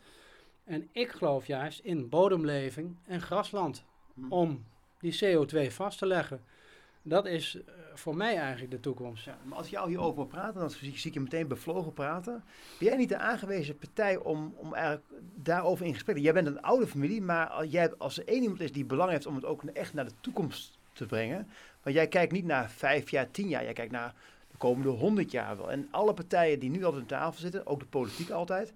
En 0.65 0.89
ik 0.93 1.11
geloof 1.11 1.47
juist 1.47 1.81
in 1.81 2.09
bodemleving 2.09 2.97
en 3.07 3.21
grasland 3.21 3.87
Hm. 4.19 4.33
om 4.33 4.65
die 4.99 5.19
CO2 5.25 5.73
vast 5.73 5.99
te 5.99 6.07
leggen. 6.07 6.45
Dat 7.03 7.27
is 7.27 7.57
eh, 7.67 7.75
voor 7.95 8.17
mij 8.17 8.37
eigenlijk 8.37 8.71
de 8.71 8.81
toekomst. 8.81 9.25
Ja, 9.25 9.39
maar 9.45 9.59
als 9.59 9.67
ik 9.67 9.73
jou 9.73 9.89
hierover 9.89 10.27
praten, 10.27 10.61
dan 10.61 10.71
zie, 10.71 10.93
ik 10.93 11.15
je 11.15 11.21
meteen 11.21 11.49
bevlogen 11.49 11.93
praten. 11.93 12.45
Ben 12.79 12.89
jij 12.89 12.97
niet 12.97 13.09
de 13.09 13.19
aangewezen 13.19 13.79
partij 13.79 14.17
om, 14.17 14.55
om 14.57 14.75
daarover 15.35 15.87
in 15.87 15.93
gesprek 15.93 16.17
te 16.17 16.23
Jij 16.23 16.33
bent 16.33 16.47
een 16.47 16.63
oude 16.63 16.87
familie, 16.87 17.23
maar 17.23 17.67
jij 17.67 17.95
als 17.95 18.19
er 18.19 18.29
één 18.29 18.43
iemand 18.43 18.61
is 18.61 18.73
die 18.73 18.85
belang 18.85 19.11
heeft 19.11 19.27
om 19.27 19.35
het 19.35 19.45
ook 19.45 19.65
echt 19.65 19.95
naar 19.95 20.05
de 20.05 20.15
toekomst 20.21 20.79
te 20.93 21.07
brengen. 21.07 21.49
Want 21.83 21.97
jij 21.97 22.09
kijkt 22.09 22.33
niet 22.33 22.45
naar 22.45 22.71
vijf 22.71 23.11
jaar, 23.11 23.31
tien 23.31 23.49
jaar, 23.49 23.65
jij 23.65 23.73
kijkt 23.73 23.93
naar 23.93 24.15
de 24.51 24.57
komende 24.57 24.89
honderd 24.89 25.31
jaar 25.31 25.57
wel. 25.57 25.71
En 25.71 25.89
alle 25.91 26.15
partijen 26.15 26.59
die 26.59 26.71
nu 26.71 26.85
altijd 26.85 27.03
aan 27.03 27.09
tafel 27.09 27.41
zitten, 27.41 27.67
ook 27.67 27.81
de 27.81 27.87
politiek 27.87 28.31
altijd, 28.31 28.73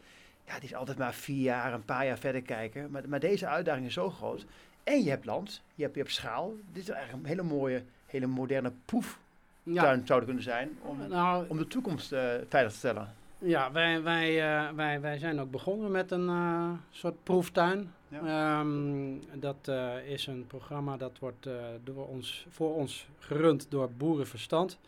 ja, 0.46 0.54
die 0.54 0.68
is 0.68 0.74
altijd 0.74 0.98
maar 0.98 1.14
vier 1.14 1.42
jaar, 1.42 1.72
een 1.72 1.84
paar 1.84 2.06
jaar 2.06 2.18
verder 2.18 2.42
kijken. 2.42 2.90
Maar, 2.90 3.08
maar 3.08 3.20
deze 3.20 3.46
uitdaging 3.46 3.86
is 3.86 3.92
zo 3.92 4.10
groot. 4.10 4.46
En 4.84 5.02
je 5.02 5.10
hebt 5.10 5.24
land, 5.24 5.62
je 5.74 5.82
hebt, 5.82 5.94
je 5.94 6.00
hebt 6.00 6.12
schaal. 6.12 6.54
Dit 6.72 6.82
is 6.82 6.88
eigenlijk 6.88 7.22
een 7.22 7.28
hele 7.28 7.42
mooie, 7.42 7.84
hele 8.12 8.26
moderne 8.26 8.72
proeftuin 8.84 10.06
zou 10.06 10.18
het 10.18 10.24
kunnen 10.24 10.42
zijn 10.42 10.78
om, 10.82 10.98
nou, 11.08 11.44
om 11.48 11.56
de 11.56 11.66
toekomst 11.66 12.12
eh, 12.12 12.20
veilig 12.48 12.72
te 12.72 12.78
stellen. 12.78 13.14
Ja, 13.38 13.72
wij, 13.72 14.02
wij, 14.02 14.40
eh, 14.40 14.70
wij, 14.74 15.00
wij 15.00 15.18
zijn 15.18 15.40
ook 15.40 15.50
begonnen 15.50 15.90
met 15.90 16.10
een 16.10 16.28
eh, 16.28 16.70
soort 16.90 17.22
proeftuin. 17.22 17.92
Ehm, 18.10 19.14
dat 19.32 19.70
is 20.06 20.26
een 20.26 20.46
programma 20.46 20.96
dat 20.96 21.18
wordt 21.18 21.48
door 21.84 22.06
ons, 22.06 22.46
voor 22.48 22.74
ons 22.74 23.06
gerund 23.18 23.66
door 23.70 23.90
Boerenverstand. 23.90 24.78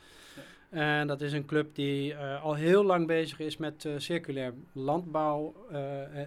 En 0.71 1.07
dat 1.07 1.21
is 1.21 1.33
een 1.33 1.47
club 1.47 1.75
die 1.75 2.17
al 2.17 2.55
heel 2.55 2.85
lang 2.85 3.07
bezig 3.07 3.39
is 3.39 3.57
met 3.57 3.89
circulair 3.97 4.53
landbouw 4.73 5.55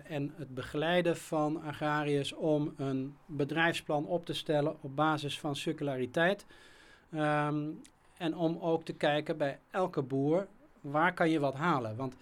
en 0.04 0.34
het 0.36 0.54
begeleiden 0.54 1.18
van 1.18 1.62
agrariërs 1.62 2.34
om 2.34 2.74
een 2.78 3.16
bedrijfsplan 3.26 4.06
op 4.06 4.26
te 4.26 4.34
stellen 4.34 4.76
op 4.82 4.96
basis 4.96 5.40
van 5.40 5.56
circulariteit. 5.56 6.46
Ehm, 7.14 7.58
en 8.18 8.36
om 8.36 8.58
ook 8.62 8.86
te 8.86 8.94
kijken 8.94 9.38
bij 9.38 9.60
elke 9.72 10.02
boer, 10.02 10.48
waar 10.82 11.14
kan 11.14 11.30
je 11.30 11.40
wat 11.40 11.56
halen? 11.56 11.96
Want 11.96 12.16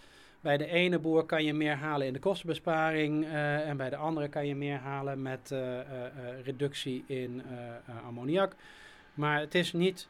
bij 0.46 0.58
de 0.58 0.66
ene 0.66 1.00
boer 1.00 1.24
kan 1.24 1.44
je 1.44 1.54
meer 1.54 1.76
halen 1.76 2.08
in 2.08 2.14
de 2.14 2.20
kostenbesparing 2.20 3.24
uh, 3.24 3.70
en 3.70 3.78
bij 3.78 3.90
de 3.90 3.96
andere 3.96 4.28
kan 4.28 4.48
je 4.48 4.56
meer 4.56 4.78
halen 4.78 5.22
met 5.22 5.50
uh, 5.54 5.60
uh, 5.60 5.82
reductie 6.44 7.04
in 7.08 7.42
ammoniak. 8.06 8.56
Maar 9.14 9.40
het 9.40 9.56
is 9.56 9.74
niet 9.74 10.08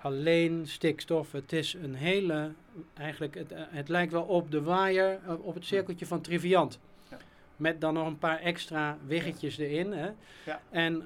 alleen 0.00 0.66
stikstof, 0.66 1.32
het 1.32 1.52
is 1.52 1.74
een 1.74 1.94
hele, 1.94 2.52
eigenlijk, 2.94 3.34
het, 3.34 3.52
het 3.54 3.88
lijkt 3.88 4.12
wel 4.12 4.22
op 4.22 4.50
de 4.50 4.62
waaier, 4.62 5.18
op 5.40 5.54
het 5.54 5.64
cirkeltje 5.64 6.06
van 6.06 6.20
Triviant. 6.20 6.78
Ja. 7.08 7.16
Met 7.56 7.80
dan 7.80 7.94
nog 7.94 8.06
een 8.06 8.18
paar 8.18 8.40
extra 8.40 8.98
wiggetjes 9.06 9.58
erin. 9.58 9.92
Hè? 9.92 10.10
Ja. 10.44 10.60
En 10.70 11.04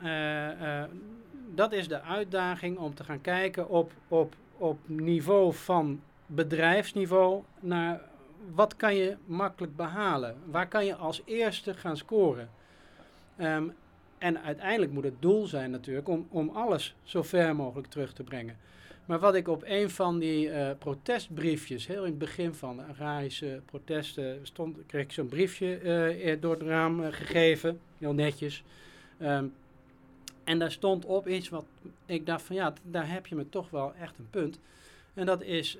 dat 1.54 1.72
is 1.72 1.88
de 1.88 2.00
uitdaging 2.00 2.78
om 2.78 2.94
te 2.94 3.04
gaan 3.04 3.20
kijken 3.20 3.68
op, 3.68 3.92
op, 4.08 4.34
op 4.56 4.78
niveau 4.86 5.54
van 5.54 6.00
bedrijfsniveau 6.26 7.42
naar 7.60 8.00
wat 8.54 8.76
kan 8.76 8.94
je 8.94 9.16
makkelijk 9.24 9.76
behalen? 9.76 10.36
Waar 10.44 10.68
kan 10.68 10.84
je 10.84 10.94
als 10.94 11.22
eerste 11.24 11.74
gaan 11.74 11.96
scoren? 11.96 12.50
Um, 13.40 13.74
en 14.18 14.42
uiteindelijk 14.42 14.92
moet 14.92 15.04
het 15.04 15.22
doel 15.22 15.46
zijn 15.46 15.70
natuurlijk 15.70 16.08
om, 16.08 16.26
om 16.30 16.48
alles 16.48 16.94
zo 17.02 17.22
ver 17.22 17.56
mogelijk 17.56 17.88
terug 17.88 18.12
te 18.12 18.22
brengen. 18.22 18.56
Maar 19.04 19.18
wat 19.18 19.34
ik 19.34 19.48
op 19.48 19.62
een 19.66 19.90
van 19.90 20.18
die 20.18 20.48
uh, 20.48 20.70
protestbriefjes, 20.78 21.86
heel 21.86 22.04
in 22.04 22.10
het 22.10 22.18
begin 22.18 22.54
van 22.54 22.76
de 22.76 22.82
agrarische 22.82 23.60
protesten, 23.64 24.38
stond, 24.42 24.78
kreeg 24.86 25.02
ik 25.02 25.12
zo'n 25.12 25.28
briefje 25.28 25.80
uh, 26.24 26.36
door 26.40 26.52
het 26.52 26.62
raam 26.62 27.00
uh, 27.00 27.06
gegeven, 27.10 27.80
heel 27.98 28.12
netjes. 28.12 28.64
Um, 29.22 29.52
en 30.48 30.58
daar 30.58 30.72
stond 30.72 31.04
op 31.04 31.28
iets 31.28 31.48
wat 31.48 31.64
ik 32.06 32.26
dacht 32.26 32.42
van 32.42 32.56
ja, 32.56 32.72
daar 32.82 33.10
heb 33.10 33.26
je 33.26 33.34
me 33.34 33.48
toch 33.48 33.70
wel 33.70 33.94
echt 33.94 34.18
een 34.18 34.30
punt. 34.30 34.60
En 35.14 35.26
dat 35.26 35.42
is, 35.42 35.78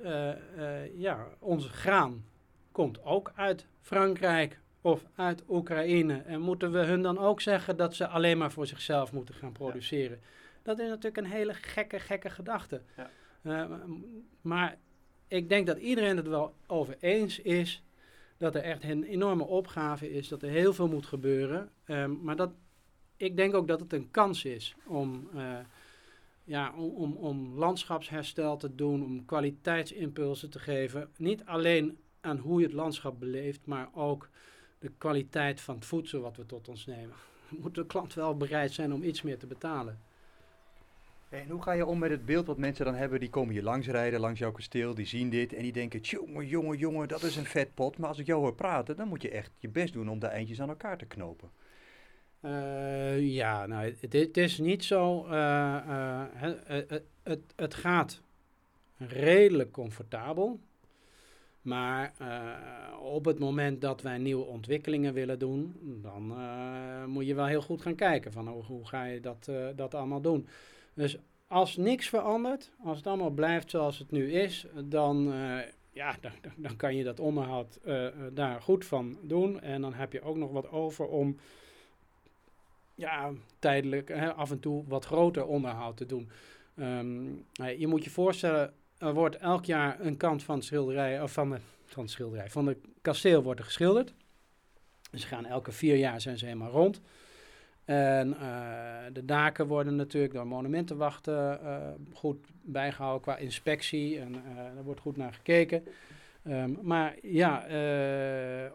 ja, 0.97 1.27
onze 1.39 1.69
graan 1.69 2.23
komt 2.71 3.03
ook 3.03 3.31
uit 3.35 3.65
Frankrijk 3.81 4.59
of 4.81 5.03
uit 5.15 5.43
Oekraïne. 5.49 6.21
En 6.21 6.41
moeten 6.41 6.71
we 6.71 6.77
hun 6.79 7.01
dan 7.01 7.17
ook 7.17 7.41
zeggen 7.41 7.77
dat 7.77 7.95
ze 7.95 8.07
alleen 8.07 8.37
maar 8.37 8.51
voor 8.51 8.67
zichzelf 8.67 9.11
moeten 9.11 9.35
gaan 9.35 9.51
produceren? 9.51 10.19
Dat 10.63 10.79
is 10.79 10.87
natuurlijk 10.87 11.17
een 11.17 11.31
hele 11.31 11.53
gekke, 11.53 11.99
gekke 11.99 12.29
gedachte. 12.29 12.81
Ja. 12.97 13.09
Uh, 13.41 13.75
maar 14.41 14.77
ik 15.27 15.49
denk 15.49 15.67
dat 15.67 15.77
iedereen 15.77 16.17
het 16.17 16.27
wel 16.27 16.53
over 16.67 16.97
eens 16.99 17.39
is 17.39 17.83
dat 18.37 18.55
er 18.55 18.61
echt 18.61 18.83
een 18.83 19.03
enorme 19.03 19.43
opgave 19.43 20.11
is, 20.11 20.27
dat 20.27 20.41
er 20.41 20.49
heel 20.49 20.73
veel 20.73 20.87
moet 20.87 21.05
gebeuren. 21.05 21.69
Um, 21.85 22.19
maar 22.21 22.35
dat, 22.35 22.51
ik 23.19 23.37
denk 23.37 23.55
ook 23.55 23.67
dat 23.67 23.79
het 23.79 23.93
een 23.93 24.11
kans 24.11 24.45
is 24.45 24.75
om, 24.85 25.29
uh, 25.35 25.57
ja, 26.43 26.73
om, 26.75 26.89
om, 26.89 27.13
om 27.13 27.57
landschapsherstel 27.57 28.57
te 28.57 28.75
doen, 28.75 29.03
om 29.03 29.25
kwaliteitsimpulsen 29.25 30.49
te 30.49 30.59
geven. 30.59 31.09
Niet 31.17 31.45
alleen 31.45 31.97
aan 32.21 32.37
hoe 32.37 32.59
je 32.59 32.65
het 32.65 32.75
landschap 32.75 33.19
beleeft, 33.19 33.65
maar 33.65 33.89
ook 33.93 34.29
de 34.79 34.91
kwaliteit 34.97 35.61
van 35.61 35.75
het 35.75 35.85
voedsel 35.85 36.21
wat 36.21 36.37
we 36.37 36.45
tot 36.45 36.67
ons 36.67 36.85
nemen. 36.85 37.15
Moet 37.61 37.75
de 37.75 37.85
klant 37.85 38.13
wel 38.13 38.37
bereid 38.37 38.71
zijn 38.71 38.93
om 38.93 39.03
iets 39.03 39.21
meer 39.21 39.37
te 39.37 39.47
betalen. 39.47 39.99
En 41.29 41.49
hoe 41.49 41.61
ga 41.61 41.71
je 41.71 41.85
om 41.85 41.99
met 41.99 42.11
het 42.11 42.25
beeld 42.25 42.45
wat 42.45 42.57
mensen 42.57 42.85
dan 42.85 42.95
hebben? 42.95 43.19
Die 43.19 43.29
komen 43.29 43.53
hier 43.53 43.63
langs 43.63 43.87
rijden, 43.87 44.19
langs 44.19 44.39
jouw 44.39 44.51
kasteel, 44.51 44.95
die 44.95 45.05
zien 45.05 45.29
dit 45.29 45.53
en 45.53 45.61
die 45.61 45.71
denken: 45.71 45.99
jongen, 45.99 46.47
jongen, 46.47 46.77
jongen, 46.77 47.07
dat 47.07 47.23
is 47.23 47.35
een 47.35 47.45
vet 47.45 47.73
pot. 47.73 47.97
Maar 47.97 48.09
als 48.09 48.19
ik 48.19 48.25
jou 48.25 48.41
hoor 48.41 48.55
praten, 48.55 48.95
dan 48.95 49.07
moet 49.07 49.21
je 49.21 49.29
echt 49.29 49.51
je 49.57 49.69
best 49.69 49.93
doen 49.93 50.09
om 50.09 50.19
de 50.19 50.27
eindjes 50.27 50.61
aan 50.61 50.69
elkaar 50.69 50.97
te 50.97 51.05
knopen. 51.05 51.49
Uh, 52.45 53.19
ja, 53.19 53.65
nou, 53.65 53.95
het, 54.09 54.37
is 54.37 54.57
niet 54.57 54.83
zo. 54.83 55.25
Uh, 55.25 55.31
uh, 55.31 56.23
het, 56.33 57.03
het, 57.23 57.41
het 57.55 57.73
gaat 57.73 58.21
redelijk 58.97 59.71
comfortabel. 59.71 60.59
Maar 61.61 62.13
op 63.01 63.25
het 63.25 63.39
moment 63.39 63.81
dat 63.81 64.01
wij 64.01 64.17
nieuwe 64.17 64.45
ontwikkelingen 64.45 65.13
willen 65.13 65.39
doen, 65.39 65.75
dan 66.01 66.33
moet 67.09 67.25
je 67.25 67.35
wel 67.35 67.45
heel 67.45 67.61
goed 67.61 67.81
gaan 67.81 67.95
kijken 67.95 68.31
van 68.31 68.47
hoe, 68.47 68.63
hoe 68.63 68.87
ga 68.87 69.05
je 69.05 69.19
dat, 69.19 69.49
dat 69.75 69.93
allemaal 69.93 70.21
doen. 70.21 70.47
Dus 70.93 71.17
als 71.47 71.77
niks 71.77 72.09
verandert, 72.09 72.71
als 72.83 72.97
het 72.97 73.07
allemaal 73.07 73.29
blijft 73.29 73.69
zoals 73.69 73.99
het 73.99 74.11
nu 74.11 74.31
is, 74.31 74.65
dan, 74.83 75.33
ja, 75.91 76.15
dan, 76.21 76.31
dan 76.55 76.75
kan 76.75 76.95
je 76.95 77.03
dat 77.03 77.19
onderhoud 77.19 77.79
daar 78.33 78.61
goed 78.61 78.85
van 78.85 79.17
doen. 79.21 79.61
En 79.61 79.81
dan 79.81 79.93
heb 79.93 80.13
je 80.13 80.21
ook 80.21 80.37
nog 80.37 80.51
wat 80.51 80.71
over 80.71 81.07
om 81.07 81.37
ja, 82.99 83.31
tijdelijk 83.59 84.11
af 84.35 84.51
en 84.51 84.59
toe 84.59 84.83
wat 84.87 85.05
groter 85.05 85.45
onderhoud 85.45 85.97
te 85.97 86.05
doen. 86.05 86.29
Um, 86.75 87.45
je 87.77 87.87
moet 87.87 88.03
je 88.03 88.09
voorstellen, 88.09 88.73
er 88.97 89.13
wordt 89.13 89.37
elk 89.37 89.65
jaar 89.65 89.99
een 89.99 90.17
kant 90.17 90.43
van, 90.43 90.61
schilderij, 90.61 91.21
of 91.21 91.31
van, 91.31 91.57
van 91.85 92.03
de 92.03 92.09
schilderij, 92.09 92.49
van 92.49 92.65
de 92.65 92.77
kasteel 93.01 93.43
wordt 93.43 93.59
er 93.59 93.65
geschilderd. 93.65 94.13
Ze 95.13 95.27
gaan 95.27 95.45
elke 95.45 95.71
vier 95.71 95.95
jaar 95.95 96.21
zijn 96.21 96.37
ze 96.37 96.45
helemaal 96.45 96.71
rond. 96.71 97.01
En 97.85 98.27
uh, 98.29 98.97
de 99.13 99.25
daken 99.25 99.67
worden 99.67 99.95
natuurlijk 99.95 100.33
door 100.33 100.47
monumentenwachten 100.47 101.59
uh, 101.63 101.77
goed 102.13 102.37
bijgehouden 102.61 103.21
qua 103.21 103.37
inspectie. 103.37 104.19
En 104.19 104.31
uh, 104.33 104.77
er 104.77 104.83
wordt 104.83 104.99
goed 104.99 105.17
naar 105.17 105.33
gekeken. 105.33 105.83
Um, 106.47 106.79
maar 106.81 107.15
ja, 107.21 107.65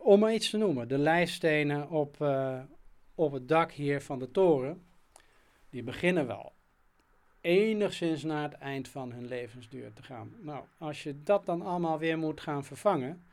om 0.00 0.20
maar 0.20 0.34
iets 0.34 0.50
te 0.50 0.56
noemen. 0.56 0.88
De 0.88 0.98
lijststenen 0.98 1.90
op, 1.90 2.16
op 3.14 3.32
het 3.32 3.48
dak 3.48 3.72
hier 3.72 4.02
van 4.02 4.18
de 4.18 4.30
toren. 4.30 4.82
Die 5.70 5.82
beginnen 5.82 6.26
wel 6.26 6.52
enigszins 7.44 8.22
naar 8.22 8.42
het 8.42 8.58
eind 8.58 8.88
van 8.88 9.12
hun 9.12 9.26
levensduur 9.26 9.92
te 9.92 10.02
gaan. 10.02 10.34
Nou, 10.40 10.64
als 10.78 11.02
je 11.02 11.22
dat 11.22 11.46
dan 11.46 11.62
allemaal 11.62 11.98
weer 11.98 12.18
moet 12.18 12.40
gaan 12.40 12.64
vervangen, 12.64 13.24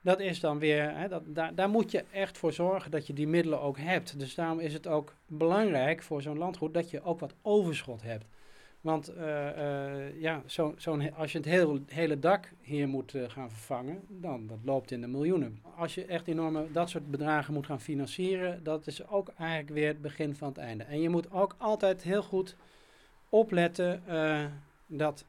dat 0.00 0.20
is 0.20 0.40
dan 0.40 0.58
weer, 0.58 0.96
hè, 0.96 1.08
dat, 1.08 1.22
daar, 1.26 1.54
daar 1.54 1.68
moet 1.68 1.90
je 1.90 2.04
echt 2.12 2.38
voor 2.38 2.52
zorgen 2.52 2.90
dat 2.90 3.06
je 3.06 3.12
die 3.12 3.28
middelen 3.28 3.60
ook 3.60 3.78
hebt. 3.78 4.18
Dus 4.18 4.34
daarom 4.34 4.60
is 4.60 4.72
het 4.72 4.86
ook 4.86 5.14
belangrijk 5.26 6.02
voor 6.02 6.22
zo'n 6.22 6.38
landgoed 6.38 6.74
dat 6.74 6.90
je 6.90 7.02
ook 7.02 7.20
wat 7.20 7.34
overschot 7.42 8.02
hebt. 8.02 8.24
Want 8.80 9.10
uh, 9.10 9.16
uh, 9.56 10.20
ja, 10.20 10.42
zo, 10.46 10.74
zo'n, 10.76 11.14
als 11.14 11.32
je 11.32 11.38
het 11.38 11.46
heel, 11.46 11.78
hele 11.86 12.18
dak 12.18 12.52
hier 12.60 12.88
moet 12.88 13.14
uh, 13.14 13.28
gaan 13.28 13.50
vervangen, 13.50 14.00
dan 14.08 14.46
dat 14.46 14.58
loopt 14.62 14.90
in 14.90 15.00
de 15.00 15.06
miljoenen. 15.06 15.62
Als 15.76 15.94
je 15.94 16.04
echt 16.04 16.26
enorme 16.26 16.66
dat 16.72 16.90
soort 16.90 17.10
bedragen 17.10 17.54
moet 17.54 17.66
gaan 17.66 17.80
financieren, 17.80 18.62
dat 18.62 18.86
is 18.86 19.08
ook 19.08 19.28
eigenlijk 19.38 19.70
weer 19.70 19.88
het 19.88 20.02
begin 20.02 20.34
van 20.34 20.48
het 20.48 20.58
einde. 20.58 20.84
En 20.84 21.00
je 21.00 21.08
moet 21.08 21.32
ook 21.32 21.54
altijd 21.58 22.02
heel 22.02 22.22
goed 22.22 22.56
opletten 23.28 24.02
dat. 24.86 25.24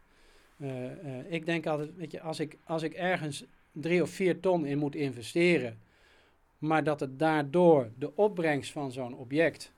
Ik 1.28 1.46
denk 1.46 1.66
altijd, 1.66 1.96
weet 1.96 2.12
je, 2.12 2.22
als 2.22 2.40
ik, 2.40 2.58
als 2.64 2.84
ik 2.84 2.94
ergens 2.94 3.46
drie 3.72 4.02
of 4.02 4.10
vier 4.10 4.40
ton 4.40 4.66
in 4.66 4.78
moet 4.78 4.96
investeren, 4.96 5.80
maar 6.58 6.84
dat 6.84 7.00
het 7.00 7.20
daardoor 7.20 7.90
de 7.98 8.16
opbrengst 8.16 8.72
van 8.72 8.92
zo'n 8.92 9.16
object 9.16 9.72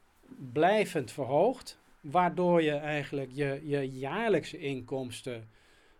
blijvend 0.51 1.11
verhoogt, 1.11 1.80
waardoor 2.02 2.62
je 2.62 2.74
eigenlijk 2.74 3.30
je, 3.34 3.62
je 3.64 3.89
jaarlijkse 3.89 4.58
inkomsten, 4.58 5.49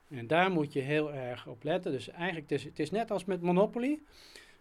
en 0.10 0.28
daar 0.28 0.52
moet 0.52 0.74
je 0.74 0.80
heel 0.80 1.14
erg 1.14 1.48
op 1.48 1.64
letten. 1.64 1.92
Dus 1.92 2.10
eigenlijk, 2.10 2.50
het 2.50 2.60
is, 2.60 2.64
het 2.64 2.80
is 2.80 2.92
net 2.92 3.12
als 3.12 3.26
met 3.26 3.42
Monopoly. 3.42 4.00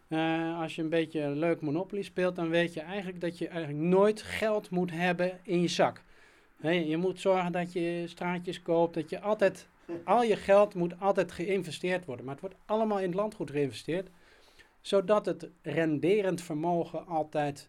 Uh, 0.09 0.61
als 0.61 0.75
je 0.75 0.83
een 0.83 0.89
beetje 0.89 1.21
een 1.21 1.39
leuk 1.39 1.61
Monopoly 1.61 2.03
speelt, 2.03 2.37
dan 2.37 2.49
weet 2.49 2.75
je 2.75 2.81
eigenlijk 2.81 3.21
dat 3.21 3.39
je 3.39 3.49
eigenlijk 3.49 3.85
nooit 3.85 4.23
geld 4.23 4.71
moet 4.71 4.91
hebben 4.91 5.39
in 5.43 5.61
je 5.61 5.69
zak 5.69 6.03
je 6.69 6.97
moet 6.97 7.21
zorgen 7.21 7.53
dat 7.53 7.73
je 7.73 8.05
straatjes 8.07 8.63
koopt, 8.63 8.95
dat 8.95 9.11
je 9.11 9.21
altijd, 9.21 9.69
al 10.05 10.23
je 10.23 10.37
geld 10.37 10.75
moet 10.75 11.01
altijd 11.01 11.33
geïnvesteerd 11.33 12.05
worden. 12.05 12.25
Maar 12.25 12.35
het 12.35 12.43
wordt 12.43 12.59
allemaal 12.65 12.99
in 12.99 13.07
het 13.07 13.15
landgoed 13.15 13.51
geïnvesteerd, 13.51 14.09
zodat 14.81 15.27
het 15.27 15.49
renderend 15.63 16.43
vermogen 16.43 17.07
altijd 17.07 17.69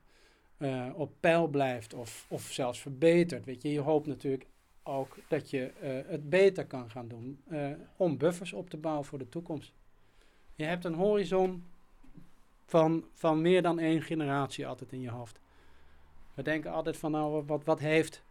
uh, 0.61 0.85
op 0.95 1.11
peil 1.19 1.47
blijft 1.47 1.93
of, 1.93 2.25
of 2.27 2.41
zelfs 2.41 2.79
verbetert. 2.79 3.45
Weet 3.45 3.61
je, 3.61 3.71
je 3.71 3.79
hoopt 3.79 4.07
natuurlijk 4.07 4.45
ook 4.83 5.17
dat 5.27 5.49
je 5.49 5.71
uh, 5.83 6.11
het 6.11 6.29
beter 6.29 6.65
kan 6.65 6.89
gaan 6.89 7.07
doen 7.07 7.39
uh, 7.51 7.69
om 7.97 8.17
buffers 8.17 8.53
op 8.53 8.69
te 8.69 8.77
bouwen 8.77 9.05
voor 9.05 9.17
de 9.17 9.29
toekomst. 9.29 9.73
Je 10.55 10.63
hebt 10.63 10.85
een 10.85 10.93
horizon 10.93 11.63
van, 12.65 13.05
van 13.13 13.41
meer 13.41 13.61
dan 13.61 13.79
één 13.79 14.01
generatie 14.01 14.67
altijd 14.67 14.91
in 14.91 15.01
je 15.01 15.09
hoofd. 15.09 15.39
We 16.33 16.43
denken 16.43 16.71
altijd 16.71 16.97
van 16.97 17.11
nou, 17.11 17.43
wat, 17.45 17.63
wat 17.63 17.79
heeft 17.79 18.23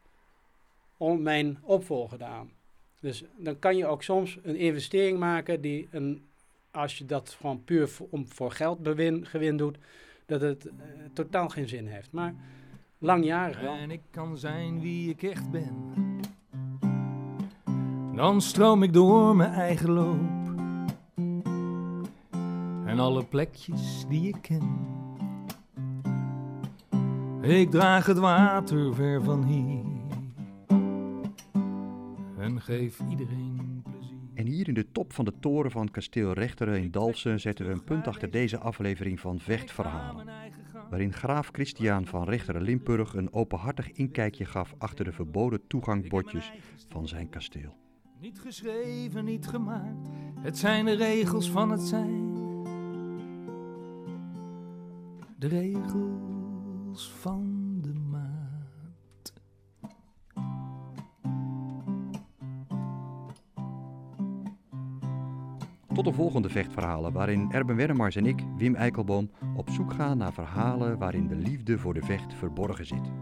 mijn 0.98 1.58
opvolger 1.62 2.08
gedaan. 2.08 2.50
Dus 3.00 3.24
dan 3.36 3.58
kan 3.58 3.76
je 3.76 3.86
ook 3.86 4.02
soms 4.02 4.38
een 4.42 4.56
investering 4.56 5.18
maken 5.18 5.60
die 5.60 5.88
een, 5.90 6.24
als 6.70 6.98
je 6.98 7.06
dat 7.06 7.30
gewoon 7.30 7.64
puur 7.64 7.88
voor, 7.88 8.06
om 8.10 8.28
voor 8.28 8.52
geld 8.52 8.78
gewin 9.22 9.56
doet, 9.56 9.78
dat 10.30 10.40
het 10.40 10.66
uh, 10.66 10.72
totaal 11.12 11.48
geen 11.48 11.68
zin 11.68 11.86
heeft. 11.86 12.12
Maar 12.12 12.34
langjarig 12.98 13.60
wel. 13.60 13.74
En 13.74 13.90
ik 13.90 14.00
kan 14.10 14.38
zijn 14.38 14.80
wie 14.80 15.10
ik 15.10 15.22
echt 15.22 15.50
ben. 15.50 15.74
Dan 18.14 18.40
stroom 18.40 18.82
ik 18.82 18.92
door 18.92 19.36
mijn 19.36 19.52
eigen 19.52 19.90
loop. 19.90 20.38
En 22.86 22.98
alle 22.98 23.24
plekjes 23.24 24.04
die 24.08 24.28
ik 24.28 24.36
ken. 24.40 24.88
Ik 27.42 27.70
draag 27.70 28.06
het 28.06 28.18
water 28.18 28.94
ver 28.94 29.22
van 29.22 29.44
hier. 29.44 29.84
En 32.38 32.60
geef 32.60 33.00
iedereen 33.08 33.49
hier 34.60 34.68
in 34.68 34.82
de 34.82 34.92
top 34.92 35.12
van 35.12 35.24
de 35.24 35.32
toren 35.40 35.70
van 35.70 35.90
kasteel 35.90 36.32
Rechteren 36.32 36.82
in 36.82 36.90
Dalsen 36.90 37.40
zetten 37.40 37.66
we 37.66 37.72
een 37.72 37.84
punt 37.84 38.06
achter 38.06 38.30
deze 38.30 38.58
aflevering 38.58 39.20
van 39.20 39.40
Vechtverhalen. 39.40 40.28
Waarin 40.90 41.12
graaf 41.12 41.48
Christian 41.52 42.06
van 42.06 42.24
Rechteren 42.24 42.62
Limburg 42.62 43.14
een 43.14 43.32
openhartig 43.32 43.92
inkijkje 43.92 44.44
gaf 44.44 44.74
achter 44.78 45.04
de 45.04 45.12
verboden 45.12 45.66
toegangbordjes 45.66 46.52
van 46.88 47.08
zijn 47.08 47.28
kasteel. 47.28 47.76
Niet 48.20 48.40
geschreven, 48.40 49.24
niet 49.24 49.46
gemaakt. 49.46 50.08
Het 50.40 50.58
zijn 50.58 50.84
de 50.84 50.94
regels 50.94 51.50
van 51.50 51.70
het 51.70 51.80
zijn. 51.80 52.38
De 55.36 55.48
regels 55.48 57.10
van 57.10 57.59
Tot 66.00 66.08
de 66.12 66.20
volgende 66.20 66.48
vechtverhalen 66.48 67.12
waarin 67.12 67.52
Erben 67.52 67.76
Wennemars 67.76 68.16
en 68.16 68.26
ik, 68.26 68.44
Wim 68.56 68.74
Eikelboom, 68.74 69.30
op 69.56 69.68
zoek 69.70 69.92
gaan 69.92 70.18
naar 70.18 70.32
verhalen 70.32 70.98
waarin 70.98 71.26
de 71.26 71.34
liefde 71.34 71.78
voor 71.78 71.94
de 71.94 72.02
vecht 72.02 72.34
verborgen 72.34 72.86
zit. 72.86 73.12